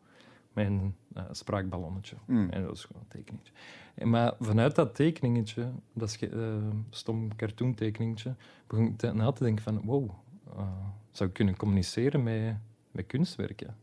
Mijn 0.53 0.97
uh, 1.17 1.23
spraakballonnetje. 1.31 2.17
Mm. 2.27 2.49
En 2.51 2.61
dat 2.61 2.71
was 2.71 2.85
gewoon 2.85 3.03
een 3.03 3.09
tekeningetje. 3.09 3.53
En, 3.95 4.11
maar 4.11 4.35
vanuit 4.41 4.75
dat 4.75 4.95
tekeningetje, 4.95 5.71
dat 5.93 6.19
uh, 6.21 6.57
stom 6.91 7.37
cartoontekeningetje, 7.37 8.35
begon 8.67 8.87
ik 8.87 9.13
na 9.13 9.33
te 9.33 9.45
denken 9.45 9.63
van, 9.63 9.81
wow, 9.85 10.11
zou 11.11 11.29
ik 11.29 11.35
kunnen 11.35 11.57
communiceren 11.57 12.23
met, 12.23 12.57
met 12.91 13.07
kunstwerken? 13.07 13.77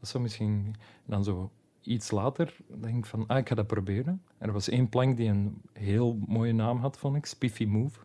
Dat 0.00 0.08
zou 0.08 0.22
misschien 0.22 0.74
dan 1.04 1.24
zo 1.24 1.50
iets 1.82 2.10
later 2.10 2.56
denk 2.80 2.96
ik 2.96 3.06
van, 3.06 3.24
ah, 3.26 3.38
ik 3.38 3.48
ga 3.48 3.54
dat 3.54 3.66
proberen. 3.66 4.22
er 4.38 4.52
was 4.52 4.68
één 4.68 4.88
plank 4.88 5.16
die 5.16 5.28
een 5.28 5.62
heel 5.72 6.18
mooie 6.26 6.52
naam 6.52 6.78
had, 6.78 6.98
vond 6.98 7.16
ik, 7.16 7.26
Spiffy 7.26 7.64
Move. 7.64 8.00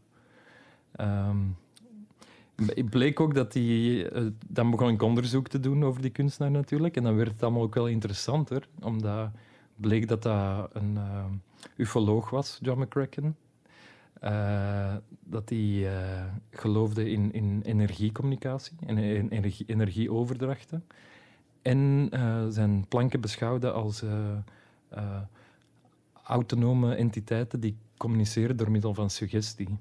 Um, 0.99 1.57
het 2.55 2.89
bleek 2.89 3.19
ook 3.19 3.33
dat 3.33 3.51
die... 3.51 4.11
Uh, 4.11 4.27
dan 4.47 4.71
begon 4.71 4.89
ik 4.89 5.01
onderzoek 5.01 5.47
te 5.47 5.59
doen 5.59 5.83
over 5.83 6.01
die 6.01 6.11
kunstenaar 6.11 6.51
natuurlijk. 6.51 6.95
En 6.95 7.03
dan 7.03 7.15
werd 7.15 7.31
het 7.31 7.43
allemaal 7.43 7.61
ook 7.61 7.75
wel 7.75 7.87
interessanter, 7.87 8.67
omdat 8.81 9.29
bleek 9.75 10.07
dat 10.07 10.23
dat 10.23 10.69
een 10.73 10.93
uh, 10.95 11.25
ufoloog 11.75 12.29
was, 12.29 12.59
John 12.61 12.81
McCracken. 12.81 13.35
Uh, 14.23 14.95
dat 15.19 15.49
hij 15.49 15.89
geloofde 16.51 17.09
in, 17.09 17.33
in 17.33 17.61
energiecommunicatie 17.63 18.77
en 18.85 18.97
energie, 19.29 19.65
energieoverdrachten. 19.65 20.83
En 21.65 22.09
zijn 22.49 22.85
planken 22.87 23.21
beschouwde 23.21 23.71
als 23.71 24.03
autonome 26.23 26.95
entiteiten 26.95 27.59
die 27.59 27.77
communiceren 27.97 28.57
door 28.57 28.71
middel 28.71 28.93
van 28.93 29.09
suggestie. 29.09 29.77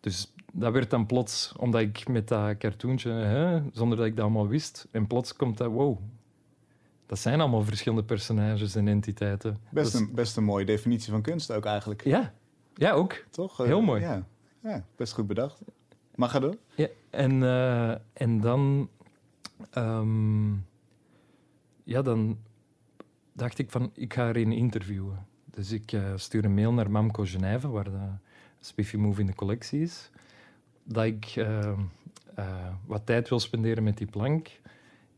Dus 0.00 0.32
dat 0.52 0.72
werd 0.72 0.90
dan 0.90 1.06
plots, 1.06 1.52
omdat 1.56 1.80
ik 1.80 2.08
met 2.08 2.28
dat 2.28 2.56
cartoontje, 2.56 3.10
hè, 3.10 3.62
zonder 3.72 3.98
dat 3.98 4.06
ik 4.06 4.16
dat 4.16 4.24
allemaal 4.24 4.48
wist, 4.48 4.86
en 4.90 5.06
plots 5.06 5.36
komt 5.36 5.58
dat, 5.58 5.70
wow, 5.70 5.98
dat 7.06 7.18
zijn 7.18 7.40
allemaal 7.40 7.64
verschillende 7.64 8.04
personages 8.04 8.74
en 8.74 8.88
entiteiten. 8.88 9.58
Best, 9.70 9.94
een, 9.94 10.14
best 10.14 10.36
een 10.36 10.44
mooie 10.44 10.64
definitie 10.64 11.10
van 11.10 11.22
kunst 11.22 11.52
ook 11.52 11.64
eigenlijk. 11.64 12.04
Ja, 12.04 12.32
ja 12.74 12.92
ook. 12.92 13.24
Toch? 13.30 13.56
Heel 13.56 13.80
mooi. 13.80 14.00
Ja. 14.00 14.26
ja, 14.60 14.84
best 14.96 15.12
goed 15.12 15.26
bedacht. 15.26 15.60
Mag 16.14 16.30
ga 16.30 16.38
door. 16.38 16.56
Ja, 16.74 16.88
en, 17.10 17.42
uh, 17.42 17.90
en 18.12 18.40
dan, 18.40 18.88
um, 19.74 20.66
ja, 21.90 22.02
dan 22.02 22.38
dacht 23.32 23.58
ik 23.58 23.70
van, 23.70 23.90
ik 23.94 24.14
ga 24.14 24.28
erin 24.28 24.52
interviewen. 24.52 25.26
Dus 25.44 25.72
ik 25.72 25.92
uh, 25.92 26.12
stuur 26.16 26.44
een 26.44 26.54
mail 26.54 26.72
naar 26.72 26.90
Mamco 26.90 27.24
Genève, 27.24 27.68
waar 27.68 27.84
de 27.84 28.08
Spiffy 28.60 28.96
Move 28.96 29.20
in 29.20 29.26
de 29.26 29.34
collectie 29.34 29.80
is, 29.80 30.10
dat 30.84 31.04
ik 31.04 31.36
uh, 31.36 31.78
uh, 32.38 32.74
wat 32.86 33.06
tijd 33.06 33.28
wil 33.28 33.40
spenderen 33.40 33.84
met 33.84 33.98
die 33.98 34.06
plank 34.06 34.48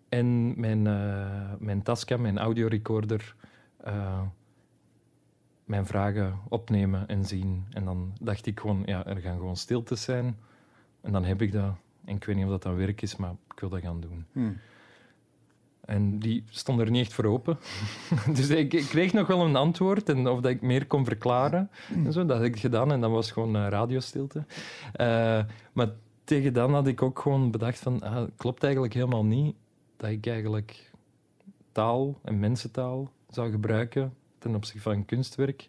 en 0.08 0.60
mijn, 0.60 0.82
mijn 1.58 1.82
Tascam, 1.82 2.20
mijn 2.20 2.38
audiorecorder, 2.38 3.34
mijn 5.64 5.86
vragen 5.86 6.38
opnemen 6.48 7.08
en 7.08 7.24
zien. 7.24 7.66
En 7.70 7.84
dan 7.84 8.12
dacht 8.20 8.46
ik 8.46 8.60
gewoon, 8.60 8.82
ja, 8.84 9.06
er 9.06 9.16
gaan 9.16 9.36
gewoon 9.36 9.56
stiltes 9.56 10.02
zijn. 10.02 10.36
En 11.00 11.12
dan 11.12 11.24
heb 11.24 11.42
ik 11.42 11.52
dat. 11.52 11.74
En 12.04 12.14
ik 12.14 12.24
weet 12.24 12.36
niet 12.36 12.44
of 12.44 12.50
dat 12.50 12.62
dan 12.62 12.76
werk 12.76 13.02
is, 13.02 13.16
maar 13.16 13.34
ik 13.54 13.60
wil 13.60 13.68
dat 13.68 13.80
gaan 13.80 14.00
doen. 14.00 14.26
Hmm. 14.32 14.56
En 15.84 16.18
die 16.18 16.44
stond 16.50 16.80
er 16.80 16.90
niet 16.90 17.04
echt 17.04 17.12
voor 17.12 17.24
open. 17.24 17.58
dus 18.34 18.48
ik, 18.48 18.72
ik, 18.72 18.84
kreeg 18.84 19.12
nog 19.12 19.26
wel 19.26 19.40
een 19.40 19.56
antwoord 19.56 20.08
en 20.08 20.28
of 20.28 20.40
dat 20.40 20.50
ik 20.50 20.62
meer 20.62 20.86
kon 20.86 21.04
verklaren. 21.04 21.70
En 22.04 22.12
zo, 22.12 22.26
dat 22.26 22.36
had 22.36 22.46
ik 22.46 22.60
gedaan 22.60 22.92
en 22.92 23.00
dat 23.00 23.10
was 23.10 23.30
gewoon 23.30 23.56
uh, 23.56 23.68
radiostilte. 23.68 24.38
Uh, 24.38 25.44
maar 25.72 25.90
tegen 26.24 26.52
dan 26.52 26.74
had 26.74 26.86
ik 26.86 27.02
ook 27.02 27.18
gewoon 27.18 27.50
bedacht 27.50 27.78
van, 27.78 28.00
ah, 28.00 28.28
klopt 28.36 28.62
eigenlijk 28.62 28.94
helemaal 28.94 29.24
niet 29.24 29.54
dat 29.96 30.10
ik 30.10 30.26
eigenlijk 30.26 30.90
taal 31.72 32.18
en 32.22 32.40
mensentaal 32.40 33.10
zou 33.28 33.50
gebruiken 33.50 34.14
ten 34.38 34.54
opzichte 34.54 34.80
van 34.80 35.04
kunstwerk. 35.04 35.68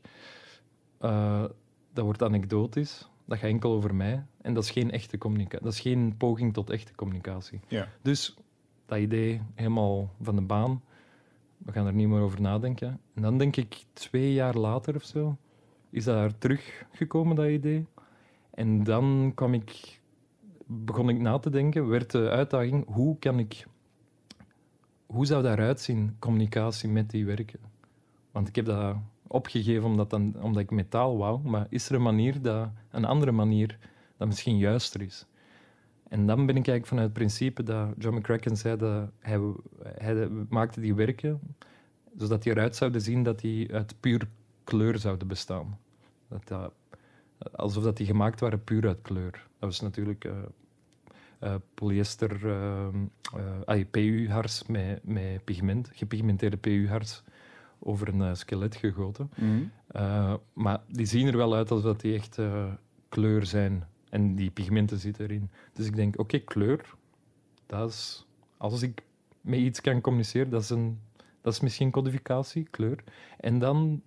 Uh, 1.02 1.43
dat 1.93 2.06
wordt 2.06 2.23
anekdotisch. 2.23 3.10
Dat 3.26 3.38
gaat 3.38 3.49
enkel 3.49 3.71
over 3.71 3.95
mij. 3.95 4.26
En 4.41 4.54
dat 4.54 4.63
is 4.63 4.71
geen 4.71 4.91
echte 4.91 5.17
communicatie. 5.17 5.63
Dat 5.63 5.73
is 5.73 5.80
geen 5.80 6.15
poging 6.17 6.54
tot 6.54 6.69
echte 6.69 6.95
communicatie. 6.95 7.60
Ja. 7.67 7.88
Dus 8.02 8.36
dat 8.86 9.00
idee 9.00 9.41
helemaal 9.54 10.13
van 10.22 10.36
de 10.36 10.41
baan. 10.41 10.82
We 11.58 11.72
gaan 11.72 11.86
er 11.86 11.93
niet 11.93 12.08
meer 12.08 12.22
over 12.22 12.41
nadenken. 12.41 13.00
En 13.13 13.22
dan 13.22 13.38
denk 13.38 13.56
ik 13.56 13.84
twee 13.93 14.34
jaar 14.34 14.56
later 14.56 14.96
of 14.96 15.04
zo, 15.04 15.38
is 15.89 16.04
dat 16.04 16.41
teruggekomen, 16.41 17.36
dat 17.36 17.48
idee. 17.48 17.86
En 18.54 18.84
dan 18.84 19.32
kwam 19.36 19.54
ik, 19.54 20.02
begon 20.65 21.10
ik 21.10 21.19
na 21.19 21.39
te 21.39 21.50
denken, 21.50 21.88
werd 21.88 22.12
de 22.12 22.30
uitdaging, 22.30 22.86
hoe 22.88 23.19
kan 23.19 23.39
ik, 23.39 23.65
hoe 25.06 25.26
zou 25.26 25.43
daaruit 25.43 25.80
zien, 25.80 26.15
communicatie 26.19 26.89
met 26.89 27.10
die 27.10 27.26
werken? 27.26 27.60
Want 28.32 28.48
ik 28.48 28.56
heb 28.56 28.65
dat 28.65 28.96
opgegeven 29.28 29.84
omdat, 29.84 30.10
dan, 30.10 30.41
omdat 30.41 30.62
ik 30.62 30.72
metaal 30.72 31.17
wou, 31.17 31.39
maar 31.43 31.67
is 31.69 31.89
er 31.89 31.96
een 31.96 32.02
manier, 32.02 32.41
dat, 32.41 32.69
een 32.89 33.06
andere 33.06 33.32
manier, 33.32 33.78
dat 34.17 34.28
misschien 34.28 34.58
juister 34.58 35.02
is? 35.02 35.26
En 36.13 36.26
dan 36.26 36.45
ben 36.45 36.56
ik 36.56 36.67
eigenlijk 36.67 36.86
vanuit 36.86 37.08
het 37.08 37.17
principe 37.17 37.63
dat 37.63 37.88
John 37.97 38.17
McCracken 38.17 38.58
zei 38.58 38.78
dat 38.78 39.10
hij, 39.19 39.39
hij 39.82 40.30
maakte 40.49 40.80
die 40.80 40.95
werken 40.95 41.39
zodat 42.17 42.43
die 42.43 42.52
eruit 42.52 42.76
zouden 42.76 43.02
zien 43.02 43.23
dat 43.23 43.39
die 43.39 43.73
uit 43.73 43.95
puur 43.99 44.28
kleur 44.63 44.97
zouden 44.97 45.28
bestaan. 45.28 45.78
Dat 46.28 46.47
dat, 46.47 46.73
alsof 47.52 47.84
dat 47.84 47.97
die 47.97 48.06
gemaakt 48.06 48.39
waren 48.39 48.63
puur 48.63 48.88
uit 48.88 49.02
kleur. 49.02 49.32
Dat 49.32 49.69
was 49.69 49.82
natuurlijk 49.82 50.26
uh, 50.26 50.34
uh, 51.43 51.56
polyester, 51.73 52.45
uh, 52.45 53.84
PU-hars 53.91 54.65
met, 54.67 54.99
met 55.04 55.43
pigment, 55.43 55.89
gepigmenteerde 55.93 56.58
PU-hars 56.58 57.23
over 57.80 58.08
een 58.08 58.38
skelet 58.38 58.76
gegoten. 58.76 59.32
Mm 59.36 59.71
maar 60.54 60.82
die 60.88 61.06
zien 61.06 61.28
er 61.28 61.38
wel 61.38 61.56
uit 61.56 61.71
alsof 61.71 61.97
die 61.97 62.13
echt 62.15 62.39
kleur 63.10 63.45
zijn. 63.45 63.88
En 64.13 64.36
die 64.36 64.52
pigmenten 64.52 64.97
zitten 64.97 65.23
erin. 65.23 65.49
Dus 65.73 65.86
ik 65.86 65.95
denk, 65.95 66.19
oké, 66.19 66.39
kleur, 66.39 66.95
dat 67.65 67.89
is, 67.89 68.26
als 68.58 68.82
ik 68.82 69.04
met 69.41 69.60
iets 69.60 69.82
kan 69.82 70.02
communiceren, 70.02 70.49
dat 70.49 70.62
is, 70.62 70.69
een, 70.69 70.99
dat 71.41 71.54
is 71.54 71.60
misschien 71.60 71.91
codificatie, 71.91 72.67
kleur. 72.71 73.04
En 73.39 73.60
dan 73.60 74.02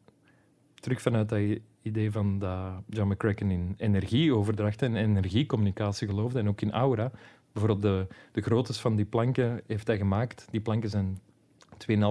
terug 0.75 1.03
vanuit 1.03 1.29
dat 1.29 1.41
idee 1.83 2.11
van 2.11 2.39
dat 2.39 2.83
John 2.89 3.11
McCracken 3.11 3.51
in 3.51 3.75
energieoverdracht 3.77 4.83
en 4.83 4.97
energiecommunicatie 4.97 6.09
geloofde, 6.09 6.39
en 6.39 6.49
ook 6.49 6.61
in 6.61 6.73
aura. 6.73 7.11
Bijvoorbeeld 7.53 7.83
de, 7.83 8.15
de 8.33 8.41
groottes 8.41 8.81
van 8.81 8.97
die 8.97 9.05
planken 9.05 9.61
heeft 9.67 9.87
hij 9.87 9.97
gemaakt. 9.97 10.47
Die 10.51 10.61
planken 10.61 10.91
zijn 10.91 11.21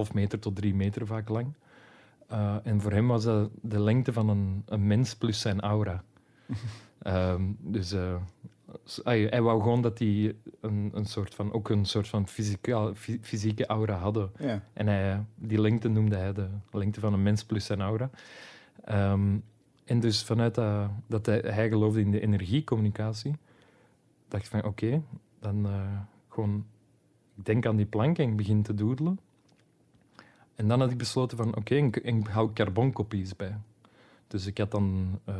2,5 0.08 0.13
meter 0.13 0.39
tot 0.39 0.55
3 0.55 0.75
meter 0.75 1.08
vaak 1.08 1.29
lang. 1.29 1.53
Uh, 2.31 2.55
en 2.63 2.81
voor 2.81 2.91
hem 2.91 3.08
was 3.08 3.23
dat 3.23 3.49
de 3.62 3.79
lengte 3.79 4.13
van 4.13 4.29
een, 4.29 4.63
een 4.65 4.88
mens 4.88 5.15
plus 5.15 5.39
zijn 5.39 5.62
aura. 5.62 6.03
Um, 7.07 7.57
dus 7.59 7.93
uh, 7.93 8.15
hij, 9.03 9.21
hij, 9.21 9.41
wou 9.41 9.61
gewoon 9.61 9.81
dat 9.81 9.97
die 9.97 10.35
een, 10.61 10.91
een 10.93 11.05
soort 11.05 11.35
van, 11.35 11.53
ook 11.53 11.69
een 11.69 11.85
soort 11.85 12.07
van 12.07 12.27
fysieke, 12.27 12.91
fysieke 13.21 13.65
aura 13.65 13.97
hadden. 13.97 14.31
Ja. 14.39 14.61
En 14.73 14.87
hij, 14.87 15.23
die 15.35 15.61
lengte 15.61 15.87
noemde 15.87 16.15
hij 16.15 16.33
de 16.33 16.47
lengte 16.71 16.99
van 16.99 17.13
een 17.13 17.23
mens 17.23 17.43
plus 17.43 17.65
zijn 17.65 17.81
aura. 17.81 18.09
Um, 18.89 19.43
en 19.85 19.99
dus 19.99 20.23
vanuit 20.23 20.55
dat, 20.55 20.89
dat 21.07 21.25
hij, 21.25 21.39
hij, 21.39 21.69
geloofde 21.69 21.99
in 21.99 22.11
de 22.11 22.19
energiecommunicatie, 22.19 23.33
dacht 24.27 24.43
ik 24.43 24.49
van 24.49 24.59
oké, 24.59 24.67
okay, 24.67 25.01
dan 25.39 25.65
uh, 25.65 25.99
gewoon, 26.29 26.65
ik 27.35 27.45
denk 27.45 27.65
aan 27.65 27.75
die 27.75 27.85
plank 27.85 28.17
en 28.17 28.29
ik 28.29 28.35
begin 28.35 28.63
te 28.63 28.73
doodelen. 28.73 29.19
En 30.55 30.67
dan 30.67 30.79
had 30.79 30.91
ik 30.91 30.97
besloten 30.97 31.37
van 31.37 31.47
oké, 31.47 31.57
okay, 31.57 31.77
ik, 31.77 31.97
ik 31.97 32.27
hou 32.27 32.53
carbonkopies 32.53 33.35
bij. 33.35 33.57
Dus 34.27 34.45
ik 34.45 34.57
had 34.57 34.71
dan 34.71 35.19
uh, 35.29 35.35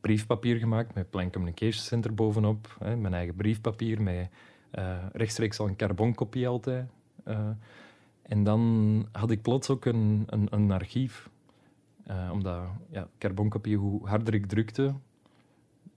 briefpapier 0.00 0.56
gemaakt 0.56 0.94
met 0.94 1.10
Plan 1.10 1.30
Communication 1.30 1.82
Center 1.82 2.14
bovenop. 2.14 2.76
Hè, 2.78 2.96
mijn 2.96 3.14
eigen 3.14 3.34
briefpapier 3.34 4.02
met 4.02 4.28
uh, 4.78 4.96
rechtstreeks 5.12 5.58
al 5.58 5.68
een 5.68 5.76
carbonkopie 5.76 6.48
altijd. 6.48 6.86
Uh, 7.28 7.48
en 8.22 8.44
dan 8.44 9.06
had 9.12 9.30
ik 9.30 9.42
plots 9.42 9.70
ook 9.70 9.84
een, 9.84 10.24
een, 10.26 10.46
een 10.50 10.70
archief. 10.70 11.30
Uh, 12.10 12.30
omdat 12.32 12.62
ja, 12.90 13.08
carbonkopie, 13.18 13.76
hoe 13.76 14.06
harder 14.08 14.34
ik 14.34 14.46
drukte, 14.46 14.94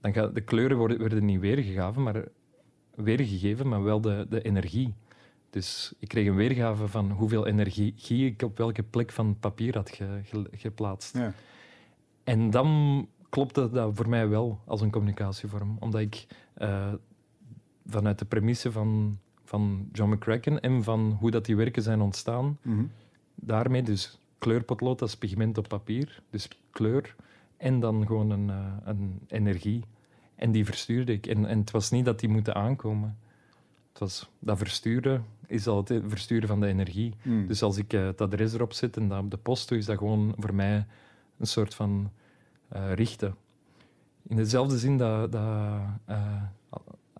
dan 0.00 0.12
gaat, 0.12 0.34
de 0.34 0.40
kleuren 0.40 0.76
worden, 0.76 0.98
werden 0.98 1.24
niet 1.24 1.40
weergegeven, 1.40 2.02
maar, 2.02 2.24
weergegeven, 2.94 3.68
maar 3.68 3.82
wel 3.82 4.00
de, 4.00 4.26
de 4.28 4.42
energie. 4.42 4.94
Dus 5.50 5.92
ik 5.98 6.08
kreeg 6.08 6.26
een 6.26 6.34
weergave 6.34 6.88
van 6.88 7.10
hoeveel 7.10 7.46
energie 7.46 7.94
ik 8.26 8.42
op 8.42 8.58
welke 8.58 8.82
plek 8.82 9.10
van 9.12 9.38
papier 9.38 9.74
had 9.74 10.00
geplaatst. 10.52 11.16
Ja. 11.16 11.32
En 12.24 12.50
dan 12.50 13.08
klopte 13.32 13.70
dat 13.70 13.90
voor 13.94 14.08
mij 14.08 14.28
wel 14.28 14.60
als 14.66 14.80
een 14.80 14.90
communicatievorm. 14.90 15.76
Omdat 15.80 16.00
ik 16.00 16.26
uh, 16.58 16.92
vanuit 17.86 18.18
de 18.18 18.24
premisse 18.24 18.72
van, 18.72 19.18
van 19.44 19.88
John 19.92 20.12
McCracken 20.12 20.60
en 20.60 20.82
van 20.82 21.16
hoe 21.20 21.30
dat 21.30 21.44
die 21.44 21.56
werken 21.56 21.82
zijn 21.82 22.00
ontstaan, 22.00 22.58
mhm. 22.62 22.84
daarmee 23.34 23.82
dus 23.82 24.18
kleurpotlood 24.38 25.02
als 25.02 25.16
pigment 25.16 25.58
op 25.58 25.68
papier, 25.68 26.22
dus 26.30 26.48
kleur, 26.70 27.14
en 27.56 27.80
dan 27.80 28.06
gewoon 28.06 28.30
een, 28.30 28.48
uh, 28.48 28.76
een 28.84 29.20
energie. 29.26 29.84
En 30.34 30.52
die 30.52 30.64
verstuurde 30.64 31.12
ik. 31.12 31.26
En, 31.26 31.46
en 31.46 31.58
het 31.58 31.70
was 31.70 31.90
niet 31.90 32.04
dat 32.04 32.20
die 32.20 32.28
moeten 32.28 32.54
aankomen. 32.54 33.18
Het 33.88 33.98
was, 33.98 34.30
dat 34.38 34.58
versturen 34.58 35.24
is 35.46 35.66
altijd 35.66 36.02
versturen 36.06 36.48
van 36.48 36.60
de 36.60 36.66
energie. 36.66 37.14
Hmm. 37.22 37.46
Dus 37.46 37.62
als 37.62 37.76
ik 37.76 37.92
uh, 37.92 38.04
het 38.04 38.20
adres 38.20 38.54
erop 38.54 38.72
zet 38.72 38.96
en 38.96 39.08
dat 39.08 39.18
op 39.18 39.30
de 39.30 39.36
post 39.36 39.68
doe, 39.68 39.78
is 39.78 39.86
dat 39.86 39.98
gewoon 39.98 40.34
voor 40.38 40.54
mij 40.54 40.86
een 41.38 41.46
soort 41.46 41.74
van 41.74 42.10
uh, 42.76 42.92
richten. 42.92 43.36
In 44.22 44.36
dezelfde 44.36 44.78
zin 44.78 44.96
dat, 44.96 45.32
dat 45.32 45.42
uh, 46.08 46.42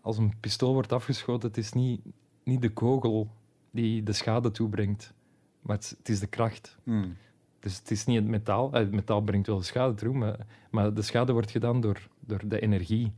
als 0.00 0.18
een 0.18 0.34
pistool 0.40 0.72
wordt 0.72 0.92
afgeschoten, 0.92 1.48
het 1.48 1.59
is 1.59 1.72
niet, 1.72 2.00
niet 2.42 2.62
de 2.62 2.72
kogel 2.72 3.28
die 3.70 4.03
de 4.03 4.12
schade 4.12 4.50
toebrengt, 4.50 5.12
maar 5.61 5.76
het, 5.76 5.94
het 5.98 6.09
is 6.09 6.20
de 6.20 6.26
kracht. 6.26 6.78
Hmm. 6.82 7.16
Dus 7.59 7.78
het 7.78 7.90
is 7.90 8.05
niet 8.05 8.16
het 8.16 8.28
metaal. 8.28 8.72
Het 8.72 8.92
metaal 8.92 9.20
brengt 9.20 9.46
wel 9.46 9.62
schade 9.62 9.94
toe, 9.94 10.14
maar, 10.14 10.46
maar 10.70 10.94
de 10.94 11.03
schade 11.03 11.32
wordt 11.32 11.50
gedaan 11.50 11.80
door, 11.80 12.09
door 12.20 12.48
de 12.48 12.61
energie 12.61 13.12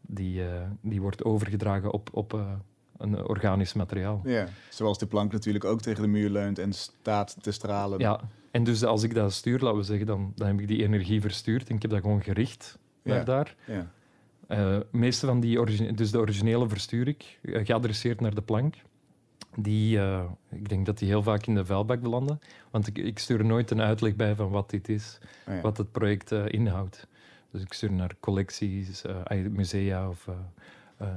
die, 0.00 0.42
die 0.80 1.00
wordt 1.00 1.24
overgedragen 1.24 1.92
op, 1.92 2.08
op, 2.12 2.44
een 2.96 3.26
organisch 3.26 3.72
materiaal. 3.72 4.20
Ja, 4.24 4.46
zoals 4.70 4.98
de 4.98 5.06
plank 5.06 5.32
natuurlijk 5.32 5.64
ook 5.64 5.80
tegen 5.80 6.02
de 6.02 6.08
muur 6.08 6.30
leunt 6.30 6.58
en 6.58 6.72
staat 6.72 7.36
te 7.40 7.50
stralen. 7.50 7.98
Ja, 7.98 8.20
en 8.52 8.64
dus 8.64 8.84
als 8.84 9.02
ik 9.02 9.14
dat 9.14 9.32
stuur, 9.32 9.58
laten 9.58 9.78
we 9.78 9.84
zeggen, 9.84 10.06
dan, 10.06 10.32
dan 10.34 10.46
heb 10.46 10.60
ik 10.60 10.68
die 10.68 10.82
energie 10.82 11.20
verstuurd 11.20 11.68
en 11.68 11.74
ik 11.74 11.82
heb 11.82 11.90
dat 11.90 12.00
gewoon 12.00 12.22
gericht 12.22 12.78
naar 13.02 13.24
daar. 13.24 13.54
Ja. 13.66 13.90
Uh, 14.48 14.78
meeste 14.90 15.26
van 15.26 15.40
die, 15.40 15.60
origine 15.60 15.92
dus 15.92 16.10
de 16.10 16.18
originele 16.18 16.68
verstuur 16.68 17.08
ik, 17.08 17.38
uh, 17.42 17.66
geadresseerd 17.66 18.20
naar 18.20 18.34
de 18.34 18.42
plank. 18.42 18.74
Die, 19.56 19.96
uh, 19.96 20.24
ik 20.50 20.68
denk 20.68 20.86
dat 20.86 20.98
die 20.98 21.08
heel 21.08 21.22
vaak 21.22 21.46
in 21.46 21.54
de 21.54 21.64
vuilbak 21.64 22.00
belanden. 22.00 22.40
Want 22.70 22.86
ik, 22.86 22.98
ik 22.98 23.18
stuur 23.18 23.44
nooit 23.44 23.70
een 23.70 23.80
uitleg 23.80 24.16
bij 24.16 24.34
van 24.34 24.50
wat 24.50 24.70
dit 24.70 24.88
is, 24.88 25.18
oh 25.48 25.60
wat 25.60 25.76
het 25.76 25.92
project 25.92 26.30
inhoudt. 26.32 27.06
Dus 27.50 27.62
ik 27.62 27.72
stuur 27.72 27.92
naar 27.92 28.14
collecties, 28.20 29.02
musea 29.50 30.08
of 30.08 30.28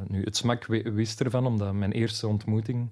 nu, 0.08 0.24
het 0.24 0.36
smak 0.36 0.66
wist 0.66 1.22
ervan, 1.22 1.46
omdat 1.46 1.74
mijn 1.74 1.92
eerste 1.92 2.28
ontmoeting 2.28 2.90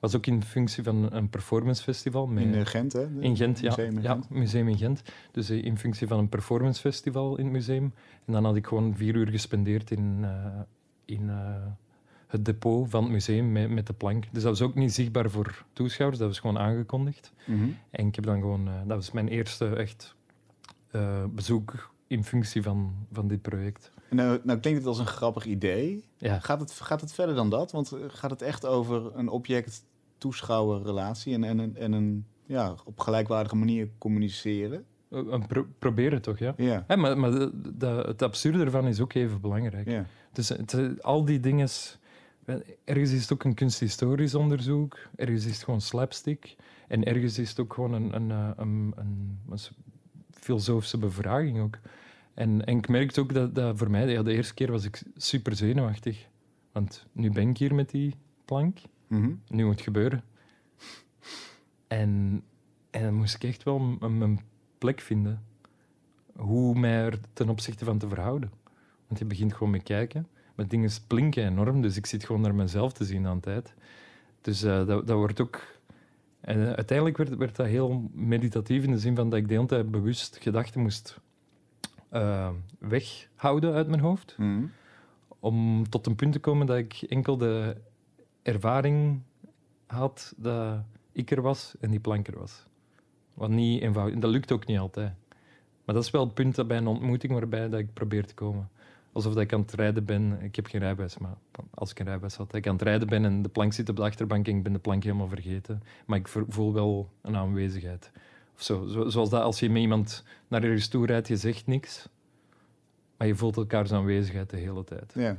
was 0.00 0.16
ook 0.16 0.26
in 0.26 0.42
functie 0.42 0.82
van 0.82 1.12
een 1.12 1.28
performancefestival. 1.28 2.26
Met, 2.26 2.44
in 2.44 2.66
Gent, 2.66 2.92
hè? 2.92 3.08
in 3.20 3.36
Gent, 3.36 3.60
ja. 3.60 3.68
Museum 3.68 3.96
in 3.96 4.02
Gent. 4.02 4.26
Ja, 4.28 4.36
museum 4.38 4.68
in 4.68 4.78
Gent. 4.78 5.02
Dus 5.32 5.50
uh, 5.50 5.64
in 5.64 5.78
functie 5.78 6.06
van 6.06 6.18
een 6.18 6.28
performancefestival 6.28 7.36
in 7.36 7.44
het 7.44 7.52
museum. 7.52 7.92
En 8.26 8.32
dan 8.32 8.44
had 8.44 8.56
ik 8.56 8.66
gewoon 8.66 8.96
vier 8.96 9.14
uur 9.14 9.28
gespendeerd 9.28 9.90
in, 9.90 10.18
uh, 10.20 10.60
in 11.04 11.30
het 12.26 12.44
depot 12.44 12.90
van 12.90 13.02
het 13.02 13.12
museum 13.12 13.52
met, 13.52 13.70
met 13.70 13.86
de 13.86 13.92
plank. 13.92 14.24
Dus 14.32 14.42
dat 14.42 14.58
was 14.58 14.68
ook 14.68 14.74
niet 14.74 14.94
zichtbaar 14.94 15.30
voor 15.30 15.64
toeschouwers, 15.72 16.18
dat 16.18 16.28
was 16.28 16.38
gewoon 16.38 16.58
aangekondigd. 16.58 17.32
Mm 17.46 17.58
-hmm. 17.58 17.76
En 17.90 18.06
ik 18.06 18.14
heb 18.14 18.24
dan 18.24 18.40
gewoon... 18.40 18.64
dat 18.64 18.96
was 18.96 19.10
mijn 19.10 19.28
eerste 19.28 19.76
echt 19.76 20.16
bezoek 21.30 21.92
in 22.06 22.24
functie 22.24 22.62
van, 22.62 23.06
van 23.12 23.28
dit 23.28 23.42
project. 23.42 23.90
Nou, 24.10 24.40
nou 24.42 24.58
klinkt 24.58 24.78
het 24.78 24.88
als 24.88 24.98
een 24.98 25.06
grappig 25.06 25.44
idee. 25.44 26.04
Ja. 26.16 26.38
Gaat, 26.38 26.60
het, 26.60 26.72
gaat 26.72 27.00
het 27.00 27.12
verder 27.12 27.34
dan 27.34 27.50
dat? 27.50 27.72
Want 27.72 27.92
eh, 27.92 27.98
gaat 28.06 28.30
het 28.30 28.42
echt 28.42 28.66
over 28.66 29.16
een 29.16 29.28
object-toeschouwer 29.28 29.89
relatie 30.82 31.34
en, 31.34 31.44
en, 31.44 31.76
en 31.76 31.92
een 31.92 32.26
ja, 32.46 32.74
op 32.84 33.00
gelijkwaardige 33.00 33.56
manier 33.56 33.88
communiceren? 33.98 34.84
Uh, 35.10 35.46
pro 35.46 35.66
proberen 35.78 36.22
toch, 36.22 36.38
ja. 36.38 36.54
ja. 36.56 36.84
maar 36.96 37.18
maar 37.18 37.30
de, 37.30 37.50
de, 37.76 37.86
het 37.86 38.22
absurde 38.22 38.64
ervan 38.64 38.86
is 38.86 39.00
ook 39.00 39.12
even 39.14 39.40
belangrijk. 39.40 39.88
Ja. 39.88 40.06
Dus 40.32 40.48
het, 40.48 41.02
al 41.02 41.24
die 41.24 41.40
dingen... 41.40 41.68
Ergens 42.84 43.12
is 43.12 43.22
het 43.22 43.32
ook 43.32 43.44
een 43.44 43.54
kunsthistorisch 43.54 44.34
onderzoek, 44.34 44.98
ergens 45.16 45.46
is 45.46 45.54
het 45.54 45.64
gewoon 45.64 45.80
slapstick 45.80 46.56
en 46.88 47.04
ergens 47.04 47.38
is 47.38 47.48
het 47.48 47.60
ook 47.60 47.74
gewoon 47.74 47.92
een, 47.92 48.14
een, 48.14 48.30
een, 48.30 48.92
een, 48.96 49.38
een 49.50 49.58
filosofische 50.30 50.98
bevraging 50.98 51.60
ook. 51.60 51.78
En, 52.34 52.64
en 52.64 52.76
ik 52.76 52.88
merkte 52.88 53.20
ook 53.20 53.34
dat, 53.34 53.54
dat 53.54 53.78
voor 53.78 53.90
mij, 53.90 54.08
ja, 54.08 54.22
de 54.22 54.32
eerste 54.32 54.54
keer 54.54 54.70
was 54.70 54.84
ik 54.84 55.02
super 55.16 55.56
zenuwachtig. 55.56 56.26
Want 56.72 57.06
nu 57.12 57.30
ben 57.30 57.48
ik 57.48 57.58
hier 57.58 57.74
met 57.74 57.90
die 57.90 58.14
plank. 58.44 58.78
Mhm. 59.10 59.32
Nu 59.48 59.64
moet 59.64 59.74
het 59.74 59.82
gebeuren. 59.82 60.22
En, 61.86 62.42
en 62.90 63.02
dan 63.02 63.14
moest 63.14 63.34
ik 63.34 63.44
echt 63.44 63.62
wel 63.62 63.78
mijn 63.78 64.40
plek 64.78 65.00
vinden. 65.00 65.44
Hoe 66.36 66.78
mij 66.78 67.04
er 67.04 67.18
ten 67.32 67.48
opzichte 67.48 67.84
van 67.84 67.98
te 67.98 68.08
verhouden. 68.08 68.52
Want 69.06 69.18
je 69.18 69.24
begint 69.24 69.52
gewoon 69.52 69.70
met 69.70 69.82
kijken. 69.82 70.26
Maar 70.54 70.68
dingen 70.68 70.90
blinken 71.06 71.46
enorm, 71.46 71.82
dus 71.82 71.96
ik 71.96 72.06
zit 72.06 72.24
gewoon 72.24 72.40
naar 72.40 72.54
mezelf 72.54 72.92
te 72.92 73.04
zien 73.04 73.26
aan 73.26 73.36
de 73.36 73.42
tijd. 73.42 73.74
Dus 74.40 74.64
uh, 74.64 74.86
dat, 74.86 75.06
dat 75.06 75.16
wordt 75.16 75.40
ook... 75.40 75.78
En 76.40 76.58
uh, 76.58 76.72
uiteindelijk 76.72 77.16
werd, 77.16 77.36
werd 77.36 77.56
dat 77.56 77.66
heel 77.66 78.10
meditatief 78.12 78.84
in 78.84 78.90
de 78.90 78.98
zin 78.98 79.16
van 79.16 79.30
dat 79.30 79.38
ik 79.38 79.48
de 79.48 79.54
hele 79.54 79.66
tijd 79.66 79.90
bewust 79.90 80.38
gedachten 80.40 80.80
moest 80.80 81.20
uh, 82.12 82.50
weghouden 82.78 83.72
uit 83.72 83.88
mijn 83.88 84.00
hoofd. 84.00 84.34
Mhm. 84.38 84.64
Om 85.38 85.88
tot 85.88 86.06
een 86.06 86.16
punt 86.16 86.32
te 86.32 86.40
komen 86.40 86.66
dat 86.66 86.76
ik 86.76 87.02
enkel 87.08 87.36
de 87.36 87.76
ervaring 88.42 89.22
had 89.86 90.34
dat 90.36 90.82
ik 91.12 91.30
er 91.30 91.42
was 91.42 91.74
en 91.80 91.90
die 91.90 92.00
plank 92.00 92.28
er 92.28 92.38
was. 92.38 92.66
Wat 93.34 93.50
niet 93.50 93.82
eenvoudig. 93.82 94.18
Dat 94.18 94.30
lukt 94.30 94.52
ook 94.52 94.66
niet 94.66 94.78
altijd. 94.78 95.12
Maar 95.84 95.94
dat 95.94 96.04
is 96.04 96.10
wel 96.10 96.24
het 96.24 96.34
punt 96.34 96.66
bij 96.66 96.76
een 96.76 96.86
ontmoeting 96.86 97.32
waarbij 97.32 97.68
dat 97.68 97.80
ik 97.80 97.92
probeer 97.92 98.26
te 98.26 98.34
komen. 98.34 98.70
Alsof 99.12 99.32
dat 99.34 99.42
ik 99.42 99.52
aan 99.52 99.60
het 99.60 99.72
rijden 99.72 100.04
ben. 100.04 100.42
Ik 100.42 100.56
heb 100.56 100.66
geen 100.66 100.80
rijbewijs, 100.80 101.18
maar 101.18 101.36
als 101.74 101.90
ik 101.90 101.98
een 101.98 102.04
rijbewijs 102.04 102.36
had. 102.36 102.54
Ik 102.54 102.66
aan 102.66 102.72
het 102.72 102.82
rijden 102.82 103.08
ben 103.08 103.24
en 103.24 103.42
de 103.42 103.48
plank 103.48 103.72
zit 103.72 103.88
op 103.88 103.96
de 103.96 104.02
achterbank 104.02 104.48
en 104.48 104.56
ik 104.56 104.62
ben 104.62 104.72
de 104.72 104.78
plank 104.78 105.02
helemaal 105.02 105.28
vergeten. 105.28 105.82
Maar 106.06 106.18
ik 106.18 106.28
voel 106.28 106.72
wel 106.72 107.10
een 107.22 107.36
aanwezigheid. 107.36 108.10
Zo, 108.54 108.86
zoals 108.86 109.30
dat 109.30 109.42
als 109.42 109.60
je 109.60 109.70
met 109.70 109.82
iemand 109.82 110.24
naar 110.48 110.62
ergens 110.62 110.88
toe 110.88 111.06
rijdt, 111.06 111.28
je 111.28 111.36
zegt 111.36 111.66
niks, 111.66 112.08
maar 113.16 113.26
je 113.26 113.34
voelt 113.34 113.56
elkaars 113.56 113.92
aanwezigheid 113.92 114.50
de 114.50 114.56
hele 114.56 114.84
tijd. 114.84 115.12
Ja. 115.14 115.36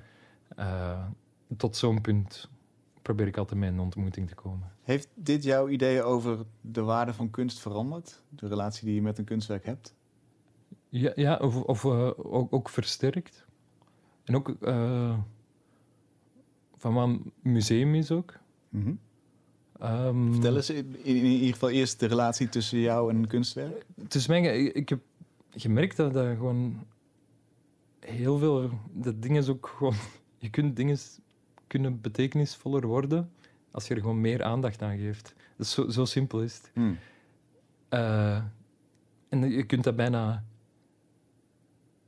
Uh, 0.60 1.06
tot 1.58 1.76
zo'n 1.76 2.02
punt 2.02 2.50
probeer 3.16 3.28
ik 3.28 3.38
altijd 3.38 3.60
met 3.60 3.70
een 3.70 3.80
ontmoeting 3.80 4.28
te 4.28 4.36
komen. 4.36 4.72
Heeft 4.82 5.08
dit 5.14 5.44
jouw 5.44 5.68
ideeën 5.68 6.04
over 6.04 6.46
de 6.62 6.82
waarde 6.82 7.14
van 7.14 7.30
kunst 7.30 7.60
veranderd? 7.60 8.24
De 8.30 8.48
relatie 8.48 8.86
die 8.86 8.96
je 8.96 9.02
met 9.02 9.18
een 9.18 9.26
kunstwerk 9.26 9.66
hebt? 9.66 9.96
Ja, 10.90 11.12
ja 11.16 11.36
of, 11.38 11.62
of 11.62 11.84
uh, 11.84 12.12
ook, 12.18 12.54
ook, 12.54 12.70
versterkt. 12.70 13.46
En 14.24 14.36
ook 14.36 14.56
uh, 14.62 15.18
van 16.76 16.94
wat 16.94 17.08
een 17.08 17.32
museum 17.42 17.96
is 17.96 18.12
ook. 18.12 18.40
Mm 18.70 18.84
-hmm. 18.84 19.00
Um, 19.90 20.32
Vertel 20.34 20.56
eens 20.56 20.70
in, 20.70 21.04
in, 21.04 21.16
ieder 21.26 21.54
geval 21.54 21.70
eerst 21.70 22.00
de 22.00 22.06
relatie 22.06 22.50
tussen 22.50 22.80
jou 22.80 23.10
en 23.10 23.16
een 23.16 23.28
kunstwerk. 23.28 23.86
Tussen 24.08 24.32
mij, 24.32 24.64
ik, 24.64 24.74
ik 24.74 24.90
heb 24.90 25.00
gemerkt 25.50 25.98
dat, 25.98 26.14
dat 26.14 26.36
gewoon 26.36 26.84
heel 28.00 28.38
veel... 28.38 28.70
Dat 28.92 29.22
dingen 29.22 29.50
ook 29.50 29.74
gewoon... 29.78 29.96
Je 30.38 30.50
kunt 30.50 30.76
dingen 30.76 30.98
kunnen 31.72 32.02
betekenisvoller 32.02 32.88
worden 32.88 33.32
als 33.72 33.88
je 33.88 33.96
er 33.96 34.02
gewoon 34.02 34.22
meer 34.22 34.44
aandacht 34.44 34.82
aan 34.82 34.98
geeft. 34.98 35.36
Dat 35.58 35.66
is 35.66 35.72
zo, 35.72 35.90
zo 35.90 36.06
simpel 36.06 36.42
is 36.42 36.56
het. 36.56 36.72
Hmm. 36.74 36.98
Uh, 37.90 38.44
en 39.30 39.50
je 39.50 39.64
kunt 39.64 39.84
dat 39.84 39.96
bijna... 39.96 40.44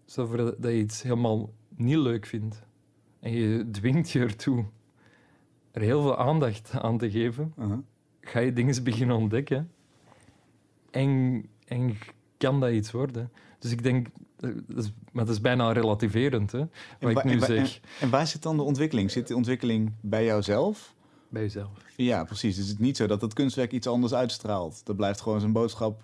Zo 0.05 0.25
voor 0.25 0.37
dat 0.37 0.71
je 0.71 0.77
iets 0.77 1.01
helemaal 1.01 1.53
niet 1.75 1.97
leuk 1.97 2.25
vindt. 2.25 2.63
En 3.19 3.31
je 3.31 3.69
dwingt 3.71 4.09
je 4.09 4.19
ertoe 4.19 4.65
er 5.71 5.81
heel 5.81 6.01
veel 6.01 6.17
aandacht 6.17 6.71
aan 6.79 6.97
te 6.97 7.11
geven, 7.11 7.53
ga 8.21 8.39
je 8.39 8.53
dingen 8.53 8.83
beginnen 8.83 9.15
ontdekken. 9.15 9.71
En, 10.91 11.45
en 11.65 11.97
kan 12.37 12.59
dat 12.59 12.71
iets 12.71 12.91
worden. 12.91 13.31
Dus 13.59 13.71
ik 13.71 13.83
denk, 13.83 14.07
dat 14.67 14.83
is, 14.83 14.91
maar 15.11 15.25
dat 15.25 15.33
is 15.33 15.41
bijna 15.41 15.71
relativerend, 15.71 16.51
hè, 16.51 16.63
wat 16.99 17.17
ik 17.17 17.23
nu 17.23 17.39
zeg. 17.39 17.79
En, 17.99 18.09
waar 18.09 18.27
zit 18.27 18.41
dan 18.41 18.57
de 18.57 18.63
ontwikkeling? 18.63 19.11
Zit 19.11 19.27
de 19.27 19.35
ontwikkeling 19.35 19.91
bij 20.01 20.25
jouzelf? 20.25 20.95
Bij 21.29 21.41
jezelf. 21.41 21.71
Ja, 21.95 22.23
precies. 22.23 22.55
Dus 22.55 22.67
het 22.67 22.73
is 22.73 22.85
niet 22.85 22.97
zo 22.97 23.07
dat 23.07 23.21
het 23.21 23.33
kunstwerk 23.33 23.71
iets 23.71 23.87
anders 23.87 24.13
uitstraalt. 24.13 24.85
Dat 24.85 24.95
blijft 24.95 25.21
gewoon 25.21 25.39
zijn 25.39 25.51
boodschap 25.51 26.01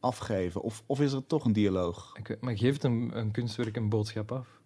afgeven. 0.00 0.62
Of, 0.62 0.82
of 0.86 1.00
is 1.00 1.12
er 1.12 1.26
toch 1.26 1.44
een 1.44 1.52
dialoog? 1.52 2.16
maar 2.40 2.56
geeft 2.56 2.84
een, 2.84 3.10
een 3.14 3.30
kunstwerk 3.30 3.76
een 3.76 3.88
boodschap 3.88 4.32
af? 4.32 4.60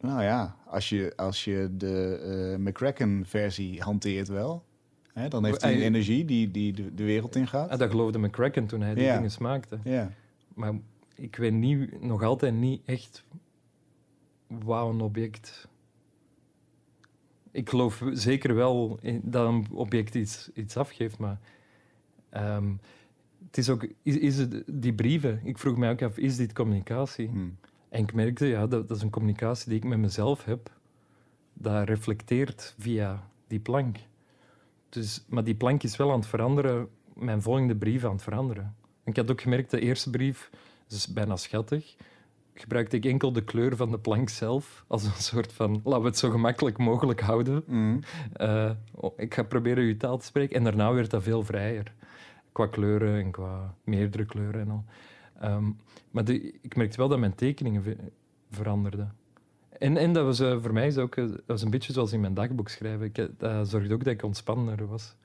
Nou 0.00 0.22
ja, 0.22 0.56
als 0.66 0.88
je, 0.88 1.12
als 1.16 1.44
je 1.44 1.68
de 1.76 2.56
uh, 2.58 2.66
McCracken-versie 2.66 3.82
hanteert 3.82 4.28
wel, 4.28 4.64
hè, 5.12 5.28
dan 5.28 5.44
heeft 5.44 5.62
hij 5.62 5.74
een 5.74 5.82
energie 5.82 6.24
die, 6.24 6.50
die 6.50 6.72
de, 6.72 6.94
de 6.94 7.04
wereld 7.04 7.36
ingaat. 7.36 7.70
Ah, 7.70 7.78
dat 7.78 7.90
geloofde 7.90 8.18
McCracken 8.18 8.66
toen 8.66 8.80
hij 8.80 8.94
die 8.94 9.12
dingen 9.12 9.30
smaakte. 9.30 9.78
Ja. 9.84 10.10
Maar 10.54 10.72
ik 11.16 11.36
weet 11.36 11.52
niet, 11.52 12.00
nog 12.02 12.22
altijd 12.22 12.54
niet 12.54 12.82
echt 12.84 13.24
wat 14.46 14.88
een 14.88 15.00
object 15.00 15.68
ik 17.56 17.68
geloof 17.68 18.02
zeker 18.12 18.54
wel 18.54 18.98
dat 19.22 19.48
een 19.48 19.66
object 19.72 20.14
iets, 20.14 20.50
iets 20.54 20.76
afgeeft, 20.76 21.18
maar 21.18 21.38
ehm, 22.28 22.72
het 23.46 23.58
is 23.58 23.68
ook, 23.68 23.86
is, 24.02 24.18
is 24.18 24.38
het 24.38 24.62
die 24.66 24.94
brieven, 24.94 25.40
ik 25.44 25.58
vroeg 25.58 25.76
mij 25.76 25.90
ook 25.90 26.02
af, 26.02 26.18
is 26.18 26.36
dit 26.36 26.52
communicatie? 26.52 27.28
Hmm. 27.28 27.56
En 27.88 28.02
ik 28.02 28.14
merkte, 28.14 28.46
ja, 28.46 28.66
dat, 28.66 28.88
dat 28.88 28.96
is 28.96 29.02
een 29.02 29.10
communicatie 29.10 29.68
die 29.68 29.78
ik 29.78 29.84
met 29.84 29.98
mezelf 29.98 30.44
heb, 30.44 30.70
dat 31.52 31.88
reflecteert 31.88 32.74
via 32.78 33.28
die 33.46 33.60
plank. 33.60 33.96
Dus, 34.88 35.24
maar 35.28 35.44
die 35.44 35.54
plank 35.54 35.82
is 35.82 35.96
wel 35.96 36.10
aan 36.10 36.18
het 36.18 36.28
veranderen, 36.28 36.88
mijn 37.14 37.42
volgende 37.42 37.76
brief 37.76 38.04
aan 38.04 38.12
het 38.12 38.22
veranderen. 38.22 38.74
ik 39.04 39.16
had 39.16 39.30
ook 39.30 39.40
gemerkt, 39.40 39.70
de 39.70 39.80
eerste 39.80 40.10
brief 40.10 40.50
is 40.92 41.12
bijna 41.12 41.36
schattig 41.36 41.96
gebruikte 42.60 42.96
ik 42.96 43.04
enkel 43.04 43.32
de 43.32 43.44
kleur 43.44 43.76
van 43.76 43.90
de 43.90 43.98
plank 43.98 44.28
zelf 44.28 44.84
als 44.86 45.04
een 45.04 45.10
soort 45.32 45.52
van, 45.52 45.80
laten 45.84 46.00
we 46.00 46.08
het 46.08 46.18
zo 46.18 46.30
gemakkelijk 46.30 46.78
mogelijk 46.78 47.20
houden. 47.20 47.64
Mm. 47.66 48.00
Uh, 48.36 48.70
ik 49.16 49.34
ga 49.34 49.42
proberen 49.42 49.84
uw 49.84 49.96
taal 49.96 50.18
te 50.18 50.24
spreken. 50.24 50.56
En 50.56 50.64
daarna 50.64 50.92
werd 50.92 51.10
dat 51.10 51.22
veel 51.22 51.42
vrijer. 51.42 51.92
Qua 52.52 52.66
kleuren 52.66 53.24
en 53.24 53.30
qua 53.30 53.74
meerdere 53.84 54.24
kleuren 54.24 54.60
en 54.60 54.70
al. 54.70 54.84
Ehm, 55.40 55.70
maar 56.10 56.24
de, 56.24 56.52
ik 56.60 56.76
merkte 56.76 56.96
wel 56.96 57.08
dat 57.08 57.18
mijn 57.18 57.34
tekeningen 57.34 57.82
veranderden. 58.50 59.14
En, 59.78 59.96
en 59.96 60.12
dat 60.12 60.24
was 60.24 60.40
uh, 60.40 60.62
voor 60.62 60.72
mij 60.72 60.86
is 60.86 60.98
ook, 60.98 61.16
uh, 61.16 61.34
was 61.46 61.62
een 61.62 61.70
beetje 61.70 61.92
zoals 61.92 62.12
in 62.12 62.20
mijn 62.20 62.34
dagboek 62.34 62.68
schrijven. 62.68 63.06
Ik, 63.06 63.14
dat 63.38 63.68
zorgde 63.68 63.94
ook 63.94 64.04
dat 64.04 64.12
ik 64.12 64.22
ontspannender 64.22 64.86
was. 64.86 65.16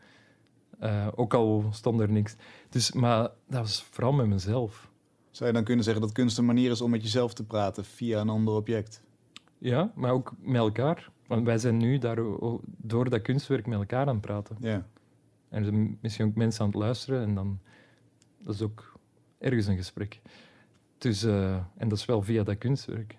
ook 1.16 1.34
al 1.34 1.66
stond 1.72 1.99
er 1.99 2.12
niks. 2.12 2.36
Dus, 2.70 2.91
maar 2.91 3.22
dat 3.47 3.59
was 3.59 3.84
vooral 3.84 4.14
met 4.14 4.28
mezelf. 4.28 4.91
Zou 5.32 5.50
je 5.50 5.56
dan 5.56 5.66
kunnen 5.66 5.84
zeggen 5.84 6.02
dat 6.02 6.12
kunst 6.12 6.38
een 6.38 6.46
manier 6.46 6.72
is 6.72 6.82
om 6.82 6.90
met 6.90 7.02
jezelf 7.02 7.34
te 7.34 7.44
praten 7.44 7.86
via 7.86 8.20
een 8.20 8.30
ander 8.30 8.54
object? 8.54 9.04
Ja, 9.58 9.92
maar 9.96 10.12
ook 10.12 10.34
met 10.40 10.56
elkaar. 10.56 11.12
Want 11.28 11.46
wij 11.46 11.58
zijn 11.58 11.78
nu 11.78 11.98
daar, 11.98 12.20
door 12.66 13.10
dat 13.10 13.22
kunstwerk 13.22 13.68
met 13.68 13.80
elkaar 13.80 14.08
aan 14.08 14.14
het 14.14 14.22
praten. 14.22 14.58
Ja. 14.60 14.88
En 15.50 15.58
er 15.58 15.64
zijn 15.64 15.98
misschien 16.02 16.28
ook 16.28 16.36
mensen 16.36 16.62
aan 16.62 16.68
het 16.68 16.78
luisteren 16.78 17.22
en 17.22 17.36
dan... 17.36 17.60
Dat 18.44 18.54
is 18.54 18.62
ook 18.62 19.00
ergens 19.38 19.68
een 19.68 19.78
gesprek. 19.78 20.22
Dus, 20.98 21.24
uh, 21.24 21.54
en 21.54 21.90
dat 21.90 21.98
is 21.98 22.06
wel 22.06 22.22
via 22.22 22.44
dat 22.44 22.58
kunstwerk. 22.58 23.18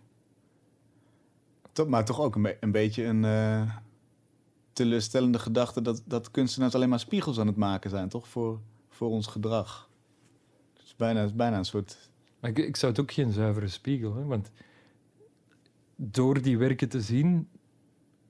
Dat 1.73 1.89
maakt 1.89 2.07
toch 2.07 2.21
ook 2.21 2.35
een, 2.35 2.57
een 2.61 2.73
beetje 2.73 3.05
een 3.05 3.23
uh, 3.23 3.75
teleurstellende 4.73 5.39
gedachte... 5.39 5.83
Dat, 5.83 6.03
dat 6.07 6.31
kunstenaars 6.31 6.75
alleen 6.75 6.89
maar 6.89 7.01
spiegels 7.01 7.39
aan 7.39 7.47
het 7.47 7.57
maken 7.57 7.91
zijn, 7.91 8.09
toch? 8.09 8.29
Voor, 8.29 8.61
voor 8.89 9.09
ons 9.09 9.27
gedrag 9.27 9.91
bijna, 10.97 11.23
is 11.25 11.35
bijna 11.35 11.59
een 11.59 11.65
soort... 11.65 12.11
ik, 12.43 12.59
ik 12.59 12.77
zou 12.77 12.93
het 12.93 13.01
ook 13.01 13.13
geen 13.13 13.33
zuivere 13.33 13.69
spiegel, 13.69 14.15
hè, 14.15 14.25
want 14.25 14.51
door 15.97 16.43
die 16.43 16.59
werken 16.59 16.89
te 16.89 17.01
zien 17.01 17.49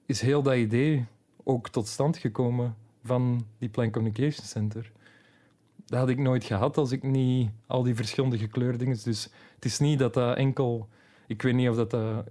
is 0.06 0.20
heel 0.20 0.42
dat 0.42 0.54
idee 0.54 1.06
ook 1.44 1.68
tot 1.68 1.86
stand 1.86 2.16
gekomen 2.16 2.76
van 3.04 3.46
die 3.58 3.68
Plan 3.68 3.90
Communication 3.90 4.46
Center. 4.46 4.92
Dat 5.86 5.98
had 5.98 6.08
ik 6.08 6.18
nooit 6.18 6.44
gehad 6.44 6.76
als 6.76 6.92
ik 6.92 7.02
niet 7.02 7.50
al 7.66 7.82
die 7.82 7.94
verschillende 7.94 8.38
gekleurde 8.38 8.78
dingen... 8.78 8.98
Dus 9.04 9.28
het 9.54 9.64
is 9.64 9.78
niet 9.78 9.98
dat 9.98 10.14
dat 10.14 10.36
enkel... 10.36 10.88
Ik 11.26 11.42
weet 11.42 11.54
niet 11.54 11.68
of 11.68 11.76
dat... 11.76 11.90
dat 11.90 12.26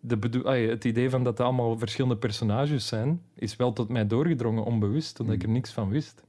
de 0.00 0.50
het 0.50 0.84
idee 0.84 1.10
van 1.10 1.24
dat 1.24 1.38
het 1.38 1.46
allemaal 1.46 1.78
verschillende 1.78 2.16
personages 2.16 2.86
zijn, 2.86 3.22
is 3.34 3.56
wel 3.56 3.72
tot 3.72 3.88
mij 3.88 4.06
doorgedrongen, 4.06 4.64
onbewust, 4.64 5.20
omdat 5.20 5.34
ik 5.34 5.42
er 5.42 5.48
mm. 5.48 5.54
niks 5.54 5.72
van 5.72 5.88
wist. 5.88 6.22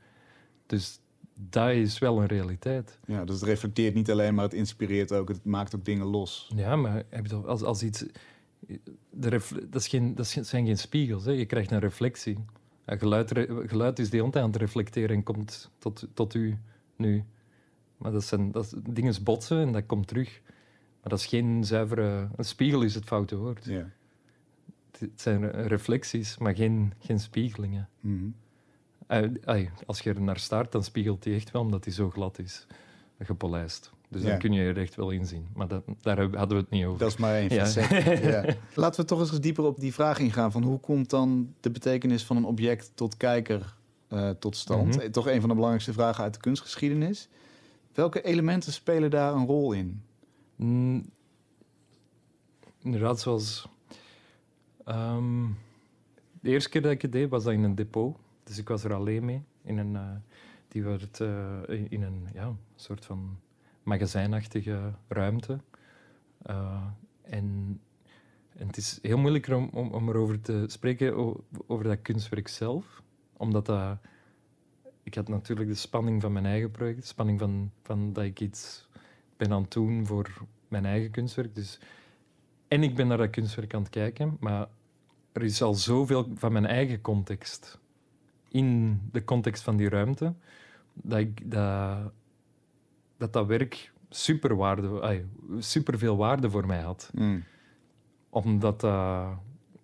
Dus 0.65 1.00
dat 1.49 1.69
is 1.69 1.99
wel 1.99 2.21
een 2.21 2.27
realiteit. 2.27 2.99
Ja, 3.05 3.25
dus 3.25 3.35
het 3.35 3.43
reflecteert 3.43 3.93
niet 3.93 4.11
alleen, 4.11 4.33
maar 4.33 4.43
het 4.43 4.53
inspireert 4.53 5.11
ook. 5.11 5.27
Het 5.27 5.45
maakt 5.45 5.75
ook 5.75 5.85
dingen 5.85 6.05
los. 6.05 6.51
Ja, 6.55 6.75
maar 6.75 7.03
als, 7.45 7.61
als 7.61 7.83
iets... 7.83 8.05
De 9.09 9.29
dat, 9.69 9.81
is 9.81 9.87
geen, 9.87 10.15
dat 10.15 10.27
zijn 10.27 10.65
geen 10.65 10.77
spiegels. 10.77 11.25
Hè. 11.25 11.31
Je 11.31 11.45
krijgt 11.45 11.71
een 11.71 11.79
reflectie. 11.79 12.37
geluid, 12.85 13.31
geluid 13.65 13.99
is 13.99 14.09
die 14.09 14.23
aan 14.23 14.31
het 14.33 14.55
reflecteren 14.55 15.15
en 15.15 15.23
komt 15.23 15.71
tot, 15.77 16.07
tot 16.13 16.33
u 16.33 16.57
nu. 16.95 17.23
Maar 17.97 18.11
dat 18.11 18.23
zijn 18.23 18.51
dat 18.51 18.75
dingen 18.89 19.23
botsen 19.23 19.59
en 19.59 19.71
dat 19.71 19.85
komt 19.85 20.07
terug. 20.07 20.41
Maar 21.01 21.09
dat 21.09 21.19
is 21.19 21.25
geen 21.25 21.63
zuivere... 21.63 22.29
Een 22.35 22.45
spiegel 22.45 22.81
is 22.81 22.95
het 22.95 23.05
foute 23.05 23.35
woord. 23.35 23.65
Ja. 23.65 23.89
Het 24.97 25.21
zijn 25.21 25.51
reflecties, 25.51 26.37
maar 26.37 26.55
geen, 26.55 26.93
geen 26.99 27.19
spiegelingen. 27.19 27.89
Mm 27.99 28.35
als 29.85 29.99
je 29.99 30.09
er 30.09 30.21
naar 30.21 30.39
staart, 30.39 30.71
dan 30.71 30.83
spiegelt 30.83 31.23
hij 31.23 31.33
echt 31.33 31.51
wel 31.51 31.61
omdat 31.61 31.83
hij 31.83 31.93
zo 31.93 32.09
glad 32.09 32.39
is, 32.39 32.67
gepolijst. 33.19 33.91
Dus 34.11 34.21
dan 34.21 34.37
kun 34.37 34.53
je 34.53 34.61
er 34.61 34.77
echt 34.77 34.95
wel 34.95 35.09
in 35.09 35.25
zien. 35.25 35.47
Maar 35.53 35.67
dat, 35.67 35.83
daar 36.01 36.19
hadden 36.19 36.57
we 36.57 36.63
het 36.63 36.69
niet 36.69 36.85
over. 36.85 36.99
Dat 36.99 37.09
is 37.09 37.17
maar 37.17 37.35
één 37.35 37.51
facet. 37.51 37.89
Ja. 38.31 38.55
Laten 38.75 39.01
we 39.01 39.07
toch 39.07 39.19
eens 39.19 39.39
dieper 39.39 39.63
op 39.63 39.79
die 39.79 39.93
vraag 39.93 40.19
ingaan 40.19 40.51
van 40.51 40.63
hoe 40.63 40.79
komt 40.79 41.09
dan 41.09 41.53
de 41.59 41.71
betekenis 41.71 42.23
van 42.23 42.37
een 42.37 42.45
object 42.45 42.91
tot 42.95 43.17
kijker 43.17 43.75
uh, 44.09 44.29
tot 44.29 44.55
stand? 44.55 44.95
Mhm. 44.95 45.11
Toch 45.11 45.27
een 45.27 45.39
van 45.39 45.49
de 45.49 45.55
belangrijkste 45.55 45.93
vragen 45.93 46.23
uit 46.23 46.33
de 46.33 46.39
kunstgeschiedenis. 46.39 47.29
Welke 47.93 48.21
elementen 48.21 48.73
spelen 48.73 49.09
daar 49.09 49.33
een 49.33 49.45
rol 49.45 49.71
in? 49.71 50.01
Mm, 50.55 51.05
inderdaad, 52.81 53.19
zoals... 53.19 53.67
Ehm, 54.85 55.45
de 56.41 56.49
eerste 56.49 56.69
keer 56.69 56.81
dat 56.81 56.91
ik 56.91 57.01
het 57.01 57.11
deed, 57.11 57.29
was 57.29 57.43
dat 57.43 57.53
in 57.53 57.63
een 57.63 57.75
depot. 57.75 58.17
Dus 58.51 58.59
ik 58.59 58.67
was 58.67 58.83
er 58.83 58.93
alleen 58.93 59.25
mee. 59.25 59.43
In 59.63 59.77
een, 59.77 59.93
uh, 59.93 60.11
die 60.67 60.83
werd 60.83 61.19
uh, 61.19 61.59
in 61.89 62.01
een 62.01 62.27
ja, 62.33 62.55
soort 62.75 63.05
van 63.05 63.39
magazijnachtige 63.83 64.93
ruimte. 65.07 65.59
Uh, 66.49 66.83
en, 67.21 67.79
en, 68.57 68.67
het 68.67 68.77
is 68.77 68.99
heel 69.01 69.17
moeilijk 69.17 69.47
om, 69.47 69.69
om, 69.73 69.91
om 69.91 70.09
erover 70.09 70.41
te 70.41 70.63
spreken, 70.67 71.15
over 71.67 71.83
dat 71.83 72.01
kunstwerk 72.01 72.47
zelf. 72.47 73.01
Omdat 73.37 73.65
dat... 73.65 73.97
Ik 75.03 75.15
had 75.15 75.27
natuurlijk 75.27 75.69
de 75.69 75.75
spanning 75.75 76.21
van 76.21 76.33
mijn 76.33 76.45
eigen 76.45 76.71
project. 76.71 76.99
De 76.99 77.05
spanning 77.05 77.39
van, 77.39 77.71
van 77.81 78.13
dat 78.13 78.23
ik 78.23 78.39
iets 78.39 78.87
ben 79.37 79.51
aan 79.51 79.61
het 79.61 79.71
doen 79.71 80.05
voor 80.05 80.29
mijn 80.67 80.85
eigen 80.85 81.11
kunstwerk. 81.11 81.55
Dus, 81.55 81.79
en 82.67 82.83
ik 82.83 82.95
ben 82.95 83.07
naar 83.07 83.17
dat 83.17 83.29
kunstwerk 83.29 83.73
aan 83.73 83.81
het 83.81 83.91
kijken, 83.91 84.37
maar 84.39 84.67
er 85.31 85.43
is 85.43 85.61
al 85.61 85.73
zoveel 85.73 86.31
van 86.35 86.51
mijn 86.51 86.65
eigen 86.65 87.01
context 87.01 87.79
in 88.51 88.99
de 89.11 89.23
context 89.23 89.63
van 89.63 89.77
die 89.77 89.89
ruimte, 89.89 90.33
dat 90.93 91.19
ik, 91.19 91.51
dat, 91.51 92.11
dat, 93.17 93.33
dat 93.33 93.47
werk 93.47 93.91
super, 94.09 94.55
waarde, 94.55 95.23
super 95.59 95.97
veel 95.97 96.17
waarde 96.17 96.49
voor 96.49 96.65
mij 96.65 96.81
had. 96.81 97.11
Mm. 97.13 97.43
Omdat, 98.29 98.83
uh, 98.83 99.31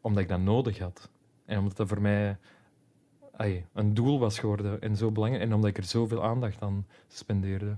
omdat 0.01 0.23
ik 0.23 0.29
dat 0.29 0.39
nodig 0.39 0.79
had. 0.79 1.09
En 1.45 1.59
omdat 1.59 1.77
dat 1.77 1.87
voor 1.87 2.01
mij 2.01 2.37
ay, 3.31 3.65
een 3.73 3.93
doel 3.93 4.19
was 4.19 4.39
geworden 4.39 4.81
en 4.81 4.95
zo 4.95 5.11
belangrijk. 5.11 5.43
En 5.43 5.53
omdat 5.53 5.69
ik 5.69 5.77
er 5.77 5.83
zoveel 5.83 6.23
aandacht 6.23 6.61
aan 6.61 6.85
spendeerde. 7.07 7.77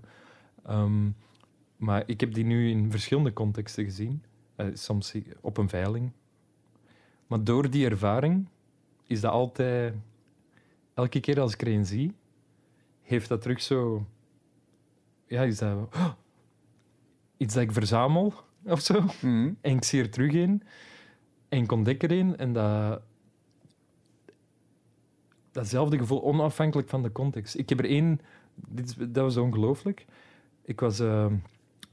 Um, 0.70 1.16
maar 1.76 2.04
ik 2.06 2.20
heb 2.20 2.34
die 2.34 2.46
nu 2.46 2.70
in 2.70 2.92
verschillende 2.92 3.34
contexten 3.34 3.84
gezien. 3.84 4.24
Uh, 4.58 4.68
soms 4.74 5.14
op 5.42 5.58
een 5.58 5.70
veiling. 5.70 6.12
Maar 7.28 7.44
door 7.44 7.70
die 7.70 7.86
ervaring 7.86 8.48
is 9.04 9.22
dat 9.22 9.32
altijd 9.32 9.94
elke 11.00 11.20
keer 11.20 11.40
als 11.40 11.54
ik 11.54 11.62
er 11.62 11.68
een 11.68 11.86
zie, 11.86 12.14
heeft 13.02 13.30
dat 13.30 13.42
terug 13.42 13.62
zo... 13.62 14.06
Ja, 15.28 15.42
is 15.42 15.58
dat... 15.58 15.78
Oh, 15.96 16.12
iets 17.38 17.54
dat 17.54 17.64
ik 17.64 17.72
verzamel, 17.72 18.34
of 18.76 18.80
zo. 18.80 19.02
Mhm. 19.02 19.54
En 19.62 19.76
ik 19.76 19.84
zie 19.84 20.02
er 20.02 20.10
terug 20.10 20.32
in. 20.32 20.64
En 21.50 21.64
ik 21.64 21.72
ontdek 21.72 22.04
er 22.04 22.12
een. 22.12 22.38
En 22.38 22.54
dat... 22.54 23.02
Datzelfde 25.52 25.98
gevoel, 25.98 26.24
onafhankelijk 26.24 26.90
van 26.90 27.04
de 27.04 27.12
context. 27.12 27.56
Ik 27.56 27.70
heb 27.70 27.80
er 27.80 27.86
één... 27.86 28.20
Dit, 28.56 28.98
dat 28.98 29.24
was 29.24 29.38
ongelooflijk. 29.38 30.06
Ik 30.62 30.80
was 30.80 31.00
uh, 31.00 31.26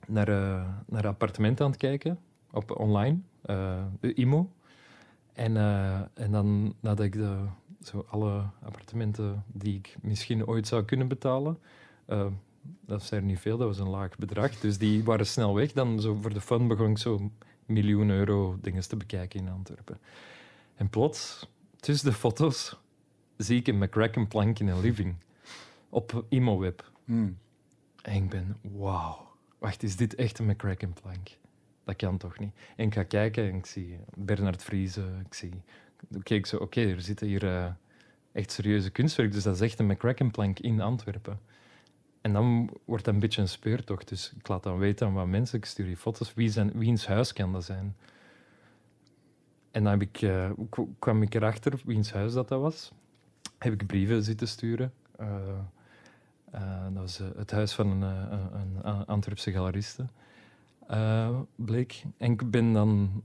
naar, 0.07 0.29
uh, 0.29 0.69
naar 0.87 1.07
appartementen 1.07 1.65
aan 1.65 1.71
het 1.71 1.81
kijken, 1.81 2.19
op 2.51 2.79
online, 2.79 3.19
uh, 3.47 3.85
IMO. 4.01 4.51
En, 5.33 5.57
en 6.15 6.31
dan 6.31 6.75
nadat 6.81 7.05
ik 7.05 7.13
de 7.13 7.47
zo 7.83 8.07
alle 8.09 8.45
appartementen 8.63 9.45
die 9.47 9.79
ik 9.79 9.97
misschien 10.01 10.47
ooit 10.47 10.67
zou 10.67 10.85
kunnen 10.85 11.09
betalen. 11.09 11.59
Uh, 12.09 12.27
dat 12.81 13.03
zijn 13.03 13.21
er 13.21 13.27
niet 13.27 13.39
veel, 13.39 13.57
dat 13.59 13.67
was 13.67 13.79
een 13.79 13.89
laag 13.89 14.19
bedrag. 14.19 14.61
Dus 14.61 14.79
die 14.79 15.05
waren 15.05 15.27
snel 15.27 15.55
weg. 15.55 15.73
Dan 15.73 16.01
zo 16.01 16.15
voor 16.15 16.33
de 16.33 16.41
fun 16.41 16.69
begon 16.69 16.91
ik 16.91 16.99
zo 16.99 17.31
miljoen 17.67 18.11
euro 18.11 18.59
dingen 18.61 18.89
te 18.89 18.97
bekijken 18.97 19.41
in 19.41 19.49
Antwerpen. 19.49 19.99
En 20.75 20.91
plots, 20.91 21.49
tussen 21.77 22.11
de 22.11 22.17
foto's, 22.17 22.77
zie 23.37 23.59
ik 23.59 23.67
een 23.67 23.79
McCracken 23.79 24.29
plank 24.29 24.59
in 24.59 24.69
een 24.69 24.81
living. 24.81 25.15
Op 25.89 26.25
ImoWeb. 26.29 26.91
Hmm. 27.05 27.39
En 28.03 28.15
ik 28.15 28.29
ben, 28.29 28.57
wauw. 28.61 29.27
Wacht, 29.59 29.83
is 29.83 29.97
dit 29.97 30.15
echt 30.15 30.39
een 30.39 30.47
McCracken 30.47 30.93
plank? 30.93 31.29
Dat 31.85 31.97
kan 31.97 32.17
toch 32.17 32.39
niet? 32.39 32.55
En 32.77 32.87
ik 32.87 32.95
ga 32.95 33.03
kijken 33.03 33.49
en 33.49 33.55
ik 33.55 33.67
zie 33.67 33.99
Bernard 34.15 34.63
Vriezen, 34.63 35.23
ik 35.27 35.35
zie 35.35 35.63
keek 36.23 36.47
zo, 36.47 36.57
oké, 36.57 36.81
er 36.81 37.01
zitten 37.01 37.27
hier 37.27 37.45
uh, 37.45 37.67
echt 38.33 38.53
serieuze 38.53 38.91
kunstwerk, 38.91 39.33
dus 39.33 39.43
dat 39.43 39.55
is 39.55 39.61
echt 39.61 39.79
een 39.79 39.87
McCracken-plank 39.87 40.59
in 40.59 40.81
Antwerpen. 40.81 41.41
En 42.21 42.33
dan 42.33 42.71
wordt 42.85 43.05
dat 43.05 43.15
een 43.15 43.21
beetje 43.21 43.41
een 43.41 43.49
speurtocht. 43.49 44.09
Dus 44.09 44.33
ik 44.39 44.49
laat 44.49 44.63
dan 44.63 44.79
weten 44.79 45.07
aan 45.07 45.13
wat 45.13 45.27
mensen, 45.27 45.59
ik 45.59 45.65
stuur 45.65 45.87
die 45.87 45.97
foto's, 45.97 46.35
wie 46.35 46.51
zijn, 46.51 46.73
wiens 46.73 47.07
huis 47.07 47.33
kan 47.33 47.53
dat 47.53 47.65
zijn. 47.65 47.97
en 49.71 49.83
dan 49.83 49.93
heb 49.93 50.03
ik, 50.03 50.23
uh, 50.23 50.51
kwam 50.99 51.23
ik 51.23 51.35
erachter 51.35 51.81
wiens 51.85 52.13
huis 52.13 52.33
dat, 52.33 52.49
dat 52.49 52.61
was. 52.61 52.93
Heb 53.59 53.73
ik 53.73 53.87
brieven 53.87 54.23
zitten 54.23 54.49
sturen. 54.49 54.93
Uh, 55.21 55.29
dat 56.93 57.03
was 57.03 57.21
het 57.37 57.51
huis 57.51 57.73
van 57.73 58.03
een, 58.03 58.03
een 58.83 59.07
Antwerpse 59.07 59.53
galeriste, 59.53 60.07
bleek. 61.55 62.05
En 62.17 62.33
ik 62.33 62.51
ben 62.51 62.73
dan 62.73 63.23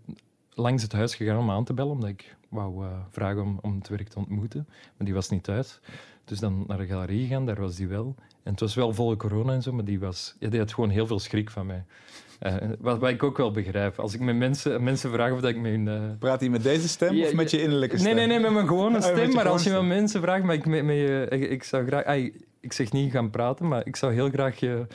langs 0.54 0.84
het 0.84 0.92
huis 0.92 1.16
gegaan 1.16 1.38
om 1.38 1.52
aan 1.52 1.64
te 1.64 1.74
bellen, 1.74 1.92
omdat 1.92 2.10
ik 2.10 2.36
wou 2.50 2.86
vragen 3.10 3.42
om, 3.42 3.60
om 3.62 3.76
het 3.76 3.90
werk 3.90 4.08
te 4.08 4.18
ontmoeten. 4.18 4.66
Maar 4.68 5.06
die 5.06 5.14
was 5.14 5.30
niet 5.30 5.44
thuis. 5.44 5.80
Dus 6.26 6.40
dan 6.40 6.64
naar 6.68 6.78
de 6.78 6.86
galerie 6.86 7.28
gegaan, 7.28 7.46
daar 7.46 7.60
was 7.60 7.76
die 7.76 7.88
wel. 7.88 8.16
En 8.44 8.52
het 8.52 8.60
was 8.60 8.76
wel 8.76 8.94
volle 8.94 9.18
corona 9.18 9.54
en 9.54 9.62
zo, 9.62 9.74
maar 9.74 9.84
die, 9.84 10.00
was, 10.00 10.36
ja, 10.40 10.50
die 10.50 10.60
had 10.60 10.74
gewoon 10.74 10.90
heel 10.90 11.08
veel 11.08 11.20
schrik 11.20 11.50
van 11.50 11.66
mij. 11.66 11.84
Uh, 12.42 12.56
wat, 12.80 13.00
wat, 13.00 13.10
ik 13.10 13.24
ook 13.24 13.38
wel 13.38 13.52
begrijp. 13.52 14.00
Als 14.00 14.14
ik 14.14 14.20
met 14.20 14.36
mensen, 14.36 14.84
mensen 14.84 15.12
vraag 15.12 15.32
of 15.32 15.42
dat 15.42 15.50
ik 15.50 15.58
mijn... 15.58 15.88
Uh... 15.88 16.02
Praat 16.20 16.40
hij 16.40 16.50
met 16.50 16.64
deze 16.64 16.88
stem 16.88 17.22
of 17.22 17.34
met 17.34 17.52
je 17.52 17.62
innerlijke 17.62 17.98
stem? 17.98 18.16
Nee, 18.16 18.28
nee, 18.28 18.38
nee 18.38 18.40
met 18.40 18.54
mijn 18.54 18.68
gewone 18.68 18.98
oh, 18.98 19.04
stem. 19.04 19.34
maar 19.34 19.48
als 19.48 19.64
je 19.64 19.72
met 19.72 19.86
mensen 19.86 20.22
vraagt... 20.22 20.44
Maar 20.44 20.56
ik, 20.56 20.66
met, 20.66 20.84
met, 20.84 20.96
uh, 20.96 21.22
ik, 21.22 21.50
ik, 21.50 21.64
zou 21.64 21.86
graag... 21.86 22.04
Ay, 22.04 22.34
ik 22.60 22.74
zeg 22.74 22.92
niet 22.92 23.12
gaan 23.12 23.30
praten, 23.30 23.68
maar 23.68 23.88
ik 23.88 23.96
zou 23.96 24.14
heel 24.14 24.30
graag 24.30 24.60
je... 24.60 24.88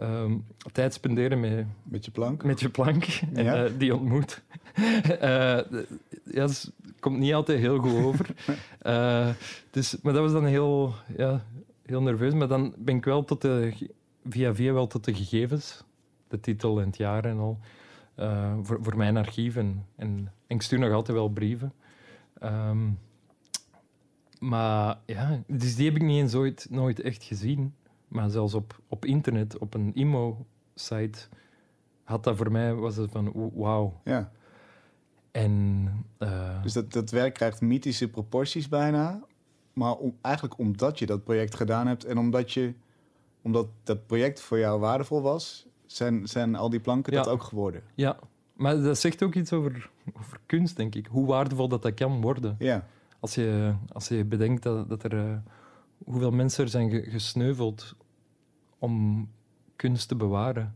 Um, 0.00 0.44
tijd 0.72 0.94
spenderen 0.94 1.40
met... 1.40 1.66
Met 1.82 2.04
je 2.04 2.10
plank? 2.10 2.44
Met 2.44 2.60
je 2.60 2.68
plank. 2.68 3.04
En 3.34 3.44
ja. 3.44 3.68
die 3.68 3.94
ontmoet. 3.94 4.42
ja, 5.20 5.64
dus, 6.24 6.70
komt 7.00 7.18
niet 7.18 7.34
altijd 7.34 7.58
heel 7.58 7.78
goed 7.78 8.04
over. 8.04 8.34
dus, 9.70 10.00
maar 10.02 10.12
dat 10.12 10.22
was 10.22 10.32
dan 10.32 10.44
heel, 10.44 10.94
ja, 11.16 11.44
heel 11.86 12.02
nerveus. 12.02 12.34
Maar 12.34 12.48
dan 12.48 12.74
ben 12.78 12.96
ik 12.96 13.04
wel 13.04 13.24
tot 13.24 13.42
de... 13.42 13.72
Via 14.28 14.54
via 14.54 14.72
wel 14.72 14.86
tot 14.86 15.04
de 15.04 15.14
gegevens 15.14 15.84
de 16.34 16.40
titel 16.40 16.80
en 16.80 16.86
het 16.86 16.96
jaar 16.96 17.24
en 17.24 17.38
al. 17.38 17.58
Uh, 18.18 18.54
voor, 18.62 18.78
voor 18.82 18.96
mijn 18.96 19.16
archief. 19.16 19.56
En, 19.56 19.86
en, 19.96 20.32
ik 20.46 20.62
stuur 20.62 20.78
nog 20.78 20.92
altijd 20.92 21.16
wel 21.16 21.28
brieven. 21.28 21.72
Um, 22.42 22.98
maar 24.38 24.98
ja, 25.06 25.42
dus 25.46 25.76
die 25.76 25.86
heb 25.86 25.96
ik 25.96 26.02
niet 26.02 26.20
eens 26.20 26.34
ooit, 26.34 26.66
nooit 26.70 27.00
echt 27.00 27.22
gezien. 27.22 27.74
Maar 28.14 28.30
zelfs 28.30 28.54
op, 28.54 28.80
op 28.88 29.04
internet, 29.04 29.58
op 29.58 29.74
een 29.74 29.94
IMO-site, 29.94 31.18
had 32.04 32.24
dat 32.24 32.36
voor 32.36 32.52
mij, 32.52 32.74
was 32.74 32.96
het 32.96 33.10
van 33.10 33.50
wauw. 33.54 34.00
Ja. 34.04 34.30
En, 35.30 35.88
uh, 36.18 36.62
dus 36.62 36.72
dat, 36.72 36.92
dat 36.92 37.10
werk 37.10 37.34
krijgt 37.34 37.60
mythische 37.60 38.08
proporties 38.08 38.68
bijna. 38.68 39.20
Maar 39.72 39.94
om, 39.94 40.16
eigenlijk 40.20 40.58
omdat 40.58 40.98
je 40.98 41.06
dat 41.06 41.24
project 41.24 41.54
gedaan 41.54 41.86
hebt 41.86 42.04
en 42.04 42.18
omdat, 42.18 42.52
je, 42.52 42.74
omdat 43.42 43.66
dat 43.82 44.06
project 44.06 44.40
voor 44.40 44.58
jou 44.58 44.80
waardevol 44.80 45.22
was, 45.22 45.66
zijn, 45.86 46.28
zijn 46.28 46.54
al 46.54 46.70
die 46.70 46.80
planken 46.80 47.12
dat 47.12 47.28
ook 47.28 47.42
geworden. 47.42 47.82
Ja, 47.94 48.18
maar 48.52 48.80
dat 48.80 48.98
zegt 48.98 49.22
ook 49.22 49.34
iets 49.34 49.52
over, 49.52 49.90
over 50.12 50.40
kunst, 50.46 50.76
denk 50.76 50.94
ik. 50.94 51.06
Hoe 51.06 51.26
waardevol 51.26 51.68
dat 51.68 51.82
dat 51.82 51.94
kan 51.94 52.20
worden. 52.20 52.56
Ja. 52.58 52.86
Als 53.20 53.34
je, 53.34 53.74
als 53.92 54.08
je 54.08 54.24
bedenkt 54.24 54.62
dat, 54.62 54.88
dat 54.88 55.02
er... 55.02 55.12
Uh, 55.12 55.36
hoeveel 56.04 56.30
mensen 56.30 56.64
er 56.64 56.70
zijn 56.70 56.90
gesneuveld 56.90 57.94
om 58.78 59.28
kunst 59.76 60.08
te 60.08 60.16
bewaren. 60.16 60.74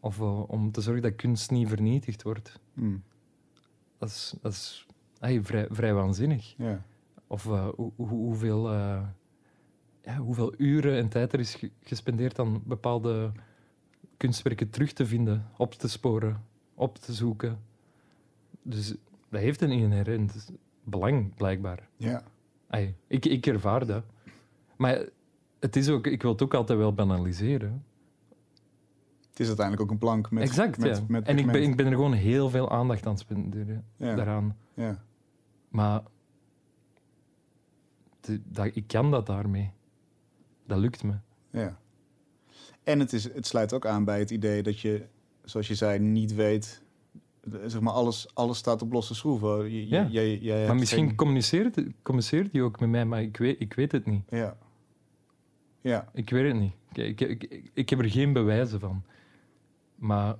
Of 0.00 0.18
uh, 0.18 0.50
om 0.50 0.72
te 0.72 0.80
zorgen 0.80 1.02
dat 1.02 1.16
kunst 1.16 1.50
niet 1.50 1.68
vernietigd 1.68 2.22
wordt. 2.22 2.60
Hmm. 2.74 3.02
Dat 3.98 4.08
is, 4.08 4.34
dat 4.40 4.52
is 4.52 4.86
vrij, 5.18 5.66
vrij 5.70 5.94
waanzinnig. 5.94 6.54
Ja. 6.56 6.84
Of 7.26 7.46
uh, 7.46 7.68
hoe, 7.76 7.92
hoeveel, 7.96 8.72
ja, 10.02 10.16
hoeveel 10.18 10.54
uren 10.56 10.96
en 10.96 11.08
tijd 11.08 11.32
er 11.32 11.40
is 11.40 11.64
gespendeerd 11.80 12.38
aan 12.38 12.62
bepaalde 12.64 13.32
kunstwerken 14.16 14.70
terug 14.70 14.92
te 14.92 15.06
vinden, 15.06 15.46
op 15.56 15.74
te 15.74 15.88
sporen, 15.88 16.44
op 16.74 16.98
te 16.98 17.12
zoeken. 17.12 17.60
Dus 18.62 18.94
dat 19.28 19.40
heeft 19.40 19.60
een 19.60 19.70
inherent 19.70 20.50
belang, 20.84 21.34
blijkbaar. 21.34 21.88
Ja. 21.96 22.22
Ik, 23.06 23.24
ik 23.26 23.46
ervaar 23.46 23.86
dat. 23.86 24.04
Maar 24.76 25.08
het 25.62 25.76
is 25.76 25.88
ook, 25.88 26.06
ik 26.06 26.22
wil 26.22 26.30
het 26.30 26.42
ook 26.42 26.54
altijd 26.54 26.78
wel 26.78 26.94
banaliseren. 26.94 27.84
Het 29.30 29.40
is 29.40 29.46
uiteindelijk 29.46 29.86
ook 29.86 29.92
een 29.92 29.98
plank 29.98 30.30
met 30.30 30.42
Exact, 30.42 30.78
met, 30.78 30.96
ja. 30.96 31.04
Met 31.08 31.26
en 31.26 31.38
ik 31.38 31.46
ben, 31.46 31.62
ik 31.62 31.76
ben 31.76 31.86
er 31.86 31.92
gewoon 31.92 32.12
heel 32.12 32.50
veel 32.50 32.70
aandacht 32.70 33.06
aan 33.06 33.18
spenderen 33.18 33.84
ja. 33.96 34.14
daaraan. 34.14 34.56
Ja. 34.74 35.02
Maar 35.68 36.02
dat, 38.44 38.70
ik 38.72 38.86
kan 38.86 39.10
dat 39.10 39.26
daarmee. 39.26 39.70
Dat 40.66 40.78
lukt 40.78 41.02
me. 41.02 41.14
Ja. 41.50 41.78
En 42.82 43.00
het, 43.00 43.12
is, 43.12 43.24
het 43.34 43.46
sluit 43.46 43.72
ook 43.72 43.86
aan 43.86 44.04
bij 44.04 44.18
het 44.18 44.30
idee 44.30 44.62
dat 44.62 44.80
je, 44.80 45.06
zoals 45.44 45.68
je 45.68 45.74
zei, 45.74 45.98
niet 45.98 46.34
weet. 46.34 46.82
Zeg 47.66 47.80
maar, 47.80 47.92
alles, 47.92 48.34
alles 48.34 48.58
staat 48.58 48.82
op 48.82 48.92
losse 48.92 49.14
schroeven. 49.14 49.70
Je, 49.72 49.88
ja. 49.88 50.06
jij, 50.06 50.66
maar 50.66 50.76
misschien 50.76 51.14
communiceert, 51.14 51.82
communiceert 52.02 52.52
die 52.52 52.62
ook 52.62 52.80
met 52.80 52.88
mij, 52.88 53.04
maar 53.04 53.22
ik 53.22 53.36
weet, 53.36 53.60
ik 53.60 53.74
weet 53.74 53.92
het 53.92 54.06
niet. 54.06 54.22
Ja. 54.28 54.56
Ja. 55.82 56.08
Ik 56.12 56.30
weet 56.30 56.52
het 56.52 56.60
niet. 56.60 56.74
Ik, 56.92 57.20
ik, 57.20 57.42
ik, 57.44 57.70
ik 57.72 57.90
heb 57.90 57.98
er 57.98 58.10
geen 58.10 58.32
bewijzen 58.32 58.80
van. 58.80 59.02
Maar 59.94 60.36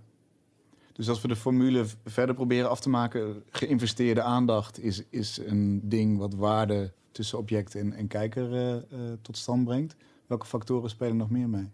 dus 0.93 1.09
als 1.09 1.21
we 1.21 1.29
de 1.29 1.37
formule 1.37 1.85
verder 2.05 2.35
proberen 2.35 2.71
af 2.71 2.81
te 2.81 2.89
maken, 2.89 3.43
geïnvesteerde 3.51 4.23
aandacht 4.23 4.83
is, 4.83 5.03
is 5.11 5.39
een 5.39 5.81
ding 5.89 6.19
wat 6.19 6.35
waarde 6.35 6.93
tussen 7.13 7.39
object 7.39 7.75
en, 7.75 7.93
en 7.93 8.07
kijker 8.07 8.53
uh, 8.53 8.75
uh, 8.75 9.13
tot 9.23 9.37
stand 9.37 9.65
brengt. 9.65 9.97
Welke 10.27 10.47
factoren 10.47 10.91
spelen 10.91 11.17
nog 11.17 11.31
meer 11.31 11.49
mee? 11.49 11.71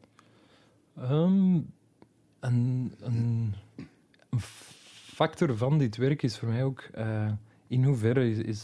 Um, 0.99 1.73
een, 2.41 2.95
een, 3.01 3.55
een, 4.31 4.41
factor 5.14 5.57
van 5.57 5.79
dit 5.79 5.97
werk 5.97 6.23
is 6.23 6.39
voor 6.39 6.49
mij 6.49 6.64
ook 6.64 6.89
uh, 6.99 7.33
in 7.66 7.85
hoeverre 7.85 8.31
is. 8.31 8.39
is 8.39 8.62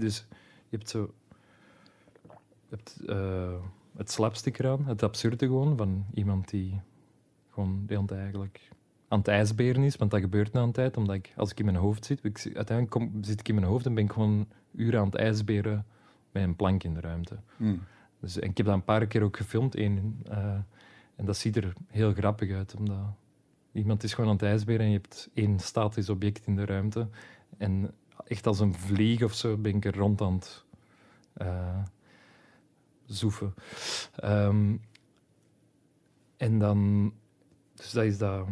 dus, 0.00 0.26
je 0.68 0.76
hebt 0.76 0.88
zo. 0.88 1.14
Je 2.68 2.76
hebt 2.76 3.00
het 3.96 4.10
slapstick 4.10 4.58
eraan, 4.58 4.86
het 4.86 5.02
absurde 5.02 5.46
gewoon, 5.46 5.76
van 5.76 6.06
iemand 6.14 6.50
die 6.50 6.80
gewoon 7.50 7.82
de 7.86 8.14
eigenlijk 8.14 8.70
aan 9.08 9.18
het 9.18 9.28
ijsberen 9.28 9.82
is, 9.82 9.96
want 9.96 10.10
dat 10.10 10.20
gebeurt 10.20 10.52
na 10.52 10.62
een 10.62 10.72
tijd, 10.72 10.96
omdat 10.96 11.14
ik, 11.16 11.32
als 11.36 11.50
ik 11.50 11.58
in 11.58 11.64
mijn 11.64 11.76
hoofd 11.76 12.04
zit, 12.04 12.24
ik, 12.24 12.42
uiteindelijk 12.44 12.90
kom, 12.90 13.12
zit 13.20 13.40
ik 13.40 13.48
in 13.48 13.54
mijn 13.54 13.66
hoofd 13.66 13.86
en 13.86 13.94
ben 13.94 14.04
ik 14.04 14.12
gewoon 14.12 14.48
uren 14.74 15.00
aan 15.00 15.06
het 15.06 15.14
ijsberen 15.14 15.86
met 16.30 16.42
een 16.42 16.56
plank 16.56 16.84
in 16.84 16.94
de 16.94 17.00
ruimte. 17.00 17.36
Mm. 17.56 17.82
Dus, 18.20 18.38
en 18.38 18.48
ik 18.48 18.56
heb 18.56 18.66
dat 18.66 18.74
een 18.74 18.84
paar 18.84 19.06
keer 19.06 19.22
ook 19.22 19.36
gefilmd. 19.36 19.74
Één, 19.74 20.22
uh, 20.30 20.54
en 21.16 21.24
dat 21.24 21.36
ziet 21.36 21.56
er 21.56 21.72
heel 21.86 22.12
grappig 22.12 22.52
uit, 22.52 22.74
omdat 22.74 23.04
iemand 23.72 24.02
is 24.02 24.14
gewoon 24.14 24.30
aan 24.30 24.36
het 24.36 24.44
ijsberen 24.44 24.80
en 24.80 24.92
je 24.92 24.96
hebt 24.96 25.30
één 25.34 25.58
statisch 25.58 26.08
object 26.08 26.46
in 26.46 26.56
de 26.56 26.64
ruimte. 26.64 27.08
En 27.58 27.90
echt 28.26 28.46
als 28.46 28.60
een 28.60 28.74
vlieg 28.74 29.22
of 29.22 29.34
zo 29.34 29.56
ben 29.56 29.74
ik 29.74 29.84
er 29.84 29.96
rond 29.96 30.20
aan 30.20 30.34
het 30.34 30.64
uh, 31.36 31.82
zoeven. 33.06 33.54
Um, 34.24 34.80
en 36.36 36.58
dan, 36.58 37.12
dus 37.74 37.90
dat 37.90 38.04
is 38.04 38.18
dat 38.18 38.46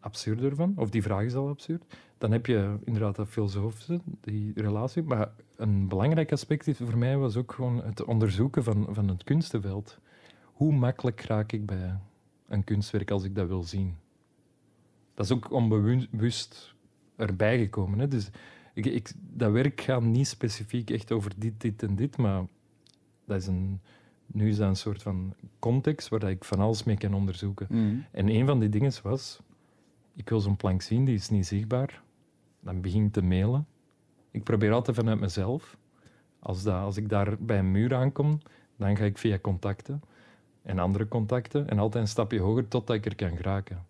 absurde 0.00 0.48
ervan, 0.48 0.72
of 0.76 0.90
die 0.90 1.02
vraag 1.02 1.24
is 1.24 1.34
al 1.34 1.48
absurd. 1.48 1.84
Dan 2.18 2.32
heb 2.32 2.46
je 2.46 2.78
inderdaad 2.84 3.16
dat 3.16 3.28
filosofische, 3.28 4.00
die 4.20 4.52
relatie. 4.54 5.02
Maar 5.02 5.30
een 5.56 5.88
belangrijk 5.88 6.32
aspect 6.32 6.70
voor 6.76 6.98
mij 6.98 7.16
was 7.16 7.36
ook 7.36 7.52
gewoon 7.52 7.84
het 7.84 8.04
onderzoeken 8.04 8.64
van, 8.64 8.86
van 8.90 9.08
het 9.08 9.24
kunstenveld 9.24 9.98
hoe 10.56 10.72
makkelijk 10.72 11.20
raak 11.20 11.52
ik 11.52 11.66
bij 11.66 11.98
een 12.48 12.64
kunstwerk 12.64 13.10
als 13.10 13.24
ik 13.24 13.34
dat 13.34 13.48
wil 13.48 13.62
zien? 13.62 13.96
Dat 15.14 15.24
is 15.24 15.32
ook 15.32 15.50
onbewust 15.50 16.74
erbij 17.16 17.58
gekomen. 17.58 17.98
Hè? 17.98 18.08
Dus 18.08 18.30
ik, 18.74 18.86
ik, 18.86 19.12
dat 19.18 19.52
werk 19.52 19.80
gaat 19.80 20.02
niet 20.02 20.26
specifiek 20.28 20.90
echt 20.90 21.12
over 21.12 21.32
dit, 21.36 21.60
dit 21.60 21.82
en 21.82 21.96
dit, 21.96 22.16
maar 22.16 22.44
dat 23.26 23.40
is 23.40 23.46
een, 23.46 23.80
nu 24.26 24.48
is 24.48 24.56
dat 24.56 24.68
een 24.68 24.76
soort 24.76 25.02
van 25.02 25.34
context 25.58 26.08
waar 26.08 26.22
ik 26.22 26.44
van 26.44 26.60
alles 26.60 26.84
mee 26.84 26.96
kan 26.96 27.14
onderzoeken. 27.14 27.66
Mm. 27.70 28.04
En 28.10 28.28
een 28.28 28.46
van 28.46 28.60
die 28.60 28.68
dingen 28.68 28.92
was, 29.02 29.40
ik 30.14 30.28
wil 30.28 30.40
zo'n 30.40 30.56
plank 30.56 30.82
zien, 30.82 31.04
die 31.04 31.14
is 31.14 31.30
niet 31.30 31.46
zichtbaar. 31.46 32.02
Dan 32.60 32.80
begin 32.80 33.04
ik 33.04 33.12
te 33.12 33.22
mailen. 33.22 33.66
Ik 34.30 34.42
probeer 34.42 34.72
altijd 34.72 34.96
vanuit 34.96 35.20
mezelf. 35.20 35.76
Als, 36.38 36.62
dat, 36.62 36.74
als 36.74 36.96
ik 36.96 37.08
daar 37.08 37.38
bij 37.38 37.58
een 37.58 37.70
muur 37.70 37.94
aankom, 37.94 38.40
dan 38.76 38.96
ga 38.96 39.04
ik 39.04 39.18
via 39.18 39.38
contacten 39.38 40.02
en 40.62 40.78
andere 40.78 41.08
contacten. 41.08 41.68
En 41.68 41.78
altijd 41.78 42.04
een 42.04 42.10
stapje 42.10 42.40
hoger 42.40 42.68
totdat 42.68 42.96
ik 42.96 43.06
er 43.06 43.14
kan 43.14 43.36
geraken. 43.36 43.86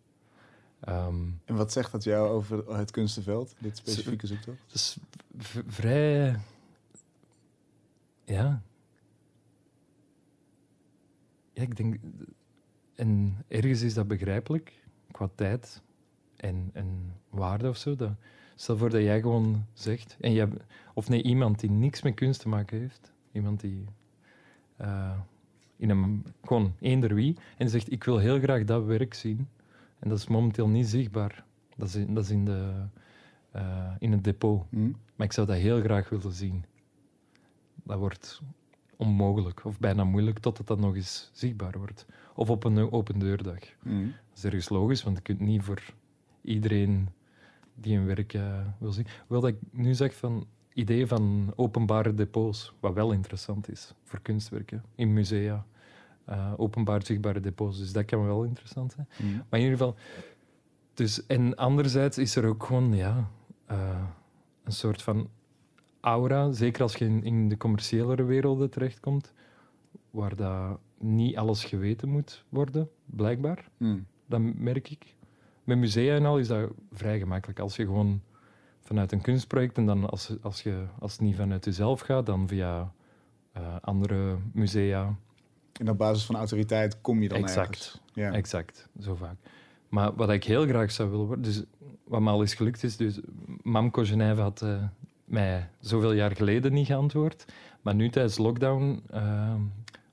Um, 0.89 1.41
en 1.45 1.55
wat 1.55 1.73
zegt 1.73 1.93
dat 1.93 2.05
jou 2.05 2.29
over 2.29 2.77
het 2.77 2.91
kunstenveld, 2.91 3.55
dit 3.59 3.77
specifieke 3.77 4.27
zoektocht? 4.27 4.59
Het 4.67 4.75
is 4.75 4.99
vrij... 5.67 6.37
Ja. 8.25 8.63
Ja, 11.57 11.63
ik 11.63 11.77
denk... 11.77 11.97
En 12.95 13.37
ergens 13.49 13.83
is 13.83 13.95
dat 13.95 14.09
begrijpelijk, 14.09 14.83
qua 15.11 15.29
tijd 15.35 15.83
en, 16.37 16.71
en 16.73 17.13
waarde 17.29 17.69
of 17.69 17.77
zo. 17.77 17.97
Dat, 17.97 18.13
stel 18.55 18.77
voor 18.77 18.91
dat 18.91 19.03
jij 19.03 19.21
gewoon 19.21 19.67
zegt... 19.73 20.17
En 20.21 20.33
je 20.33 20.49
of 20.95 21.09
nee, 21.09 21.23
iemand 21.23 21.61
die 21.61 21.71
niks 21.71 22.03
met 22.03 22.15
kunst 22.15 22.41
te 22.41 22.49
maken 22.49 22.79
heeft. 22.79 23.13
Iemand 23.33 23.61
die... 23.61 23.85
Uh, 24.81 25.19
in 25.77 25.91
een, 25.91 26.25
gewoon 26.43 26.75
eender 26.81 27.15
wie, 27.15 27.37
en 27.57 27.69
zegt 27.69 27.93
ik 27.93 28.05
wil 28.05 28.19
heel 28.19 28.39
graag 28.39 28.65
dat 28.65 28.85
werk 28.85 29.15
zien. 29.15 29.49
En 29.99 30.09
dat 30.09 30.19
is 30.19 30.27
momenteel 30.27 30.69
niet 30.69 30.87
zichtbaar. 30.89 31.45
Dat 31.77 31.89
is 31.89 31.95
in, 31.95 32.15
dat 32.15 32.25
is 32.25 32.31
in 32.31 32.45
de 32.45 32.87
eh, 33.57 33.95
in 33.99 34.13
het 34.13 34.25
depot. 34.25 34.63
Hm? 34.71 34.91
Maar 35.17 35.27
ik 35.27 35.33
zou 35.33 35.47
dat 35.47 35.57
heel 35.57 35.81
graag 35.81 36.09
willen 36.09 36.33
zien. 36.33 36.65
Dat 37.83 37.99
wordt 37.99 38.43
onmogelijk 38.97 39.65
of 39.65 39.79
bijna 39.79 40.05
moeilijk 40.05 40.39
totdat 40.39 40.67
dat 40.67 40.79
nog 40.79 40.95
eens 40.95 41.31
zichtbaar 41.33 41.79
wordt. 41.79 42.07
Of 42.35 42.51
op 42.51 42.65
een 42.65 42.93
open 42.93 43.19
deurdag. 43.19 43.59
Hm. 43.83 44.05
Dat 44.05 44.37
is 44.37 44.45
ergens 44.45 44.69
logisch, 44.69 45.03
want 45.03 45.17
je 45.17 45.23
kunt 45.23 45.41
niet 45.41 45.63
voor 45.63 45.83
iedereen 46.43 47.09
die 47.75 47.97
een 47.99 48.07
werk 48.07 48.35
eh, 48.35 48.61
wil 48.79 48.93
zien. 48.93 49.07
Wel 49.27 49.41
dat 49.41 49.51
ik 49.51 49.59
nu 49.71 49.95
zeg 49.95 50.15
van 50.15 50.47
idee 50.73 51.07
van 51.07 51.53
openbare 51.57 52.15
depots, 52.15 52.73
wat 52.81 52.95
wel 52.95 53.13
interessant 53.13 53.71
is 53.71 53.95
voor 54.05 54.21
kunstwerken 54.21 54.85
in 54.95 55.13
musea. 55.13 55.67
Eh, 56.25 56.53
openbaar 56.57 57.07
zichtbare 57.07 57.41
depots, 57.41 57.79
dus 57.79 57.93
dat 57.93 58.05
kan 58.05 58.27
wel 58.27 58.45
interessant 58.45 58.93
zijn. 58.93 59.09
Hm. 59.17 59.25
Maar 59.25 59.61
in 59.61 59.65
ieder 59.65 59.79
geval, 59.79 59.95
dus, 60.95 61.27
en 61.27 61.55
anderzijds 61.55 62.19
is 62.19 62.37
er 62.37 62.47
ook 62.47 62.65
gewoon 62.65 62.95
ja, 62.95 63.31
eh, 63.67 64.03
een 64.65 64.73
soort 64.73 65.03
van 65.03 65.29
aura, 66.07 66.53
zeker 66.53 66.83
als 66.83 66.97
je 66.97 67.05
in, 67.05 67.23
in 67.23 67.49
de 67.49 67.57
commerciëlere 67.57 68.25
werelden 68.25 68.71
terechtkomt, 68.71 69.33
waar 70.11 70.37
dat 70.37 70.79
niet 70.99 71.37
alles 71.37 71.65
geweten 71.65 72.09
moet 72.09 72.45
worden, 72.49 72.89
blijkbaar. 73.05 73.69
Hm. 73.77 73.99
Dat 74.27 74.41
merk 74.41 74.91
ik. 74.91 75.15
Met 75.65 75.79
musea 75.79 76.15
en 76.15 76.25
al 76.25 76.39
is 76.39 76.49
dat 76.49 76.71
vrij 76.93 77.19
gemakkelijk. 77.19 77.59
Als 77.59 77.77
je 77.77 77.85
gewoon 77.85 78.21
vanuit 78.81 79.13
een 79.13 79.21
kunstproject 79.21 79.77
en 79.77 79.87
dan 79.87 80.11
als, 80.11 80.33
als, 80.43 80.63
je, 80.63 80.85
als 80.99 81.13
het 81.13 81.21
niet 81.21 81.37
vanuit 81.37 81.65
jezelf 81.65 82.01
gaat, 82.01 82.27
dan 82.27 82.49
via 82.49 82.93
eh, 83.53 83.77
andere 83.81 84.37
musea. 84.53 85.17
En 85.73 85.91
op 85.91 85.99
basis 85.99 86.25
van 86.25 86.37
autoriteit 86.37 87.01
kom 87.01 87.23
je 87.23 87.29
dan 87.29 87.39
Exact. 87.39 87.69
ergens. 87.69 88.01
Ja. 88.13 88.33
Exact, 88.33 88.89
zo 89.01 89.15
vaak. 89.15 89.37
Maar 89.89 90.15
wat 90.15 90.31
ik 90.31 90.45
heel 90.45 90.67
graag 90.67 90.91
zou 90.91 91.11
willen 91.11 91.27
worden, 91.27 91.45
dus 91.45 91.65
wat 92.05 92.21
me 92.21 92.31
al 92.31 92.41
eens 92.41 92.55
gelukt 92.55 92.83
is, 92.83 92.97
dus 92.97 93.21
Mamco 93.63 94.05
Genève 94.05 94.41
had 94.41 94.63
eh, 94.63 94.83
mij 95.27 95.69
zoveel 95.81 96.13
jaar 96.13 96.37
geleden 96.37 96.73
niet 96.73 96.87
geantwoord, 96.87 97.45
maar 97.83 97.95
nu 97.95 98.09
tijdens 98.09 98.39
lockdown, 98.39 99.03
uh, 99.15 99.55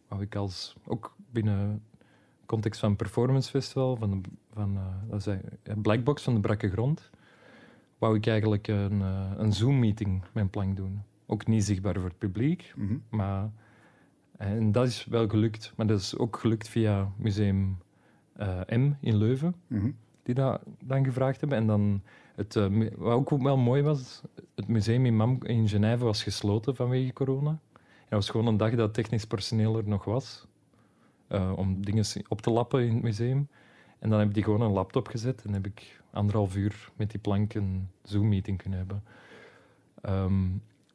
wou 0.07 0.21
ik 0.21 0.35
als, 0.35 0.75
ook 0.85 1.15
binnen 1.31 1.81
context 2.45 2.79
van 2.79 2.95
Performance 2.95 3.49
Festival, 3.49 3.95
van, 3.95 4.11
de, 4.21 4.29
van 4.53 4.75
eh, 4.77 5.09
dat 5.09 5.27
is 5.27 5.35
een 5.63 5.81
Blackbox 5.81 6.23
van 6.23 6.33
de 6.33 6.39
Brakke 6.39 6.69
Grond, 6.69 7.09
wou 7.97 8.15
ik 8.15 8.27
eigenlijk 8.27 8.67
een, 8.67 9.01
eh, 9.01 9.31
een 9.37 9.53
Zoom-meeting 9.53 10.21
met 10.31 10.43
een 10.43 10.49
plank 10.49 10.75
doen. 10.77 11.01
Ook 11.25 11.47
niet 11.47 11.63
zichtbaar 11.63 11.93
voor 11.93 12.03
het 12.03 12.17
publiek, 12.17 12.73
Mhm. 12.75 12.95
maar, 13.09 13.49
en 14.37 14.71
dat 14.71 14.87
is 14.87 15.05
wel 15.05 15.27
gelukt. 15.29 15.73
Maar 15.75 15.87
dat 15.87 15.99
is 15.99 16.17
ook 16.17 16.37
gelukt 16.37 16.67
via 16.69 17.11
Museum 17.15 17.77
eh, 18.33 18.59
M 18.69 18.91
in 18.99 19.15
Leuven, 19.17 19.55
Mhm. 19.67 19.89
die 20.23 20.35
dat 20.35 20.61
dan 20.83 21.03
gevraagd 21.05 21.39
hebben. 21.39 21.57
En 21.57 21.67
dan 21.67 22.01
het, 22.35 22.55
eh, 22.55 22.89
wat 22.97 23.13
ook 23.13 23.29
wel 23.29 23.57
mooi 23.57 23.81
was, 23.81 24.21
het 24.55 24.67
museum 24.67 25.05
in, 25.05 25.15
Mam, 25.15 25.37
in 25.43 25.67
Genève 25.67 26.03
was 26.03 26.23
gesloten 26.23 26.75
vanwege 26.75 27.13
corona. 27.13 27.59
Dat 28.09 28.21
was 28.21 28.29
gewoon 28.29 28.47
een 28.47 28.57
dag 28.57 28.69
dat 28.69 28.79
het 28.79 28.93
technisch 28.93 29.25
personeel 29.25 29.77
er 29.77 29.87
nog 29.87 30.03
was, 30.03 30.47
eh, 31.27 31.53
om 31.55 31.85
dingen 31.85 32.05
op 32.27 32.41
te 32.41 32.51
lappen 32.51 32.85
in 32.85 32.93
het 32.93 33.03
museum. 33.03 33.47
En 33.99 34.09
dan 34.09 34.19
heb 34.19 34.33
die 34.33 34.43
gewoon 34.43 34.61
een 34.61 34.71
laptop 34.71 35.07
gezet 35.07 35.43
en 35.45 35.53
heb 35.53 35.65
ik 35.65 36.01
anderhalf 36.11 36.55
uur 36.55 36.91
met 36.95 37.11
die 37.11 37.19
plank 37.19 37.53
een 37.53 37.89
Zoom-meeting 38.03 38.57
kunnen 38.57 38.79
hebben. 38.79 39.03
Ehm, 40.01 40.47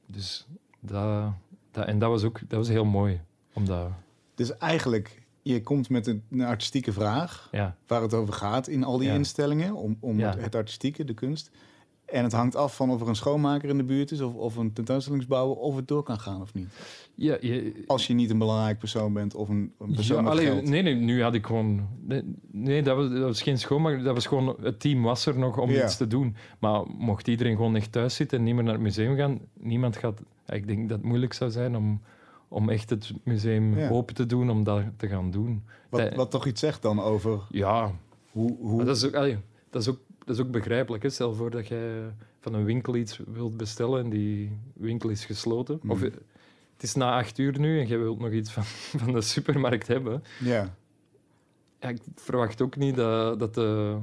dus 0.07 0.47
dat, 0.81 1.33
dat, 1.71 1.87
en 1.87 1.99
dat 1.99 2.11
was 2.11 2.25
ook 2.25 2.41
dat 2.41 2.59
was 2.59 2.69
heel 2.69 2.85
mooi. 2.85 3.21
Omdat, 3.53 3.91
Dus 4.35 4.57
eigenlijk, 4.57 5.23
je 5.53 5.63
komt 5.63 5.89
met 5.91 6.07
een, 6.07 6.23
een 6.31 6.41
artistieke 6.43 6.93
vraag 6.93 7.49
ja, 7.53 7.77
waar 7.87 8.03
het 8.03 8.15
over 8.15 8.35
gaat 8.35 8.69
in 8.69 8.85
al 8.85 8.99
die 8.99 9.09
Ja. 9.09 9.15
instellingen, 9.15 9.75
om, 9.75 9.97
om 10.01 10.19
Ja. 10.19 10.31
het, 10.31 10.41
het 10.43 10.55
artistieke, 10.55 11.05
de 11.05 11.15
kunst. 11.15 11.51
En 12.05 12.23
het 12.23 12.33
hangt 12.33 12.57
af 12.57 12.77
van 12.77 12.91
of 12.91 13.01
er 13.01 13.09
een 13.09 13.17
schoonmaker 13.17 13.69
in 13.69 13.77
de 13.77 13.85
buurt 13.85 14.11
is, 14.11 14.21
of, 14.21 14.35
of 14.35 14.57
een 14.57 14.73
tentoonstellingsbouwer, 14.73 15.57
of 15.57 15.77
het 15.77 15.89
door 15.89 16.03
kan 16.03 16.19
gaan 16.21 16.41
of 16.41 16.55
niet. 16.55 16.69
ja, 17.15 17.37
je, 17.41 17.83
Als 17.87 18.07
je 18.07 18.15
niet 18.15 18.31
een 18.31 18.39
belangrijk 18.39 18.79
persoon 18.79 19.13
bent 19.13 19.35
of 19.35 19.49
een, 19.49 19.73
een 19.79 19.95
persoon 19.95 20.25
Ja, 20.25 20.31
allee, 20.31 20.47
geld. 20.47 20.69
nee, 20.69 20.83
nee, 20.83 20.95
nu 20.95 21.23
had 21.23 21.35
ik 21.35 21.47
gewoon... 21.47 21.89
Nee, 22.01 22.23
nee, 22.51 22.83
dat, 22.83 22.97
was, 22.97 23.11
dat 23.11 23.21
was 23.23 23.43
geen 23.43 23.59
schoonmaker. 23.59 24.03
Dat 24.03 24.15
was 24.15 24.27
gewoon... 24.27 24.57
Het 24.61 24.81
team 24.81 25.03
was 25.03 25.27
er 25.27 25.39
nog 25.39 25.59
om 25.59 25.71
iets 25.71 25.97
te 25.97 26.07
doen. 26.07 26.37
Maar 26.59 26.83
mocht 26.87 27.29
iedereen 27.29 27.57
gewoon 27.57 27.77
echt 27.77 27.93
thuis 27.93 28.15
zitten 28.15 28.39
en 28.39 28.45
niet 28.45 28.55
meer 28.55 28.65
naar 28.65 28.73
het 28.73 28.83
museum 28.83 29.17
gaan, 29.17 29.39
niemand 29.61 29.97
gaat... 29.97 30.21
Ik 30.47 30.67
denk 30.67 30.89
dat 30.89 30.99
het 30.99 31.07
moeilijk 31.07 31.33
zou 31.33 31.51
zijn 31.51 31.77
om, 31.77 32.01
om 32.49 32.69
echt 32.69 32.91
het 32.91 33.13
museum 33.23 33.79
Ja. 33.79 33.89
open 33.91 34.15
te 34.15 34.27
doen, 34.27 34.51
om 34.51 34.65
dat 34.65 34.83
te 34.97 35.09
gaan 35.09 35.31
doen. 35.31 35.65
Wat, 35.89 36.01
dat- 36.01 36.15
wat 36.15 36.31
toch 36.31 36.47
iets 36.47 36.61
zegt 36.61 36.83
dan 36.83 37.01
over 37.01 37.41
Ja, 37.51 37.93
hoe... 38.31 38.57
hoe 38.61 38.85
dat 38.85 38.97
is 38.97 39.05
ook, 39.07 39.15
allee, 39.15 39.39
dat 39.71 39.83
is 39.83 39.89
ook, 39.89 39.99
dat 40.25 40.37
is 40.37 40.43
ook 40.43 40.51
begrijpelijk. 40.51 41.03
Hè? 41.03 41.09
Stel 41.11 41.35
voor 41.35 41.51
dat 41.51 41.69
jij 41.69 41.91
van 42.41 42.55
een 42.55 42.65
winkel 42.65 42.97
iets 42.97 43.21
wilt 43.33 43.57
bestellen 43.57 44.05
en 44.05 44.11
die 44.11 44.59
winkel 44.75 45.09
is 45.09 45.25
gesloten. 45.25 45.81
Of 45.87 45.97
Mhm. 45.99 46.05
eh, 46.05 46.13
het 46.75 46.83
is 46.83 46.95
na 46.95 47.17
acht 47.19 47.39
uur 47.39 47.59
nu 47.59 47.81
en 47.81 47.87
jij 47.87 47.99
wilt 47.99 48.19
nog 48.21 48.31
iets 48.31 48.53
van, 48.53 48.63
van 49.03 49.13
de 49.13 49.21
supermarkt 49.21 49.87
hebben. 49.87 50.23
ja. 50.41 50.75
Ja, 51.81 51.89
ik 51.89 52.01
verwacht 52.15 52.63
ook 52.63 52.77
niet 52.77 52.97
dat, 52.97 53.39
dat 53.39 53.55
de 53.55 53.97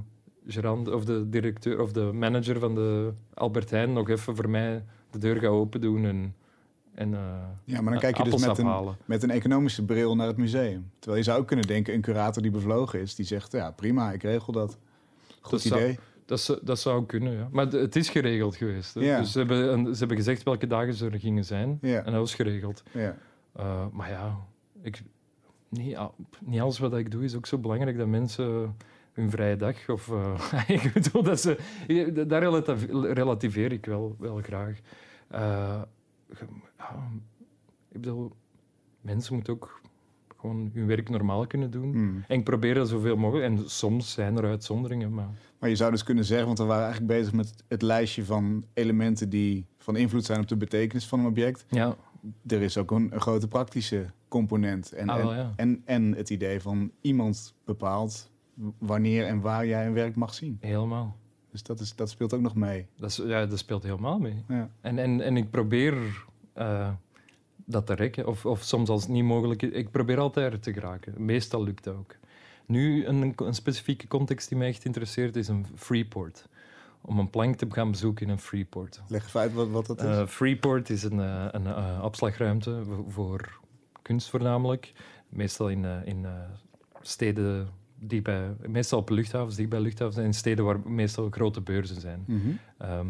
gerant 0.48 0.92
of 0.92 1.06
de 1.06 1.30
directeur 1.30 1.82
of 1.82 1.92
de 1.92 2.02
manager 2.14 2.60
van 2.60 2.76
de 2.76 3.12
Albert 3.34 3.70
Heijn 3.70 3.94
nog 3.94 4.10
even 4.10 4.36
voor 4.36 4.50
mij 4.50 4.84
de 5.12 5.18
deur 5.18 5.36
gaat 5.36 5.50
open 5.50 5.82
doen 5.82 6.06
en, 6.06 6.36
en 6.96 7.14
eh, 7.14 7.20
ja, 7.64 7.82
maar 7.82 7.92
dan 7.92 8.02
kijk 8.02 8.18
je 8.18 8.24
dus 8.24 8.32
met 8.48 8.58
een, 8.58 8.66
met 9.06 9.24
een 9.24 9.30
economische 9.32 9.86
bril 9.86 10.16
naar 10.16 10.28
het 10.28 10.38
museum. 10.38 10.92
Terwijl 11.00 11.18
je 11.24 11.30
zou 11.30 11.40
ook 11.42 11.48
kunnen 11.48 11.68
denken, 11.68 11.94
een 11.94 12.02
curator 12.02 12.42
die 12.42 12.52
bevlogen 12.52 13.00
is, 13.00 13.16
die 13.16 13.26
zegt, 13.26 13.52
ja 13.52 13.72
prima, 13.72 14.12
ik 14.12 14.24
regel 14.24 14.54
dat. 14.54 14.78
Goed 15.42 15.52
Dat 15.52 15.66
idee. 15.80 16.00
Dat, 16.26 16.40
zou- 16.40 16.60
dat 16.62 16.80
zou 16.80 17.06
kunnen, 17.06 17.34
ja. 17.34 17.48
Maar 17.52 17.68
het 17.68 17.96
is 17.96 18.10
geregeld 18.10 18.56
geweest. 18.56 18.94
Hè. 18.94 19.02
Ja. 19.02 19.20
Dus 19.20 19.32
ze 19.32 19.38
hebben, 19.38 19.74
een- 19.74 19.92
ze 19.94 20.00
hebben 20.00 20.18
gezegd 20.18 20.44
welke 20.44 20.68
dagen 20.68 20.94
ze 20.94 21.10
er 21.10 21.20
gingen 21.20 21.46
zijn. 21.46 21.78
Ja. 21.82 21.98
En 21.98 22.12
dat 22.12 22.14
was 22.22 22.36
geregeld. 22.36 22.84
Ja. 22.92 23.16
Eh, 23.56 23.86
maar 23.92 24.10
ja, 24.10 24.38
ik, 24.82 25.02
niet, 25.70 25.98
niet 26.46 26.60
alles 26.62 26.80
wat 26.80 26.98
ik 26.98 27.12
doe 27.12 27.24
is 27.24 27.36
ook 27.36 27.46
zo 27.46 27.58
belangrijk 27.58 27.98
dat 27.98 28.08
mensen 28.08 28.76
hun 29.14 29.30
vrije 29.30 29.56
dag 29.56 29.90
of 29.90 30.10
eh, 30.12 30.70
ik 30.84 30.92
bedoel 30.94 31.24
dat 31.24 31.40
ze 31.42 31.58
daar 32.28 32.44
relativeer 33.14 33.72
ik 33.72 33.86
wel, 33.86 34.16
wel 34.20 34.40
graag. 34.44 34.80
Ge- 35.32 35.88
ja, 36.78 37.10
ik 37.92 38.02
bedoel, 38.02 38.32
mensen 39.02 39.34
moeten 39.34 39.54
ook 39.54 39.82
gewoon 40.38 40.72
hun 40.74 40.86
werk 40.88 41.10
normaal 41.10 41.48
kunnen 41.48 41.72
doen. 41.72 41.92
Hmm. 41.92 42.24
En 42.28 42.38
ik 42.38 42.44
probeer 42.44 42.74
dat 42.74 42.90
zoveel 42.90 43.16
mogelijk. 43.16 43.46
En 43.58 43.70
soms 43.70 44.12
zijn 44.12 44.38
er 44.38 44.46
uitzonderingen, 44.46 45.14
maar 45.14 45.30
Maar 45.60 45.70
je 45.70 45.76
zou 45.76 45.92
dus 45.92 46.04
kunnen 46.04 46.26
zeggen, 46.26 46.46
want 46.48 46.58
we 46.58 46.66
waren 46.66 46.84
eigenlijk 46.84 47.14
bezig 47.20 47.34
met 47.34 47.64
het 47.68 47.82
lijstje 47.82 48.26
van 48.26 48.66
elementen 48.74 49.30
die 49.30 49.66
van 49.78 49.96
invloed 49.96 50.26
zijn 50.26 50.40
op 50.40 50.48
de 50.48 50.58
betekenis 50.58 51.08
van 51.08 51.20
een 51.20 51.26
object. 51.26 51.66
ja, 51.70 51.96
Er 52.48 52.62
is 52.62 52.78
ook 52.78 52.92
een, 52.92 53.14
een 53.14 53.22
grote 53.22 53.48
praktische 53.48 54.06
component. 54.28 54.92
En, 54.92 55.10
Ah, 55.10 55.18
en, 55.20 55.26
wel, 55.26 55.34
ja. 55.34 55.54
en, 55.56 55.82
en 55.86 56.16
het 56.16 56.30
idee 56.30 56.62
van 56.62 56.92
iemand 57.02 57.56
bepaalt 57.66 58.32
wanneer 58.78 59.26
en 59.26 59.40
waar 59.42 59.66
jij 59.66 59.86
een 59.88 59.94
werk 59.94 60.16
mag 60.16 60.34
zien. 60.34 60.58
helemaal. 60.62 61.16
Dus 61.56 61.64
dat, 61.64 61.80
is, 61.80 61.96
dat 61.96 62.10
speelt 62.10 62.34
ook 62.34 62.42
nog 62.42 62.56
mee. 62.56 62.88
Dat, 62.98 63.10
is, 63.10 63.16
ja, 63.16 63.46
dat 63.46 63.58
speelt 63.58 63.84
helemaal 63.84 64.20
mee. 64.20 64.44
Ja. 64.48 64.70
En, 64.82 65.00
en, 65.00 65.22
en 65.22 65.38
ik 65.38 65.50
probeer 65.50 66.24
eh, 66.54 66.90
dat 67.56 67.86
te 67.86 67.94
rekken. 67.94 68.28
Of, 68.28 68.46
of 68.46 68.64
soms 68.64 68.90
als 68.90 69.02
het 69.02 69.12
niet 69.12 69.24
mogelijk 69.24 69.62
is. 69.62 69.70
Ik 69.70 69.92
probeer 69.92 70.20
altijd 70.20 70.54
er 70.54 70.60
te 70.60 70.74
geraken. 70.74 71.14
Meestal 71.18 71.64
lukt 71.64 71.84
dat 71.84 71.96
ook. 71.96 72.16
Nu, 72.66 73.06
een, 73.06 73.34
een 73.36 73.54
specifieke 73.54 74.08
context 74.08 74.50
die 74.50 74.58
mij 74.58 74.68
echt 74.68 74.86
interesseert, 74.86 75.36
is 75.36 75.48
een 75.48 75.66
Freeport. 75.76 76.48
Om 77.02 77.20
een 77.20 77.30
plank 77.30 77.56
te 77.56 77.66
gaan 77.70 77.92
bezoeken 77.92 78.26
in 78.26 78.32
een 78.32 78.40
Freeport. 78.40 79.02
Leg 79.08 79.26
even 79.26 79.40
uit 79.40 79.54
wat, 79.54 79.70
wat 79.70 79.86
dat 79.86 80.00
is. 80.00 80.06
Eh, 80.06 80.28
Freeport 80.28 80.90
is 80.90 81.04
een, 81.04 81.20
eh, 81.20 81.48
een 81.52 82.02
opslagruimte 82.02 82.84
voor, 82.86 83.04
voor 83.08 83.60
kunst 84.02 84.30
voornamelijk. 84.30 84.94
Meestal 85.30 85.70
in, 85.70 85.86
in 85.86 86.26
steden 87.02 87.70
die 88.00 88.22
bij, 88.22 88.56
meestal 88.68 89.00
op 89.00 89.10
luchthavens, 89.10 89.56
dicht 89.56 89.70
bij 89.70 89.80
luchthavens, 89.80 90.18
en 90.18 90.34
steden 90.34 90.66
waar 90.66 90.80
meestal 90.90 91.30
grote 91.30 91.62
beurzen 91.62 92.02
zijn. 92.02 92.24
Mhm. 92.28 92.40
Ehm, 92.78 93.08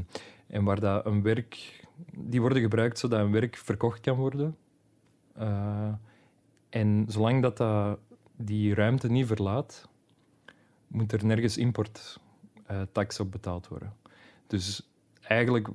en 0.47 0.63
waar 0.63 0.79
dat 0.79 1.05
een 1.05 1.21
werk, 1.21 1.85
die 2.15 2.41
worden 2.41 2.61
gebruikt 2.61 2.99
zodat 2.99 3.19
een 3.19 3.31
werk 3.31 3.55
verkocht 3.55 3.99
kan 3.99 4.15
worden. 4.15 4.57
Eh, 5.33 5.93
en 6.69 7.05
zolang 7.07 7.41
dat, 7.41 7.57
dat 7.57 7.99
die 8.35 8.73
ruimte 8.73 9.09
niet 9.09 9.27
verlaat, 9.27 9.89
moet 10.87 11.11
er 11.11 11.25
nergens 11.25 11.57
importtax 11.57 13.19
op 13.19 13.31
betaald 13.31 13.67
worden. 13.67 13.93
Dus 14.47 14.89
eigenlijk 15.21 15.67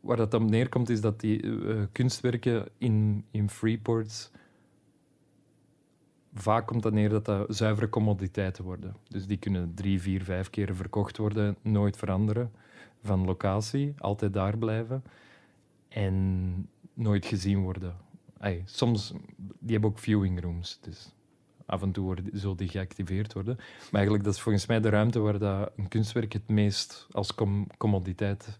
waar 0.00 0.16
dat 0.16 0.30
dan 0.30 0.50
neerkomt, 0.50 0.88
is 0.88 1.00
dat 1.00 1.20
die 1.20 1.42
eh, 1.42 1.82
kunstwerken 1.92 2.68
in, 2.78 3.24
in 3.30 3.50
Freeports 3.50 4.30
vaak 6.40 6.66
komt 6.66 6.82
dat 6.82 6.92
neer 6.92 7.08
dat 7.08 7.24
dat 7.24 7.56
zuivere 7.56 7.88
commoditeiten 7.88 8.64
worden. 8.64 8.96
Dus 9.08 9.26
die 9.26 9.36
kunnen 9.36 9.74
drie, 9.74 10.00
vier, 10.00 10.22
vijf 10.22 10.50
keren 10.50 10.76
verkocht 10.76 11.16
worden, 11.16 11.56
nooit 11.62 11.96
veranderen 11.96 12.52
van 13.02 13.24
locatie, 13.24 13.94
altijd 13.98 14.32
daar 14.32 14.58
blijven 14.58 15.02
en 15.88 16.68
nooit 16.94 17.26
gezien 17.26 17.58
worden. 17.62 17.96
Ai, 18.38 18.62
soms, 18.64 19.12
die 19.36 19.72
hebben 19.72 19.90
ook 19.90 19.98
viewing 19.98 20.40
rooms, 20.42 20.78
dus 20.80 21.14
af 21.66 21.82
en 21.82 21.92
toe 21.92 22.04
worden, 22.04 22.24
zullen 22.32 22.56
die 22.56 22.68
geactiveerd 22.68 23.32
worden. 23.32 23.56
Maar 23.56 23.88
eigenlijk 23.90 24.24
dat 24.24 24.34
is 24.34 24.40
volgens 24.40 24.66
mij 24.66 24.80
de 24.80 24.88
ruimte 24.88 25.18
waar 25.18 25.38
dat 25.38 25.70
een 25.76 25.88
kunstwerk 25.88 26.32
het 26.32 26.48
meest 26.48 27.06
als 27.10 27.34
com- 27.34 27.66
commoditeit 27.76 28.58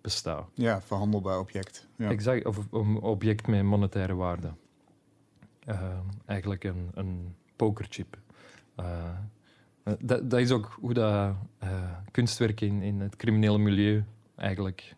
bestaat. 0.00 0.48
Ja, 0.54 0.80
verhandelbaar 0.82 1.38
object. 1.38 1.86
Ja. 1.96 2.10
Exact, 2.10 2.46
of 2.46 2.66
een 2.72 3.00
object 3.00 3.46
met 3.46 3.62
monetaire 3.62 4.14
waarde. 4.14 4.52
Uh, 5.68 5.98
eigenlijk 6.26 6.64
een, 6.64 6.90
een 6.94 7.34
pokerchip. 7.56 8.18
Uh, 8.80 9.18
dat, 10.00 10.30
dat, 10.30 10.40
is 10.40 10.50
ook 10.50 10.76
hoe 10.80 10.94
dat, 10.94 11.34
uh, 11.62 11.96
kunstwerken 12.10 12.66
in, 12.66 12.82
in 12.82 13.00
het 13.00 13.16
criminele 13.16 13.58
milieu 13.58 14.04
eigenlijk 14.36 14.96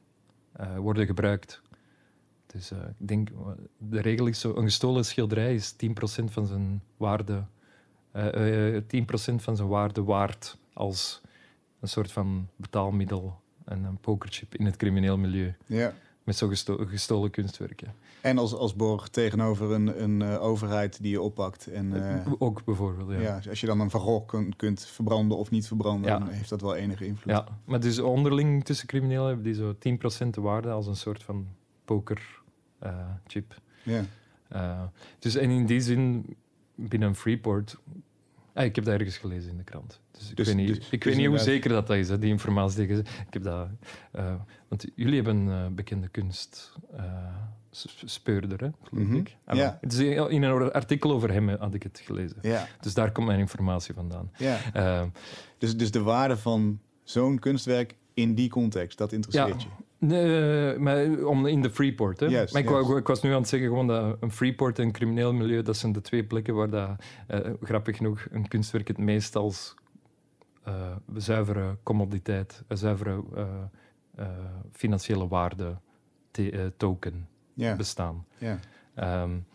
worden 0.77 1.07
gebruikt. 1.07 1.63
Dus 2.47 2.71
ik 2.73 3.09
denk, 3.09 3.29
de 3.79 4.01
regel 4.01 4.27
is 4.27 4.41
zo, 4.41 4.57
een 4.57 4.63
gestolen 4.63 5.05
schilderij 5.05 5.55
is 5.55 5.73
10% 5.73 5.77
van 6.25 6.47
zijn 6.47 6.83
waarde, 6.97 7.45
10% 8.13 8.15
van 9.37 9.57
zijn 9.57 9.69
waarde 9.69 10.03
waard 10.03 10.59
als 10.73 11.21
een 11.81 11.89
soort 11.89 12.13
van 12.13 12.49
betaalmiddel 12.57 13.41
en 13.65 13.85
een 13.85 13.99
pokerchip 13.99 14.55
in 14.55 14.65
het 14.65 14.77
crimineel 14.77 15.19
milieu. 15.19 15.55
Ja. 15.67 15.93
Met 16.25 16.37
zo 16.37 16.49
gestolen 16.87 17.31
kunstwerken. 17.31 17.95
En 18.21 18.39
als, 18.39 18.55
als 18.55 18.75
borg 18.75 19.09
tegenover 19.09 19.71
een, 19.71 20.03
een 20.03 20.21
uh, 20.21 20.43
overheid 20.43 21.03
die 21.03 21.11
je 21.11 21.21
oppakt. 21.21 21.67
En, 21.67 21.93
uh, 21.93 22.33
Ook 22.39 22.65
bijvoorbeeld, 22.65 23.11
ja. 23.11 23.21
ja. 23.21 23.41
Als 23.49 23.61
je 23.61 23.67
dan 23.67 23.81
een 23.81 23.91
Van 23.91 24.01
Gogh 24.01 24.27
kun, 24.27 24.57
kunt 24.57 24.87
verbranden 24.87 25.39
of 25.39 25.51
niet 25.51 25.67
verbranden, 25.67 26.11
ja. 26.11 26.19
dan 26.19 26.29
heeft 26.29 26.49
dat 26.49 26.61
wel 26.61 26.75
enige 26.75 27.07
invloed. 27.07 27.33
Ja, 27.33 27.47
maar 27.65 27.81
dus 27.81 27.99
onderling 27.99 28.65
tussen 28.65 28.87
criminelen 28.87 29.27
hebben 29.27 29.45
die 29.45 29.55
zo 29.55 29.75
10% 30.27 30.31
de 30.31 30.41
waarde 30.41 30.71
als 30.71 30.87
een 30.87 30.97
soort 30.97 31.23
van 31.23 31.47
pokerchip. 31.85 33.61
Uh, 33.83 34.01
ja. 34.49 34.93
dus 35.19 35.35
en 35.35 35.51
in 35.51 35.67
die 35.67 35.81
zin, 35.81 36.37
binnen 36.75 37.09
een 37.09 37.15
Freeport 37.15 37.79
Ah, 38.55 38.65
ik 38.65 38.75
heb 38.75 38.85
dat 38.85 38.95
ergens 38.95 39.17
gelezen 39.17 39.51
in 39.51 39.57
de 39.57 39.65
krant. 39.65 40.01
Dus 40.11 40.31
ik 40.31 40.37
dus, 40.37 40.47
weet 40.47 40.57
niet, 40.57 40.67
dus, 40.67 40.77
ik 40.77 40.91
dus 40.91 41.05
weet 41.05 41.17
niet 41.17 41.27
hoe 41.27 41.39
zeker 41.39 41.71
dat, 41.71 41.87
dat 41.87 41.97
is, 41.97 42.09
hè, 42.09 42.19
die 42.19 42.31
informatie. 42.31 42.87
Die 42.87 42.99
ik 42.99 43.07
heb 43.31 43.43
dat, 43.43 43.69
uh, 44.17 44.35
want 44.69 44.87
jullie 44.95 45.15
hebben 45.15 45.37
een 45.37 45.49
uh, 45.49 45.67
bekende 45.75 46.09
kunstspeurder, 46.09 48.63
uh, 48.63 48.69
geloof 48.83 49.05
mm 49.05 49.11
-hmm. 49.11 49.21
ik. 49.21 49.37
Ah, 49.45 49.57
ja. 49.57 49.79
Het 49.81 49.93
is 49.93 49.99
in 49.99 50.43
een 50.43 50.73
artikel 50.73 51.13
over 51.13 51.33
hem 51.33 51.49
had 51.49 51.75
ik 51.75 51.83
het 51.83 52.03
gelezen. 52.05 52.39
Ja. 52.43 52.67
Dus 52.81 52.95
daar 52.95 53.13
komt 53.13 53.27
mijn 53.27 53.39
informatie 53.39 53.95
vandaan. 53.95 54.31
Ja. 54.37 55.11
dus, 55.59 55.77
dus 55.77 55.91
de 55.91 56.03
waarde 56.03 56.37
van 56.37 56.81
zo'n 57.03 57.39
kunstwerk 57.39 57.95
in 58.15 58.35
die 58.35 58.49
context, 58.49 58.99
dat 58.99 59.13
interesseert 59.13 59.63
ja. 59.63 59.69
Nee, 60.01 60.79
maar 60.79 61.25
om 61.25 61.47
in 61.47 61.63
de 61.63 61.71
Freeport. 61.71 62.21
Hè? 62.21 62.27
Yes, 62.27 62.53
maar 62.53 62.63
ik, 62.63 62.69
yes. 62.69 62.97
ik, 62.97 63.07
was 63.07 63.23
nu 63.23 63.31
aan 63.31 63.41
het 63.41 63.49
zeggen 63.49 63.69
gewoon 63.69 63.87
dat 63.87 64.17
een 64.21 64.33
Freeport 64.33 64.79
en 64.79 64.85
een 64.85 64.93
crimineel 64.93 65.33
milieu, 65.33 65.63
dat 65.63 65.77
zijn 65.77 65.93
de 65.93 66.01
twee 66.01 66.25
plekken 66.25 66.55
waar 66.55 66.71
dat, 66.71 66.91
uh, 67.31 67.39
grappig 67.63 67.97
genoeg 67.97 68.27
een 68.31 68.49
kunstwerk 68.49 68.89
het 68.89 68.99
meest 68.99 69.37
als 69.37 69.75
uh, 70.69 70.97
zuivere 71.15 71.77
commoditeit, 71.83 72.63
een 72.69 72.77
zuivere 72.77 73.23
uh, 74.19 74.27
financiële 74.73 75.29
waarde 75.29 75.79
te, 76.31 76.73
token 76.77 77.29
yeah. 77.55 77.77
bestaan. 77.77 78.27
Yeah. 78.39 79.23
Um, 79.23 79.47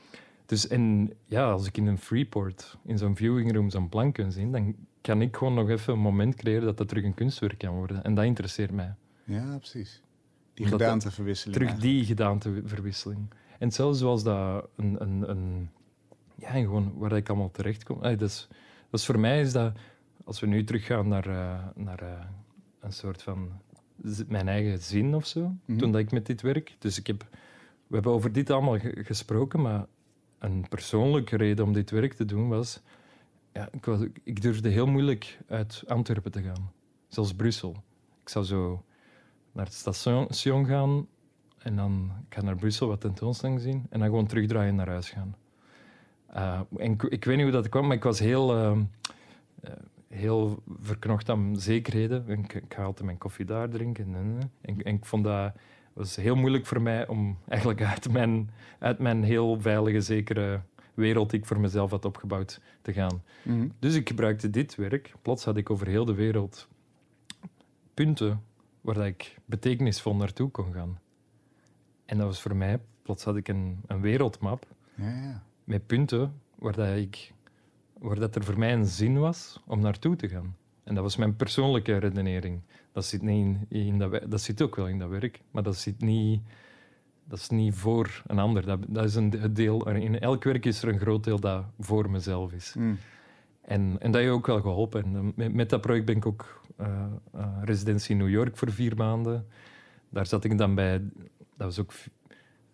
dus 0.45 0.67
en 0.67 1.13
ja, 1.25 1.51
als 1.51 1.67
ik 1.67 1.77
in 1.77 1.87
een 1.87 1.99
Freeport, 1.99 2.77
in 2.85 2.97
zo'n 2.97 3.15
viewing 3.15 3.53
room, 3.53 3.69
zo'n 3.69 3.89
plank 3.89 4.13
kan 4.13 4.31
zien, 4.31 4.51
dan 4.51 4.75
kan 5.01 5.21
ik 5.21 5.35
gewoon 5.35 5.53
nog 5.53 5.69
even 5.69 5.93
een 5.93 5.99
moment 5.99 6.35
creëren 6.35 6.65
dat 6.65 6.77
dat 6.77 6.87
terug 6.87 7.03
een 7.03 7.13
kunstwerk 7.13 7.57
kan 7.57 7.75
worden. 7.75 8.03
En 8.03 8.13
dat 8.13 8.25
interesseert 8.25 8.71
mij. 8.71 8.93
Ja, 9.23 9.57
precies. 9.57 10.03
Die 10.55 10.67
gedaanteverwisseling. 10.67 11.57
Terug 11.57 11.75
die 11.79 12.05
gedaanteverwisseling. 12.05 13.29
En 13.59 13.71
zelfs 13.71 13.99
zoals 13.99 14.23
dat 14.23 14.67
een, 14.75 15.01
een, 15.01 15.29
een 15.29 15.69
ja, 16.35 16.49
gewoon 16.49 16.93
waar 16.97 17.11
ik 17.11 17.29
allemaal 17.29 17.51
terecht 17.51 17.83
kom. 17.83 18.01
Dat, 18.01 18.21
is, 18.21 18.47
dat 18.89 18.99
is 18.99 19.05
voor 19.05 19.19
mij 19.19 19.41
is 19.41 19.51
dat, 19.51 19.77
als 20.23 20.39
we 20.39 20.47
nu 20.47 20.63
teruggaan 20.63 21.07
naar, 21.07 21.27
uh, 21.27 21.63
naar 21.75 22.03
uh, 22.03 22.09
een 22.79 22.93
soort 22.93 23.23
van 23.23 23.51
mijn 24.27 24.47
eigen 24.47 24.79
zin 24.79 25.15
of 25.15 25.25
zo, 25.25 25.39
mm 25.39 25.59
-hmm. 25.65 25.77
toen 25.77 25.91
dat 25.91 26.01
ik 26.01 26.11
met 26.11 26.25
dit 26.25 26.41
werk. 26.41 26.75
Dus 26.79 26.99
ik 26.99 27.07
heb, 27.07 27.27
we 27.87 27.95
hebben 27.95 28.11
over 28.11 28.31
dit 28.31 28.49
allemaal 28.49 28.77
gesproken, 28.81 29.61
maar 29.61 29.85
een 30.39 30.65
persoonlijke 30.69 31.37
reden 31.37 31.65
om 31.65 31.73
dit 31.73 31.89
werk 31.89 32.13
te 32.13 32.25
doen 32.25 32.47
was, 32.47 32.81
ja, 33.53 33.69
ik, 33.71 33.85
was, 33.85 33.99
ik 34.23 34.41
durfde 34.41 34.69
heel 34.69 34.87
moeilijk 34.87 35.39
uit 35.47 35.83
Antwerpen 35.87 36.31
te 36.31 36.41
gaan, 36.41 36.71
zelfs 37.07 37.33
Brussel. 37.33 37.83
Ik 38.21 38.29
zou 38.29 38.45
zo 38.45 38.83
naar 39.55 39.65
het 39.65 39.73
station 39.73 40.65
gaan 40.65 41.07
en 41.57 41.75
dan 41.75 42.11
ik 42.27 42.33
ga 42.33 42.41
naar 42.41 42.55
Brussel 42.55 42.87
wat 42.87 43.01
tentoonstelling 43.01 43.61
zien 43.61 43.85
en 43.89 43.99
dan 43.99 44.07
gewoon 44.07 44.25
terugdraaien 44.25 44.75
naar 44.75 44.89
huis 44.89 45.09
gaan. 45.09 45.35
Uh, 46.35 46.59
en 46.77 46.91
ik, 46.91 47.03
ik, 47.03 47.25
weet 47.25 47.35
niet 47.35 47.45
hoe 47.45 47.53
dat 47.53 47.69
kwam, 47.69 47.87
maar 47.87 47.95
ik 47.95 48.03
was 48.03 48.19
heel, 48.19 48.57
uh, 48.57 48.77
uh, 49.63 49.71
heel 50.07 50.63
verknocht 50.81 51.29
aan 51.29 51.55
zekerheden. 51.57 52.29
Ik, 52.29 52.53
ik, 52.53 52.73
ga 52.73 52.83
altijd 52.83 53.05
mijn 53.05 53.17
koffie 53.17 53.45
daar 53.45 53.69
drinken. 53.69 54.15
En, 54.15 54.51
en, 54.61 54.81
en 54.81 54.95
ik 54.95 55.05
vond 55.05 55.23
dat 55.23 55.53
was 55.93 56.15
heel 56.15 56.35
moeilijk 56.35 56.65
voor 56.65 56.81
mij 56.81 57.07
om 57.07 57.37
eigenlijk 57.47 57.81
uit 57.83 58.11
mijn, 58.11 58.49
uit 58.79 58.99
mijn 58.99 59.23
heel 59.23 59.61
veilige, 59.61 60.01
zekere 60.01 60.61
wereld 60.93 61.29
die 61.29 61.39
ik 61.39 61.45
voor 61.45 61.59
mezelf 61.59 61.91
had 61.91 62.05
opgebouwd 62.05 62.61
te 62.81 62.93
gaan. 62.93 63.23
Mm 63.43 63.59
-hmm. 63.59 63.71
Dus 63.79 63.95
ik 63.95 64.07
gebruikte 64.07 64.49
dit 64.49 64.75
werk. 64.75 65.13
Plots 65.21 65.45
had 65.45 65.57
ik 65.57 65.69
over 65.69 65.87
heel 65.87 66.05
de 66.05 66.13
wereld 66.13 66.67
punten 67.93 68.41
waar 68.85 69.05
ik 69.05 69.37
betekenisvol 69.45 70.15
naartoe 70.15 70.49
kon 70.49 70.73
gaan. 70.73 70.99
En 72.05 72.17
dat 72.17 72.27
was 72.27 72.41
voor 72.41 72.55
mij, 72.55 72.79
plots 73.01 73.23
had 73.23 73.35
ik 73.35 73.47
een, 73.47 73.81
een 73.87 74.01
wereldmap 74.01 74.67
ja, 74.95 75.09
ja. 75.09 75.43
met 75.63 75.85
punten 75.85 76.41
waar, 76.55 76.75
dat 76.75 76.97
ik, 76.97 77.33
waar 77.99 78.19
dat 78.19 78.35
er 78.35 78.43
voor 78.43 78.59
mij 78.59 78.73
een 78.73 78.85
zin 78.85 79.19
was 79.19 79.61
om 79.65 79.79
naartoe 79.79 80.15
te 80.15 80.29
gaan. 80.29 80.55
En 80.83 80.95
dat 80.95 81.03
was 81.03 81.15
mijn 81.15 81.35
persoonlijke 81.35 81.97
redenering. 81.97 82.61
Dat 82.91 83.05
zit, 83.05 83.21
niet 83.21 83.57
in, 83.69 83.85
in 83.85 83.97
dat, 83.97 84.31
dat 84.31 84.41
zit 84.41 84.61
ook 84.61 84.75
wel 84.75 84.87
in 84.87 84.99
dat 84.99 85.09
werk, 85.09 85.41
maar 85.51 85.63
dat 85.63 85.77
zit 85.77 86.01
niet, 86.01 86.41
dat 87.23 87.39
is 87.39 87.49
niet 87.49 87.73
voor 87.75 88.23
een 88.27 88.39
ander. 88.39 88.65
Dat, 88.65 88.79
dat 88.87 89.05
is 89.05 89.15
een 89.15 89.53
deel, 89.53 89.89
in 89.89 90.19
elk 90.19 90.43
werk 90.43 90.65
is 90.65 90.81
er 90.81 90.89
een 90.89 90.99
groot 90.99 91.23
deel 91.23 91.39
dat 91.39 91.65
voor 91.79 92.09
mezelf 92.09 92.53
is. 92.53 92.73
Mm. 92.77 92.97
En, 93.61 93.95
en 93.99 94.11
dat 94.11 94.21
heeft 94.21 94.33
ook 94.33 94.47
wel 94.47 94.61
geholpen. 94.61 95.03
En 95.03 95.33
met, 95.35 95.53
met 95.53 95.69
dat 95.69 95.81
project 95.81 96.05
ben 96.05 96.15
ik 96.15 96.25
ook 96.25 96.61
residentie 97.61 98.11
in 98.11 98.17
New 98.17 98.29
York 98.29 98.57
voor 98.57 98.71
vier 98.71 98.95
maanden. 98.95 99.47
Daar 100.09 100.25
zat 100.25 100.43
ik 100.43 100.57
dan 100.57 100.75
bij. 100.75 101.01
Dat, 101.57 101.67
was 101.67 101.79
ook, 101.79 101.93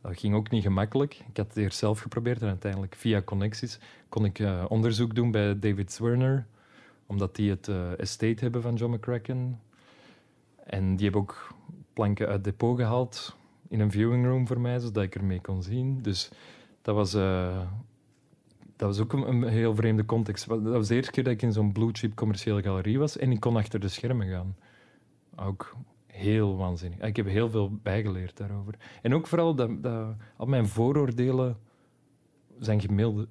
dat 0.02 0.20
ging 0.20 0.36
ook 0.36 0.50
niet 0.50 0.64
gemakkelijk. 0.64 1.14
Ik 1.14 1.38
had 1.38 1.48
het 1.48 1.58
eerst 1.58 1.78
zelf 1.78 2.00
geprobeerd 2.00 2.42
en 2.42 2.48
uiteindelijk 2.48 2.96
via 2.96 3.22
connecties 3.22 3.80
kon 4.10 4.26
ik 4.26 4.40
uh, 4.40 4.66
onderzoek 4.68 5.16
doen 5.16 5.32
bij 5.32 5.60
David 5.60 5.92
Zwerner, 5.92 6.48
omdat 7.06 7.36
die 7.36 7.50
het 7.50 7.68
estate 7.98 8.44
hebben 8.44 8.62
van 8.62 8.76
John 8.76 8.94
McCracken. 8.94 9.60
En 10.66 10.96
die 10.96 11.04
hebben 11.04 11.22
ook 11.22 11.54
planken 11.94 12.26
uit 12.26 12.36
het 12.36 12.44
depot 12.44 12.78
gehaald 12.78 13.36
in 13.68 13.80
een 13.80 13.92
viewing 13.92 14.26
room 14.26 14.48
voor 14.48 14.60
mij, 14.60 14.80
zodat 14.80 15.04
ik 15.04 15.16
ermee 15.16 15.42
kon 15.42 15.64
zien. 15.64 16.02
Dus 16.02 16.32
dat 16.82 16.96
was 16.96 17.14
dat 18.82 18.90
was 18.90 19.00
ook 19.00 19.14
een, 19.14 19.28
een, 19.28 19.44
heel 19.44 19.76
vreemde 19.76 20.06
context. 20.06 20.48
Dat 20.48 20.62
was 20.62 20.88
de 20.88 20.96
eerste 20.96 21.12
keer 21.12 21.24
dat 21.24 21.34
ik 21.34 21.42
in 21.42 21.54
zo'n 21.54 21.72
blue 21.72 21.90
chip 21.92 22.16
commerciële 22.16 22.62
galerie 22.62 23.00
was 23.00 23.18
en 23.18 23.32
ik 23.32 23.40
kon 23.40 23.56
achter 23.56 23.80
de 23.80 23.88
schermen 23.88 24.28
gaan. 24.28 24.56
Ook 25.36 25.76
heel 26.08 26.58
waanzinnig. 26.58 27.00
Ik 27.00 27.16
heb 27.16 27.26
heel 27.26 27.50
veel 27.50 27.80
bijgeleerd 27.84 28.38
daarover. 28.38 28.76
En 29.02 29.14
ook 29.14 29.28
vooral 29.28 29.56
dat, 29.56 29.84
dat 29.84 30.16
al 30.38 30.46
mijn 30.46 30.68
vooroordelen 30.68 31.58
zijn 32.60 32.82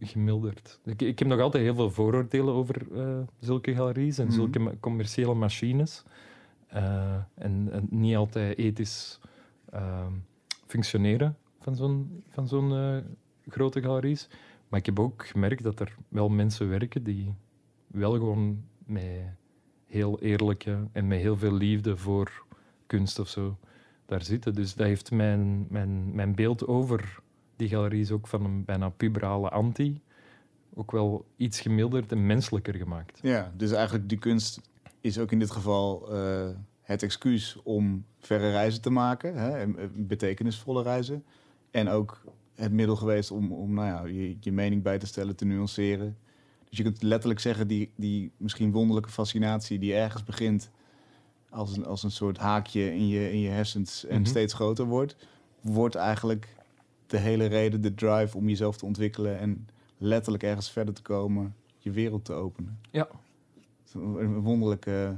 gemilderd. 0.00 0.80
Ik, 0.84 1.02
ik, 1.02 1.18
heb 1.18 1.28
nog 1.28 1.40
altijd 1.40 1.64
heel 1.64 1.74
veel 1.74 1.90
vooroordelen 1.90 2.54
over 2.54 2.86
uh, 2.92 3.18
zulke 3.38 3.74
galeries 3.74 4.18
en 4.18 4.24
mm 4.24 4.30
-hmm. 4.30 4.38
zulke 4.38 4.78
commerciële 4.80 5.34
machines. 5.34 6.04
Uh, 6.74 7.14
en, 7.34 7.68
en, 7.72 7.86
niet 7.90 8.16
altijd 8.16 8.58
ethisch 8.58 9.20
uh, 9.74 10.06
functioneren 10.66 11.36
van 11.60 11.76
zo'n 11.76 12.22
van 12.28 12.48
zo'n 12.48 13.02
grote 13.48 13.82
galeries. 13.82 14.28
Maar 14.70 14.78
ik 14.80 14.86
heb 14.86 14.98
ook 14.98 15.26
gemerkt 15.26 15.62
dat 15.62 15.80
er 15.80 15.96
wel 16.08 16.28
mensen 16.28 16.68
werken 16.68 17.02
die 17.02 17.34
wel 17.86 18.12
gewoon 18.12 18.64
met 18.84 19.34
heel 19.86 20.20
eerlijke 20.20 20.88
en 20.92 21.06
met 21.06 21.20
heel 21.20 21.36
veel 21.36 21.54
liefde 21.54 21.96
voor 21.96 22.44
kunst 22.86 23.18
of 23.18 23.28
zo 23.28 23.58
daar 24.06 24.22
zitten. 24.22 24.54
Dus 24.54 24.74
dat 24.74 24.86
heeft 24.86 25.10
mijn, 25.10 25.66
mijn, 25.68 26.14
mijn 26.14 26.34
beeld 26.34 26.66
over 26.66 27.18
die 27.56 27.68
galeries 27.68 28.10
ook 28.10 28.26
van 28.26 28.44
een 28.44 28.64
bijna 28.64 28.88
puberale 28.88 29.48
anti 29.48 30.02
ook 30.74 30.90
wel 30.90 31.24
iets 31.36 31.60
gemilderd 31.60 32.12
en 32.12 32.26
menselijker 32.26 32.74
gemaakt. 32.74 33.18
Ja, 33.22 33.52
dus 33.56 33.72
eigenlijk 33.72 34.08
die 34.08 34.18
kunst 34.18 34.60
is 35.00 35.18
ook 35.18 35.32
in 35.32 35.38
dit 35.38 35.50
geval 35.50 36.14
uh, 36.14 36.48
het 36.82 37.02
excuus 37.02 37.60
om 37.62 38.04
verre 38.18 38.50
reizen 38.50 38.80
te 38.80 38.90
maken, 38.90 39.36
hè, 39.36 39.66
betekenisvolle 39.94 40.82
reizen. 40.82 41.24
En 41.70 41.88
ook 41.88 42.22
het 42.60 42.72
middel 42.72 42.96
geweest 42.96 43.30
om, 43.30 43.52
om 43.52 43.74
nou 43.74 43.86
ja, 43.86 44.20
je, 44.20 44.36
je 44.40 44.52
mening 44.52 44.82
bij 44.82 44.98
te 44.98 45.06
stellen, 45.06 45.36
te 45.36 45.44
nuanceren. 45.44 46.16
Dus 46.68 46.78
je 46.78 46.84
kunt 46.84 47.02
letterlijk 47.02 47.40
zeggen, 47.40 47.68
die, 47.68 47.92
die 47.96 48.32
misschien 48.36 48.72
wonderlijke 48.72 49.10
fascinatie 49.10 49.78
die 49.78 49.94
ergens 49.94 50.24
begint 50.24 50.70
als 51.50 51.76
een, 51.76 51.86
als 51.86 52.02
een 52.02 52.10
soort 52.10 52.38
haakje 52.38 52.94
in 52.94 53.08
je, 53.08 53.32
in 53.32 53.40
je 53.40 53.48
hersens 53.48 54.04
en 54.04 54.10
mm 54.10 54.16
-hmm. 54.16 54.24
steeds 54.24 54.54
groter 54.54 54.84
wordt, 54.84 55.16
wordt 55.60 55.94
eigenlijk 55.94 56.56
de 57.06 57.18
hele 57.18 57.46
reden, 57.46 57.80
de 57.80 57.94
drive 57.94 58.36
om 58.36 58.48
jezelf 58.48 58.76
te 58.76 58.84
ontwikkelen 58.84 59.38
en 59.38 59.68
letterlijk 59.98 60.42
ergens 60.42 60.70
verder 60.70 60.94
te 60.94 61.02
komen, 61.02 61.54
je 61.78 61.90
wereld 61.90 62.24
te 62.24 62.32
openen. 62.32 62.78
Ja. 62.90 63.08
Een 63.92 64.40
wonderlijke 64.40 65.16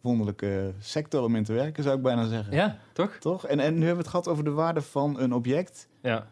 wonderlijke 0.00 0.74
sector 0.78 1.22
om 1.22 1.36
in 1.36 1.44
te 1.44 1.52
werken, 1.52 1.82
zou 1.82 1.96
ik 1.96 2.02
bijna 2.02 2.26
zeggen. 2.26 2.54
Ja, 2.54 2.78
toch? 2.92 3.16
Toch? 3.18 3.46
En, 3.46 3.60
en 3.60 3.72
nu 3.72 3.78
hebben 3.78 3.96
we 3.96 4.02
het 4.02 4.08
gehad 4.08 4.28
over 4.28 4.44
de 4.44 4.50
waarde 4.50 4.82
van 4.82 5.20
een 5.20 5.32
object. 5.32 5.88
Ja. 6.02 6.26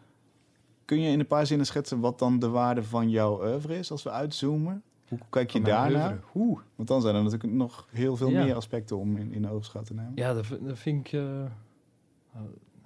Kun 0.89 1.01
je 1.01 1.11
in 1.11 1.19
een 1.19 1.27
paar 1.27 1.45
zinnen 1.45 1.65
schetsen 1.65 1.99
wat 1.99 2.19
dan 2.19 2.39
de 2.39 2.49
waarde 2.49 2.83
van 2.83 3.09
jouw 3.09 3.41
oeuvre 3.41 3.77
is 3.77 3.91
als 3.91 4.03
we 4.03 4.09
uitzoomen? 4.11 4.83
Hoe 5.07 5.19
kijk 5.29 5.49
je 5.51 5.61
daarnaar? 5.61 6.19
Hoe? 6.31 6.59
Want 6.75 6.87
dan 6.87 7.01
zijn 7.01 7.15
er 7.15 7.23
natuurlijk 7.23 7.53
nog 7.53 7.87
heel 7.91 8.15
veel 8.17 8.29
Ja. 8.29 8.43
meer 8.43 8.55
aspecten 8.55 8.97
om 8.97 9.17
in, 9.17 9.33
in 9.33 9.49
oogschouw 9.49 9.81
te 9.81 9.93
nemen. 9.93 10.11
Ja, 10.15 10.33
dat, 10.33 10.45
vind 10.73 11.07
ik... 11.07 11.13
eh, 11.13 11.43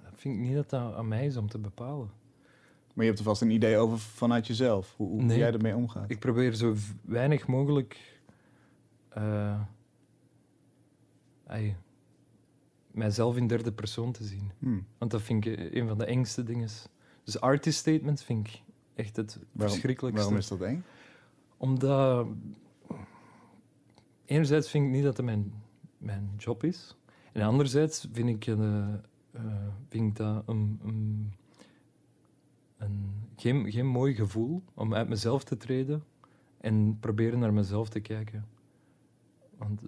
dat 0.02 0.12
vind 0.14 0.34
ik 0.34 0.40
niet 0.40 0.54
dat 0.54 0.70
dat 0.70 0.94
aan 0.94 1.08
mij 1.08 1.26
is 1.26 1.36
om 1.36 1.48
te 1.48 1.58
bepalen. 1.58 2.10
Maar 2.94 3.04
je 3.04 3.10
hebt 3.10 3.18
er 3.18 3.24
vast 3.24 3.42
een 3.42 3.50
idee 3.50 3.76
over 3.76 3.98
vanuit 3.98 4.46
jezelf, 4.46 4.94
hoe, 4.96 5.08
hoe 5.08 5.22
Nee. 5.22 5.38
jij 5.38 5.52
ermee 5.52 5.76
omgaat. 5.76 6.10
Ik 6.10 6.18
probeer 6.18 6.54
zo 6.54 6.74
weinig 7.02 7.46
mogelijk... 7.46 8.20
eh, 9.08 9.58
mijzelf 12.90 13.36
in 13.36 13.46
derde 13.46 13.72
persoon 13.72 14.12
te 14.12 14.24
zien. 14.24 14.50
Hmm. 14.58 14.86
Want 14.98 15.10
dat 15.10 15.22
vind 15.22 15.46
ik 15.46 15.58
eh, 15.58 15.80
een 15.80 15.88
van 15.88 15.98
de 15.98 16.04
engste 16.04 16.42
dingen. 16.42 16.68
Dus 17.24 17.40
artist 17.40 17.78
statements 17.78 18.24
vind 18.24 18.48
ik 18.48 18.62
echt 18.94 19.16
het 19.16 19.38
Waarom, 19.52 19.70
verschrikkelijkste. 19.70 20.22
waarom 20.22 20.40
is 20.40 20.48
dat 20.48 20.60
eng? 20.60 20.84
Omdat... 21.56 22.26
Enerzijds 24.24 24.70
vind 24.70 24.84
ik 24.86 24.90
niet 24.90 25.04
dat 25.04 25.16
het 25.16 25.26
mijn, 25.26 25.52
mijn 25.98 26.30
job 26.38 26.64
is. 26.64 26.96
En 27.32 27.42
anderzijds 27.42 28.08
vind 28.12 28.28
ik, 28.28 28.46
eh, 28.46 28.94
eh, 29.30 29.66
vind 29.88 30.10
ik 30.10 30.16
dat 30.16 30.42
een, 30.48 30.80
een, 30.84 31.32
een, 32.78 33.12
geen, 33.36 33.72
geen 33.72 33.86
mooi 33.86 34.14
gevoel 34.14 34.62
om 34.74 34.94
uit 34.94 35.08
mezelf 35.08 35.44
te 35.44 35.56
treden 35.56 36.04
en 36.58 36.98
proberen 37.00 37.38
naar 37.38 37.52
mezelf 37.52 37.88
te 37.88 38.00
kijken. 38.00 38.48
Want 39.56 39.80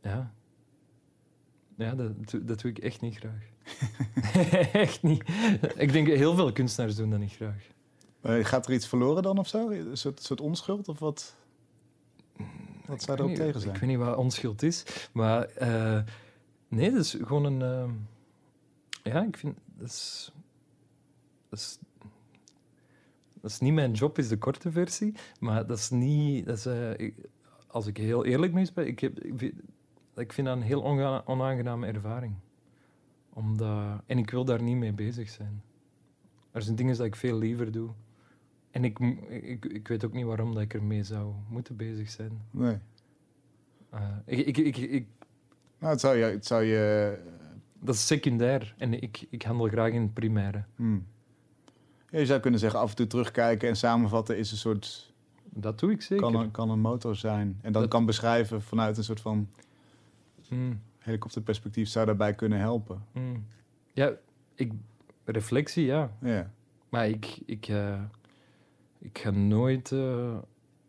ja, 0.00 0.34
ja 1.76 1.94
dat, 1.94 2.30
doe- 2.30 2.44
dat 2.44 2.60
doe 2.60 2.70
ik 2.70 2.78
echt 2.78 3.00
niet 3.00 3.16
graag. 3.18 3.44
echt 4.72 5.02
niet. 5.02 5.24
Ik 5.76 5.92
denk 5.92 6.06
heel 6.06 6.34
veel 6.34 6.52
kunstenaars 6.52 6.96
doen 6.96 7.10
dat 7.10 7.18
niet 7.18 7.32
graag. 7.32 7.66
Eh, 8.20 8.44
gaat 8.44 8.66
er 8.66 8.72
iets 8.74 8.86
verloren 8.88 9.22
dan 9.22 9.38
of 9.38 9.48
zo? 9.48 9.70
Een 9.70 9.96
soort, 9.96 10.22
soort 10.22 10.40
onschuld 10.40 10.88
of 10.88 10.98
wat? 10.98 11.36
Wat 12.86 13.02
zou 13.02 13.18
weet 13.18 13.26
niet- 13.26 13.36
tegen 13.36 13.60
zijn? 13.60 13.74
Ik 13.74 13.80
weet 13.80 13.88
niet 13.90 13.98
wat 13.98 14.16
onschuld 14.16 14.62
is, 14.62 15.08
maar 15.12 15.42
eh, 15.44 16.02
nee, 16.68 16.90
dat 16.90 17.00
is 17.00 17.16
gewoon 17.22 17.44
een. 17.44 17.62
eh, 17.62 19.12
ja, 19.12 19.22
ik 19.24 19.36
vind 19.36 19.56
dat 19.78 19.88
is, 19.88 20.32
dat 21.48 21.58
is. 21.58 21.78
Dat 23.40 23.50
is 23.50 23.60
niet 23.60 23.72
mijn 23.72 23.92
job, 23.92 24.18
is 24.18 24.28
de 24.28 24.38
korte 24.38 24.70
versie, 24.72 25.14
maar 25.40 25.66
dat 25.66 25.78
is 25.78 25.90
niet. 25.90 26.46
Dat 26.46 26.56
is, 26.56 26.66
eh, 26.66 26.90
ik- 26.98 27.16
als 27.66 27.86
ik 27.86 27.96
heel 27.96 28.24
eerlijk 28.24 28.52
mee 28.52 28.68
ben, 28.74 28.86
ik, 28.86 29.00
heb, 29.00 29.20
ik, 29.20 29.32
vind, 29.36 29.54
ik 30.16 30.32
vind 30.32 30.46
dat 30.46 30.56
een 30.56 30.62
heel 30.62 30.84
onaangename 31.26 31.86
ervaring. 31.86 32.34
Omdat, 33.32 34.00
en 34.06 34.18
ik 34.18 34.30
wil 34.30 34.44
daar 34.44 34.62
niet 34.62 34.76
mee 34.76 34.92
bezig 34.92 35.28
zijn. 35.28 35.62
Er 36.50 36.62
zijn 36.62 36.76
dingen 36.76 36.96
dat 36.96 37.06
ik 37.06 37.16
veel 37.16 37.38
liever 37.38 37.72
doe. 37.72 37.90
En 38.70 38.84
ik, 38.84 38.98
ik, 39.28 39.64
ik 39.64 39.88
weet 39.88 40.04
ook 40.04 40.12
niet 40.12 40.24
waarom 40.24 40.52
dat 40.54 40.62
ik 40.62 40.74
ermee 40.74 41.02
zou 41.04 41.32
moeten 41.48 41.76
bezig 41.76 42.10
zijn. 42.10 42.40
Nee. 42.50 42.78
Uh, 43.94 44.00
ik, 44.24 44.46
ik, 44.46 44.56
ik, 44.56 44.76
ik, 44.76 45.06
Nou, 45.78 45.92
het 45.92 46.00
zou 46.00 46.16
je... 46.16 46.24
Het 46.24 46.46
zou 46.46 46.62
je 46.62 47.18
dat 47.80 47.94
is 47.94 48.06
secundair 48.06 48.74
en 48.78 49.02
ik, 49.02 49.26
ik 49.30 49.42
handel 49.42 49.68
graag 49.68 49.92
in 49.92 50.02
het 50.02 50.14
primaire. 50.14 50.64
hmm. 50.76 51.06
ja, 52.10 52.18
je 52.18 52.26
zou 52.26 52.40
kunnen 52.40 52.60
zeggen, 52.60 52.80
af 52.80 52.90
en 52.90 52.96
toe 52.96 53.06
terugkijken 53.06 53.68
en 53.68 53.76
samenvatten 53.76 54.38
is 54.38 54.50
een 54.50 54.56
soort... 54.56 55.14
Dat 55.44 55.78
doe 55.78 55.90
ik 55.90 56.02
zeker. 56.02 56.24
Kan 56.24 56.34
een, 56.34 56.50
kan 56.50 56.70
een 56.70 56.80
motor 56.80 57.16
zijn. 57.16 57.58
En 57.62 57.72
dan 57.72 57.82
Dat- 57.82 57.90
kan 57.90 58.06
beschrijven 58.06 58.62
vanuit 58.62 58.96
een 58.96 59.04
soort 59.04 59.20
van 59.20 59.48
Mm, 60.50 60.80
helikopterperspectief 60.98 61.88
zou 61.88 62.06
daarbij 62.06 62.34
kunnen 62.34 62.58
helpen. 62.58 63.04
mm. 63.12 63.46
Ja, 63.92 64.12
ik, 64.54 64.72
reflectie, 65.24 65.84
ja. 65.84 66.16
Ja. 66.20 66.52
Maar 66.88 67.08
ik, 67.08 67.38
ik, 67.46 67.68
eh, 67.68 68.02
ik 68.98 69.18
ga 69.18 69.30
nooit... 69.30 69.94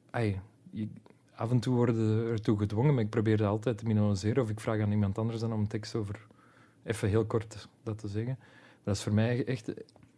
ai, 0.10 0.40
ik- 0.72 0.90
af 1.36 1.52
en 1.52 1.60
toe 1.60 1.76
worden 1.76 2.28
ertoe 2.28 2.58
gedwongen, 2.58 2.94
maar 2.94 3.04
ik 3.04 3.10
probeer 3.10 3.38
dat 3.38 3.48
altijd 3.48 3.78
te 3.78 3.86
minimaliseren. 3.86 4.44
Of 4.44 4.50
ik 4.50 4.60
vraag 4.60 4.82
aan 4.82 4.92
iemand 4.92 5.18
anders 5.18 5.40
dan 5.40 5.54
om 5.54 5.60
een 5.60 5.68
tekst 5.68 5.96
over... 5.96 6.28
Even 6.84 7.10
heel 7.10 7.26
kort 7.26 7.68
dat 7.84 7.98
te 7.98 8.08
zeggen. 8.08 8.40
Dat 8.84 8.96
is 8.96 9.04
voor 9.04 9.14
mij 9.14 9.46
echt, 9.46 9.74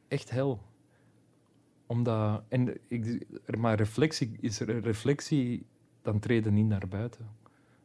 echt 0.07 0.29
hel. 0.29 0.61
Omdat... 1.85 2.43
En 2.47 2.77
ik, 2.87 3.25
maar 3.57 3.75
reflectie 3.77 4.37
is 4.39 4.59
er 4.59 4.79
reflectie, 4.79 5.65
dan 6.01 6.19
treden 6.19 6.53
niet 6.53 6.67
naar 6.67 6.87
buiten. 6.87 7.27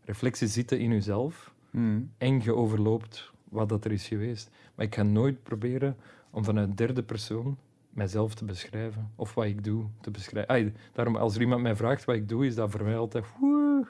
Reflectie 0.05 0.49
zitten 0.49 0.79
in 0.79 0.91
jezelf 0.91 1.55
Hmm. 1.75 2.11
en 2.19 2.43
je 2.43 2.55
overloopt 2.55 3.33
wat 3.49 3.69
dat 3.69 3.85
er 3.85 3.93
is 3.93 4.09
geweest. 4.09 4.51
Maar 4.75 4.87
ik 4.87 4.95
ga 4.95 5.03
nooit 5.03 5.43
proberen 5.43 5.97
om 6.31 6.45
vanuit 6.45 6.77
derde 6.77 7.03
persoon 7.03 7.57
mijzelf 7.91 8.35
te 8.35 8.45
beschrijven. 8.45 9.11
Of 9.17 9.35
wat 9.35 9.45
ik 9.45 9.65
doe 9.65 9.85
te 10.01 10.11
beschrijven. 10.11 10.77
Daarom, 10.93 11.17
als 11.17 11.35
er 11.35 11.41
iemand 11.41 11.63
mij 11.63 11.77
vraagt 11.77 12.05
wat 12.05 12.15
ik 12.15 12.29
doe, 12.29 12.47
is 12.47 12.55
dat 12.55 12.71
voor 12.71 12.85
mij 12.85 12.97
altijd... 12.97 13.25
woe. 13.41 13.87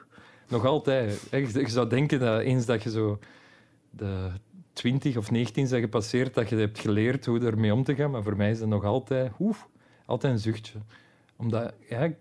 nog 0.47 0.65
altijd. 0.65 1.27
hè. 1.29 1.37
Je, 1.37 1.69
zou 1.69 1.89
denken 1.89 2.19
dat 2.19 2.41
eens 2.41 2.65
dat 2.65 2.83
je 2.83 2.89
zo 2.89 3.19
de 3.89 4.31
20 4.73 5.17
of 5.17 5.31
19 5.31 5.67
zijn 5.67 5.81
gepasseerd, 5.81 6.33
dat 6.33 6.49
je 6.49 6.55
hebt 6.55 6.79
geleerd 6.79 7.25
hoe 7.25 7.39
ermee 7.39 7.73
om 7.73 7.83
te 7.83 7.95
gaan. 7.95 8.11
Maar 8.11 8.23
voor 8.23 8.37
mij 8.37 8.51
is 8.51 8.59
dat 8.59 8.67
nog 8.67 8.83
altijd... 8.83 9.31
oef, 9.39 9.67
altijd 10.05 10.33
een 10.33 10.39
zuchtje. 10.39 10.79
Omdat... 11.35 11.73
Ja, 11.89 12.11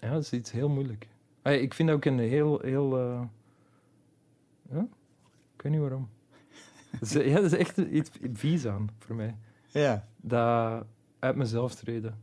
ja, 0.00 0.10
dat 0.12 0.22
is 0.22 0.32
iets 0.32 0.52
heel 0.52 0.68
moeilijk. 0.68 1.06
Ik 1.52 1.74
vind 1.74 1.90
ook 1.90 2.04
een 2.04 2.18
heel... 2.18 2.60
heel 2.60 2.98
ja? 4.70 4.86
Ik 5.56 5.62
weet 5.62 5.72
niet 5.72 5.80
waarom. 5.80 6.08
Dat 7.00 7.02
is, 7.02 7.12
ja, 7.12 7.34
dat 7.34 7.44
is 7.44 7.58
echt 7.58 7.76
iets 7.76 8.10
vies 8.32 8.66
aan 8.66 8.88
voor 8.98 9.16
mij. 9.16 9.36
Ja. 9.66 10.06
Dat 10.16 10.84
uit 11.18 11.36
mezelf 11.36 11.74
treden. 11.74 12.18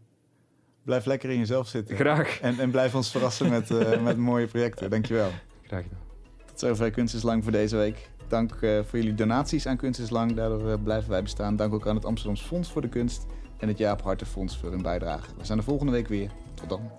Blijf 0.84 1.06
lekker 1.06 1.30
in 1.30 1.38
jezelf 1.38 1.68
zitten. 1.68 1.96
Graag. 1.96 2.40
En, 2.40 2.60
en 2.60 2.72
blijf 2.72 2.96
ons 2.96 3.12
verrassen 3.12 3.50
met, 3.50 3.72
eh, 3.72 4.02
met 4.04 4.18
mooie 4.18 4.48
projecten. 4.48 4.90
Dankjewel. 4.90 5.30
Graag 5.62 5.84
gedaan. 5.84 6.00
Tot 6.46 6.60
zover 6.60 6.92
Kunst 6.92 7.16
is 7.16 7.24
Lang 7.24 7.44
voor 7.44 7.52
deze 7.52 7.76
week. 7.76 8.10
Dank 8.28 8.52
eh, 8.52 8.80
voor 8.84 9.00
jullie 9.00 9.14
donaties 9.14 9.68
aan 9.68 9.78
Kunst 9.78 10.00
is 10.00 10.10
Lang. 10.10 10.34
Daardoor 10.34 10.80
blijven 10.80 11.10
wij 11.10 11.24
bestaan. 11.24 11.56
Dank 11.56 11.74
ook 11.74 11.88
aan 11.88 11.96
het 11.96 12.06
Amsterdams 12.06 12.42
Fonds 12.42 12.72
voor 12.72 12.82
de 12.82 12.90
Kunst 12.90 13.26
en 13.58 13.68
het 13.68 13.78
Jaap 13.78 14.02
Harten 14.02 14.28
Fonds 14.28 14.58
voor 14.58 14.72
hun 14.72 14.82
bijdrage. 14.82 15.30
We 15.38 15.46
zijn 15.46 15.58
de 15.58 15.64
volgende 15.64 15.92
week 15.92 16.08
weer. 16.08 16.32
Tot 16.54 16.70
dan. 16.70 16.92